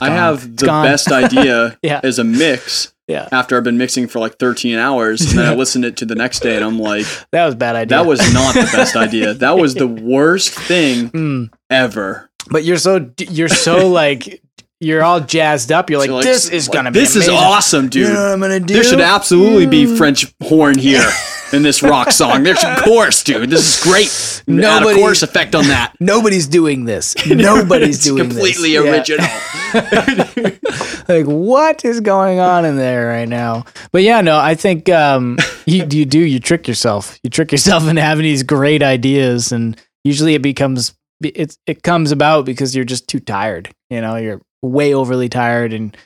I 0.00 0.10
have 0.10 0.44
It's 0.44 0.62
the 0.62 0.66
gone. 0.66 0.84
best 0.86 1.12
idea 1.12 1.76
Yeah. 1.82 2.00
as 2.02 2.18
a 2.18 2.24
mix 2.24 2.92
Yeah. 3.08 3.28
after 3.30 3.56
I've 3.56 3.64
been 3.64 3.78
mixing 3.78 4.08
for 4.08 4.18
like 4.20 4.38
13 4.38 4.78
hours. 4.78 5.20
And 5.20 5.38
then 5.38 5.46
I 5.46 5.54
listened 5.54 5.84
it 5.84 5.96
to 5.98 6.06
the 6.06 6.14
next 6.14 6.40
day 6.40 6.56
and 6.56 6.64
I'm 6.64 6.78
like, 6.78 7.06
That 7.32 7.44
was 7.44 7.54
a 7.54 7.58
bad 7.58 7.76
idea. 7.76 7.98
that 7.98 8.06
was 8.06 8.20
not 8.34 8.54
the 8.54 8.68
best 8.72 8.96
idea. 9.06 9.34
That 9.34 9.58
was 9.58 9.74
the 9.74 9.86
worst 9.86 10.50
thing 10.54 11.10
Mm. 11.10 11.50
ever. 11.70 12.30
But 12.50 12.64
you're 12.64 12.78
so, 12.78 13.10
you're 13.18 13.48
so 13.48 13.88
like, 13.88 14.42
you're 14.80 15.04
all 15.04 15.20
jazzed 15.20 15.70
up. 15.70 15.90
You're 15.90 16.00
like, 16.00 16.08
So, 16.08 16.14
like, 16.16 16.24
this 16.24 16.48
is 16.48 16.68
like, 16.68 16.72
going 16.74 16.84
to 16.86 16.90
be 16.90 16.98
This 16.98 17.14
is 17.14 17.28
awesome, 17.28 17.88
dude. 17.88 18.08
You 18.08 18.14
know 18.14 18.20
what 18.22 18.32
I'm 18.32 18.40
going 18.40 18.50
to 18.50 18.60
do? 18.66 18.74
There 18.74 18.82
should 18.82 19.00
absolutely 19.00 19.66
be 19.66 19.84
Mm. 19.84 19.96
French 19.96 20.34
horn 20.42 20.76
here 20.78 21.08
in 21.52 21.62
this 21.62 21.82
rock 21.82 22.10
song. 22.12 22.42
There's 22.42 22.62
of 22.64 22.78
course, 22.82 23.22
dude. 23.22 23.50
This 23.50 23.76
is 23.78 23.82
great. 23.82 24.42
A 24.46 24.50
Nobody- 24.50 24.98
chorus 25.00 25.22
effect 25.22 25.54
on 25.54 25.64
that. 25.68 25.94
Nobody's 26.00 26.46
doing 26.46 26.84
this. 26.84 27.14
Nobody's 27.30 28.02
doing 28.02 28.28
completely 28.28 28.72
this. 28.76 28.78
Completely 28.78 28.90
original. 28.90 29.26
like 31.08 31.26
what 31.26 31.84
is 31.84 32.00
going 32.00 32.38
on 32.38 32.64
in 32.64 32.76
there 32.76 33.08
right 33.08 33.28
now? 33.28 33.64
But 33.92 34.02
yeah, 34.02 34.20
no, 34.20 34.38
I 34.38 34.54
think 34.54 34.88
um, 34.88 35.38
you 35.66 35.86
you 35.90 36.04
do 36.04 36.18
you 36.18 36.40
trick 36.40 36.68
yourself. 36.68 37.18
You 37.22 37.30
trick 37.30 37.52
yourself 37.52 37.86
into 37.88 38.02
having 38.02 38.24
these 38.24 38.42
great 38.42 38.82
ideas, 38.82 39.52
and 39.52 39.80
usually 40.04 40.34
it 40.34 40.42
becomes 40.42 40.94
it 41.22 41.56
it 41.66 41.82
comes 41.82 42.12
about 42.12 42.44
because 42.44 42.74
you're 42.74 42.84
just 42.84 43.08
too 43.08 43.20
tired. 43.20 43.70
You 43.90 44.00
know, 44.00 44.16
you're 44.16 44.40
way 44.62 44.94
overly 44.94 45.28
tired, 45.28 45.72
and 45.72 45.96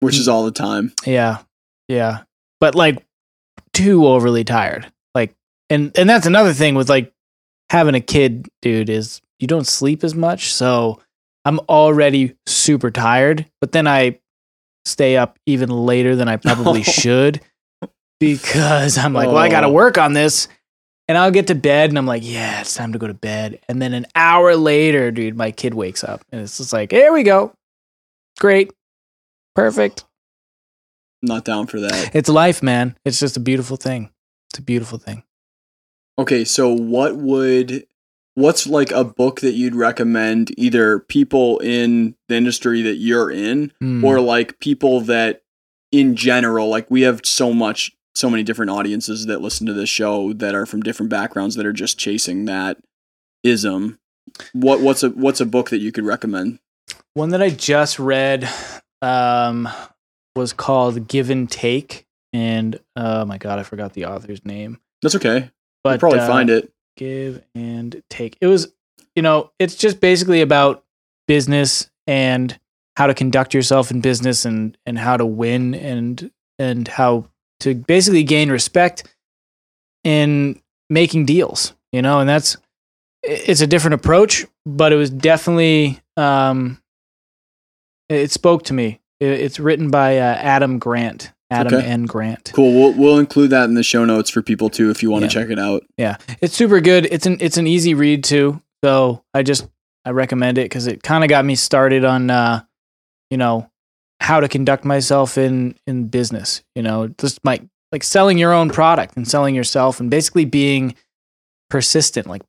Which 0.00 0.18
is 0.18 0.28
all 0.28 0.44
the 0.44 0.52
time. 0.52 0.92
yeah, 1.06 1.38
yeah, 1.88 2.22
but 2.60 2.74
like 2.74 3.04
too 3.74 4.06
overly 4.06 4.44
tired. 4.44 4.90
Like, 5.14 5.34
and 5.70 5.96
and 5.96 6.08
that's 6.08 6.26
another 6.26 6.52
thing 6.52 6.74
with 6.74 6.88
like 6.88 7.12
having 7.70 7.94
a 7.94 8.00
kid, 8.00 8.48
dude, 8.60 8.90
is 8.90 9.20
you 9.38 9.46
don't 9.46 9.66
sleep 9.66 10.04
as 10.04 10.14
much. 10.14 10.52
So 10.52 11.00
I'm 11.44 11.58
already 11.60 12.36
super 12.46 12.90
tired, 12.90 13.46
but 13.60 13.72
then 13.72 13.86
I 13.88 14.18
stay 14.84 15.16
up 15.16 15.38
even 15.46 15.70
later 15.70 16.16
than 16.16 16.28
I 16.28 16.36
probably 16.36 16.80
Oh. 16.80 16.82
should 16.92 17.40
because 18.20 18.98
I'm 18.98 19.12
like, 19.12 19.28
well, 19.28 19.36
I 19.38 19.48
got 19.48 19.60
to 19.62 19.66
Oh. 19.68 19.72
work 19.72 19.98
on 19.98 20.12
this. 20.12 20.48
And 21.08 21.18
I'll 21.18 21.32
get 21.32 21.48
to 21.48 21.54
bed 21.56 21.90
and 21.90 21.98
I'm 21.98 22.06
like, 22.06 22.22
yeah, 22.24 22.60
it's 22.60 22.74
time 22.74 22.92
to 22.92 22.98
go 22.98 23.08
to 23.08 23.12
bed. 23.14 23.58
And 23.68 23.82
then 23.82 23.92
an 23.92 24.06
hour 24.14 24.54
later, 24.54 25.10
dude, 25.10 25.36
my 25.36 25.50
kid 25.50 25.74
wakes 25.74 26.04
up 26.04 26.24
and 26.30 26.40
it's 26.40 26.58
just 26.58 26.72
like, 26.72 26.92
here 26.92 27.12
we 27.12 27.24
go. 27.24 27.52
Great. 28.38 28.72
Perfect. 29.56 30.04
Not 31.22 31.44
down 31.44 31.66
for 31.66 31.80
that. 31.80 32.10
It's 32.14 32.28
life, 32.28 32.62
man. 32.62 32.96
It's 33.04 33.20
just 33.20 33.36
a 33.36 33.40
beautiful 33.40 33.76
thing. 33.76 34.10
It's 34.50 34.58
a 34.58 34.62
beautiful 34.62 34.98
thing. 34.98 35.22
Okay, 36.18 36.44
so 36.44 36.72
what 36.72 37.16
would 37.16 37.86
what's 38.34 38.66
like 38.66 38.90
a 38.90 39.04
book 39.04 39.40
that 39.40 39.52
you'd 39.52 39.74
recommend 39.74 40.50
either 40.58 40.98
people 40.98 41.58
in 41.58 42.14
the 42.28 42.34
industry 42.34 42.82
that 42.82 42.96
you're 42.96 43.30
in 43.30 43.72
Mm. 43.82 44.02
or 44.02 44.20
like 44.20 44.58
people 44.58 45.00
that 45.02 45.42
in 45.90 46.16
general 46.16 46.68
like 46.68 46.90
we 46.90 47.02
have 47.02 47.20
so 47.24 47.52
much 47.52 47.92
so 48.14 48.30
many 48.30 48.42
different 48.42 48.70
audiences 48.70 49.26
that 49.26 49.42
listen 49.42 49.66
to 49.66 49.74
this 49.74 49.90
show 49.90 50.32
that 50.32 50.54
are 50.54 50.64
from 50.64 50.80
different 50.82 51.10
backgrounds 51.10 51.56
that 51.56 51.66
are 51.66 51.72
just 51.74 51.98
chasing 51.98 52.46
that 52.46 52.78
ism 53.42 53.98
what 54.54 54.80
what's 54.80 55.02
a 55.02 55.10
what's 55.10 55.40
a 55.40 55.46
book 55.46 55.68
that 55.68 55.80
you 55.80 55.92
could 55.92 56.04
recommend 56.06 56.58
One 57.12 57.30
that 57.30 57.42
I 57.42 57.50
just 57.50 57.98
read 57.98 58.48
um, 59.02 59.68
was 60.36 60.52
called 60.52 61.08
Give 61.08 61.30
and 61.30 61.50
Take. 61.50 62.06
And 62.32 62.78
oh 62.96 63.24
my 63.24 63.38
God, 63.38 63.58
I 63.58 63.62
forgot 63.62 63.92
the 63.92 64.06
author's 64.06 64.44
name. 64.44 64.78
that's 65.02 65.14
okay 65.16 65.50
But 65.84 65.90
you'll 65.90 65.98
probably 65.98 66.20
uh, 66.20 66.26
find 66.26 66.50
it 66.50 66.72
Give 66.96 67.42
and 67.54 68.02
Take. 68.08 68.38
It 68.40 68.46
was, 68.46 68.72
you 69.14 69.22
know, 69.22 69.50
it's 69.58 69.74
just 69.74 70.00
basically 70.00 70.40
about 70.40 70.84
business 71.28 71.90
and 72.06 72.58
how 72.96 73.06
to 73.06 73.14
conduct 73.14 73.54
yourself 73.54 73.90
in 73.90 74.00
business 74.00 74.44
and, 74.44 74.76
and 74.86 74.98
how 74.98 75.16
to 75.16 75.26
win 75.26 75.74
and, 75.74 76.30
and 76.58 76.88
how 76.88 77.26
to 77.60 77.74
basically 77.74 78.22
gain 78.22 78.50
respect 78.50 79.04
in 80.04 80.60
making 80.90 81.26
deals, 81.26 81.74
you 81.92 82.02
know, 82.02 82.20
and 82.20 82.28
that's, 82.28 82.56
it's 83.22 83.60
a 83.60 83.66
different 83.66 83.94
approach, 83.94 84.46
but 84.66 84.92
it 84.92 84.96
was 84.96 85.10
definitely, 85.10 86.00
um, 86.16 86.82
it 88.08 88.30
spoke 88.30 88.64
to 88.64 88.74
me. 88.74 89.00
It- 89.22 89.40
It's 89.40 89.60
written 89.60 89.90
by 89.90 90.18
uh, 90.18 90.34
Adam 90.34 90.78
Grant, 90.78 91.32
Adam 91.50 91.74
Okay. 91.74 91.86
N. 91.86 92.04
Grant. 92.06 92.52
cool 92.54 92.72
we'll, 92.72 92.92
we'll 92.94 93.18
include 93.18 93.50
that 93.50 93.64
in 93.64 93.74
the 93.74 93.82
show 93.82 94.04
notes 94.04 94.30
for 94.30 94.42
people 94.42 94.68
too 94.70 94.90
if 94.90 95.02
you 95.02 95.10
want 95.10 95.22
Yeah. 95.22 95.28
to 95.28 95.34
check 95.34 95.50
it 95.50 95.58
out 95.58 95.82
Yeah, 95.98 96.16
it's 96.40 96.54
super 96.54 96.80
good. 96.80 97.06
It's 97.10 97.26
an 97.26 97.36
it's 97.40 97.56
an 97.56 97.66
easy 97.66 97.94
read 97.94 98.24
too. 98.24 98.60
So 98.84 99.22
I 99.34 99.42
just 99.42 99.68
I 100.04 100.10
recommend 100.10 100.58
it 100.58 100.64
because 100.64 100.86
it 100.86 101.02
kind 101.02 101.22
of 101.24 101.28
got 101.30 101.44
me 101.44 101.54
started 101.54 102.04
on 102.04 102.30
uh, 102.30 102.62
you 103.30 103.36
know 103.38 103.68
how 104.20 104.40
to 104.40 104.48
conduct 104.48 104.84
myself 104.84 105.38
in 105.38 105.74
in 105.86 106.08
business. 106.08 106.62
You 106.74 106.82
know, 106.82 107.08
just 107.18 107.38
like 107.44 107.62
like 107.92 108.02
selling 108.04 108.38
your 108.38 108.52
own 108.52 108.70
product 108.70 109.16
and 109.16 109.28
selling 109.28 109.54
yourself 109.54 110.00
and 110.00 110.10
basically 110.10 110.44
being 110.46 110.94
persistent. 111.70 112.26
Like 112.26 112.42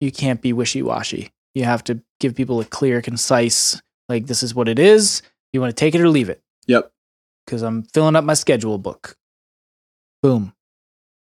you 0.00 0.10
can't 0.12 0.40
be 0.42 0.52
wishy 0.52 0.82
washy. 0.82 1.30
You 1.54 1.64
have 1.64 1.84
to 1.84 2.02
give 2.20 2.34
people 2.34 2.60
a 2.60 2.64
clear, 2.64 3.00
concise 3.02 3.80
like 4.08 4.26
this 4.26 4.42
is 4.42 4.54
what 4.54 4.68
it 4.68 4.78
is. 4.78 5.22
You 5.52 5.60
want 5.60 5.70
to 5.76 5.80
take 5.80 5.94
it 5.94 6.00
or 6.00 6.08
leave 6.08 6.30
it. 6.30 6.42
yep 6.66 6.92
because 7.44 7.62
I'm 7.62 7.82
filling 7.82 8.16
up 8.16 8.24
my 8.24 8.34
schedule 8.34 8.78
book. 8.78 9.16
Boom. 10.22 10.52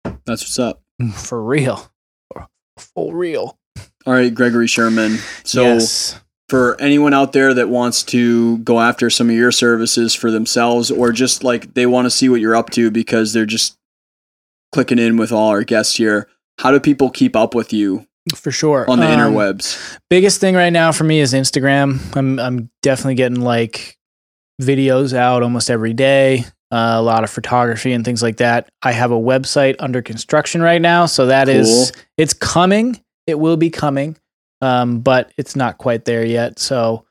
That's 0.05 0.43
what's 0.43 0.59
up. 0.59 0.83
For 1.15 1.43
real. 1.43 1.91
For 2.33 2.49
full 2.77 3.13
real. 3.13 3.59
All 4.07 4.15
right, 4.15 4.35
Gregory 4.35 4.67
Sherman. 4.67 5.19
So 5.45 5.63
yes. 5.63 6.19
for 6.49 6.81
anyone 6.81 7.15
out 7.15 7.33
there 7.33 7.55
that 7.55 7.69
wants 7.69 8.03
to 8.05 8.59
go 8.59 8.81
after 8.81 9.11
some 9.11 9.29
of 9.29 9.37
your 9.37 9.53
services 9.53 10.15
for 10.15 10.31
themselves 10.31 10.91
or 10.91 11.13
just 11.13 11.45
like 11.45 11.75
they 11.75 11.87
want 11.87 12.07
to 12.07 12.11
see 12.11 12.29
what 12.29 12.41
you're 12.41 12.57
up 12.57 12.71
to 12.71 12.91
because 12.91 13.33
they're 13.33 13.47
just 13.47 13.79
clicking 14.73 14.99
in 14.99 15.17
with 15.17 15.33
all 15.33 15.49
our 15.49 15.65
guests 15.65 15.97
here, 15.97 16.29
how 16.59 16.71
do 16.71 16.81
people 16.81 17.11
keep 17.11 17.37
up 17.37 17.55
with 17.55 17.73
you 17.73 18.07
For 18.35 18.51
sure. 18.51 18.89
on 18.89 19.01
the 19.01 19.07
Um, 19.07 19.19
interwebs? 19.35 19.99
biggest 20.11 20.41
thing 20.41 20.55
right 20.55 20.73
now 20.73 20.93
for 20.93 21.05
me 21.05 21.21
is 21.21 21.33
Instagram. 21.33 22.01
I'm 22.17 22.39
I'm 22.39 22.71
definitely 22.83 23.15
getting 23.17 23.41
like 23.41 23.97
videos 24.61 25.15
out 25.15 25.43
almost 25.43 25.71
every 25.71 25.95
day. 25.95 26.45
Uh, 26.73 26.95
a 26.99 27.03
lot 27.03 27.25
of 27.25 27.31
photography 27.31 27.93
and 27.93 28.05
things 28.05 28.23
like 28.23 28.37
that. 28.37 28.69
I 28.83 28.93
have 28.93 29.11
a 29.11 29.19
website 29.19 29.75
under 29.81 30.03
construction 30.03 30.63
right 30.63 30.81
now, 30.81 31.07
so 31.07 31.27
that 31.27 31.49
is 31.49 31.91
Cool. 31.95 32.03
it's 32.19 32.33
coming. 32.33 33.01
It 33.27 33.39
will 33.41 33.57
be 33.57 33.71
coming, 33.71 34.17
um, 34.61 35.01
but 35.01 35.33
it's 35.37 35.57
not 35.57 35.79
quite 35.79 36.05
there 36.05 36.25
yet. 36.25 36.61
So, 36.61 37.07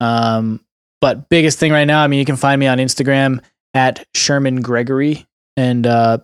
um, 0.00 0.60
but 1.00 1.28
biggest 1.28 1.58
thing 1.60 1.70
right 1.70 1.84
now. 1.84 2.02
I 2.02 2.08
mean, 2.08 2.18
you 2.18 2.24
can 2.24 2.36
find 2.36 2.58
me 2.58 2.66
on 2.66 2.78
Instagram 2.78 3.40
at 3.74 4.04
Sherman 4.16 4.62
Gregory, 4.62 5.26
and 5.56 5.86
uh, 5.86 6.18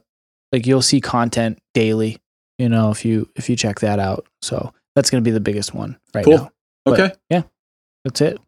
like 0.51 0.67
you'll 0.67 0.83
see 0.83 1.01
content 1.01 1.61
daily. 1.75 2.19
You 2.59 2.69
know, 2.69 2.91
if 2.91 3.05
you 3.05 3.29
if 3.37 3.49
you 3.49 3.55
check 3.55 3.81
that 3.81 4.01
out. 4.01 4.27
So 4.43 4.73
that's 4.97 5.11
going 5.11 5.23
to 5.23 5.29
be 5.29 5.33
the 5.33 5.41
biggest 5.41 5.75
one 5.75 5.99
right 6.15 6.25
Cool. 6.25 6.37
now. 6.39 6.51
But, 6.85 7.01
Okay. 7.01 7.15
yeah, 7.29 7.43
that's 8.05 8.21
it. 8.21 8.39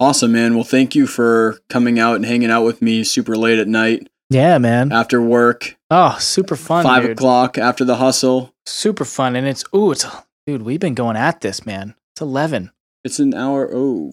Awesome, 0.00 0.32
man. 0.32 0.54
Well, 0.54 0.64
thank 0.64 0.94
you 0.94 1.06
for 1.06 1.60
coming 1.68 1.98
out 1.98 2.16
and 2.16 2.24
hanging 2.26 2.50
out 2.50 2.64
with 2.64 2.82
me 2.82 3.04
super 3.04 3.36
late 3.36 3.58
at 3.58 3.68
night 3.68 4.08
Yeah, 4.30 4.58
man. 4.58 4.90
after 4.90 5.20
work, 5.20 5.76
Oh, 5.90 6.16
super 6.18 6.56
fun, 6.56 6.84
five 6.84 7.02
dude. 7.02 7.12
o'clock 7.12 7.58
after 7.58 7.84
the 7.84 7.96
hustle. 7.96 8.54
Super 8.66 9.04
fun, 9.04 9.36
and 9.36 9.46
it's 9.46 9.64
ooh, 9.74 9.92
it's 9.92 10.06
dude. 10.46 10.62
We've 10.62 10.80
been 10.80 10.94
going 10.94 11.16
at 11.16 11.40
this, 11.42 11.64
man. 11.66 11.94
It's 12.14 12.22
eleven. 12.22 12.70
It's 13.04 13.18
an 13.20 13.34
hour. 13.34 13.68
Oh, 13.72 14.08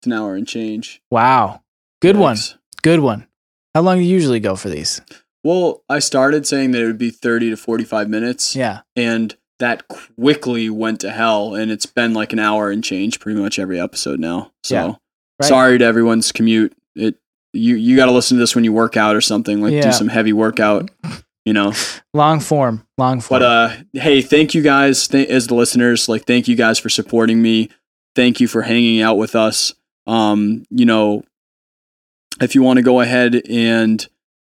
it's 0.00 0.06
an 0.06 0.12
hour 0.14 0.34
and 0.34 0.48
change. 0.48 1.02
Wow, 1.10 1.62
good 2.00 2.16
one, 2.16 2.38
good 2.82 3.00
one. 3.00 3.26
How 3.74 3.82
long 3.82 3.98
do 3.98 4.02
you 4.04 4.10
usually 4.10 4.40
go 4.40 4.56
for 4.56 4.68
these? 4.70 5.00
Well, 5.44 5.84
I 5.88 5.98
started 6.00 6.46
saying 6.46 6.72
that 6.72 6.82
it 6.82 6.86
would 6.86 6.98
be 6.98 7.10
30 7.10 7.50
to 7.50 7.56
45 7.56 8.10
minutes. 8.10 8.54
Yeah, 8.56 8.80
And 8.94 9.34
that 9.60 9.86
quickly 9.88 10.68
went 10.68 11.00
to 11.00 11.10
hell. 11.10 11.54
And 11.54 11.70
it's 11.70 11.86
been 11.86 12.12
like 12.12 12.32
an 12.32 12.38
hour 12.38 12.70
and 12.70 12.82
change 12.82 13.20
pretty 13.20 13.40
much 13.40 13.58
every 13.58 13.78
episode 13.80 14.18
now. 14.18 14.50
So 14.64 14.74
Yeah, 14.74 14.86
right. 15.40 15.48
sorry 15.48 15.78
to 15.78 15.84
everyone's 15.84 16.32
commute. 16.32 16.74
It 16.96 17.14
you 17.52 17.76
you 17.76 17.96
got 17.96 18.06
to 18.06 18.12
listen 18.12 18.36
to 18.36 18.40
this 18.40 18.54
when 18.54 18.64
you 18.64 18.72
work 18.72 18.96
out 18.96 19.14
or 19.16 19.20
something. 19.20 19.60
Like 19.62 19.72
Yeah. 19.72 19.82
do 19.82 19.92
some 19.92 20.08
heavy 20.08 20.32
workout, 20.32 20.90
you 21.44 21.52
know. 21.52 21.72
long 22.14 22.40
form, 22.40 22.86
long 22.98 23.20
form. 23.20 23.40
But 23.40 23.42
uh, 23.46 23.76
hey, 23.92 24.20
thank 24.22 24.54
you 24.54 24.62
guys 24.62 25.06
th- 25.08 25.28
as 25.28 25.46
the 25.46 25.54
listeners. 25.54 26.08
Like, 26.08 26.26
thank 26.26 26.48
you 26.48 26.56
guys 26.56 26.78
for 26.78 26.88
supporting 26.88 27.40
me. 27.42 27.68
Thank 28.16 28.40
you 28.40 28.48
for 28.48 28.62
hanging 28.62 29.00
out 29.02 29.16
with 29.18 29.34
us. 29.36 29.72
Um, 30.06 30.64
you 30.70 30.84
know, 30.86 31.22
if 32.40 32.54
you 32.54 32.62
want 32.62 32.78
to 32.78 32.82
go 32.82 33.00
ahead 33.00 33.42
and 33.48 34.06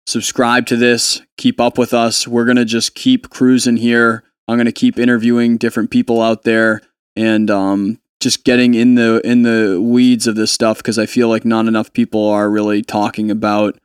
subscribe 0.06 0.66
to 0.66 0.76
this, 0.76 1.20
keep 1.36 1.60
up 1.60 1.78
with 1.78 1.92
us. 1.94 2.26
We're 2.28 2.44
gonna 2.44 2.64
just 2.64 2.94
keep 2.94 3.30
cruising 3.30 3.76
here. 3.76 4.24
I'm 4.50 4.56
gonna 4.56 4.72
keep 4.72 4.98
interviewing 4.98 5.58
different 5.58 5.92
people 5.92 6.20
out 6.20 6.42
there 6.42 6.82
and 7.14 7.48
um, 7.52 8.00
just 8.20 8.44
getting 8.44 8.74
in 8.74 8.96
the 8.96 9.20
in 9.24 9.42
the 9.42 9.80
weeds 9.80 10.26
of 10.26 10.34
this 10.34 10.50
stuff 10.50 10.78
because 10.78 10.98
I 10.98 11.06
feel 11.06 11.28
like 11.28 11.44
not 11.44 11.66
enough 11.66 11.92
people 11.92 12.28
are 12.28 12.50
really 12.50 12.82
talking 12.82 13.30
about 13.30 13.78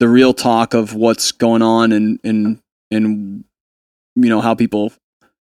the 0.00 0.08
real 0.08 0.34
talk 0.34 0.74
of 0.74 0.92
what's 0.94 1.30
going 1.30 1.62
on 1.62 1.92
and 1.92 2.18
and 2.24 2.58
and 2.90 3.44
you 4.16 4.28
know 4.28 4.40
how 4.40 4.56
people 4.56 4.92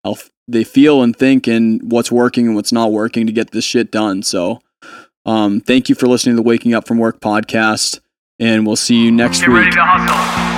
how 0.04 0.16
they 0.48 0.64
feel 0.64 1.04
and 1.04 1.16
think 1.16 1.46
and 1.48 1.92
what's 1.92 2.12
working 2.12 2.48
and 2.48 2.56
what's 2.56 2.72
not 2.72 2.92
working 2.92 3.28
to 3.28 3.32
get 3.32 3.52
this 3.52 3.64
shit 3.64 3.92
done. 3.92 4.24
So, 4.24 4.60
um, 5.24 5.62
thank 5.62 5.88
you 5.88 5.94
for 5.94 6.08
listening 6.08 6.36
to 6.36 6.42
the 6.42 6.48
Waking 6.48 6.74
Up 6.74 6.88
from 6.88 6.98
Work 6.98 7.22
podcast, 7.22 8.00
and 8.40 8.66
we'll 8.66 8.76
see 8.76 9.06
you 9.06 9.12
next 9.12 9.42
Get 9.42 9.50
ready 9.50 9.66
week. 9.68 9.76
to 9.76 9.82
hustle. 9.84 10.53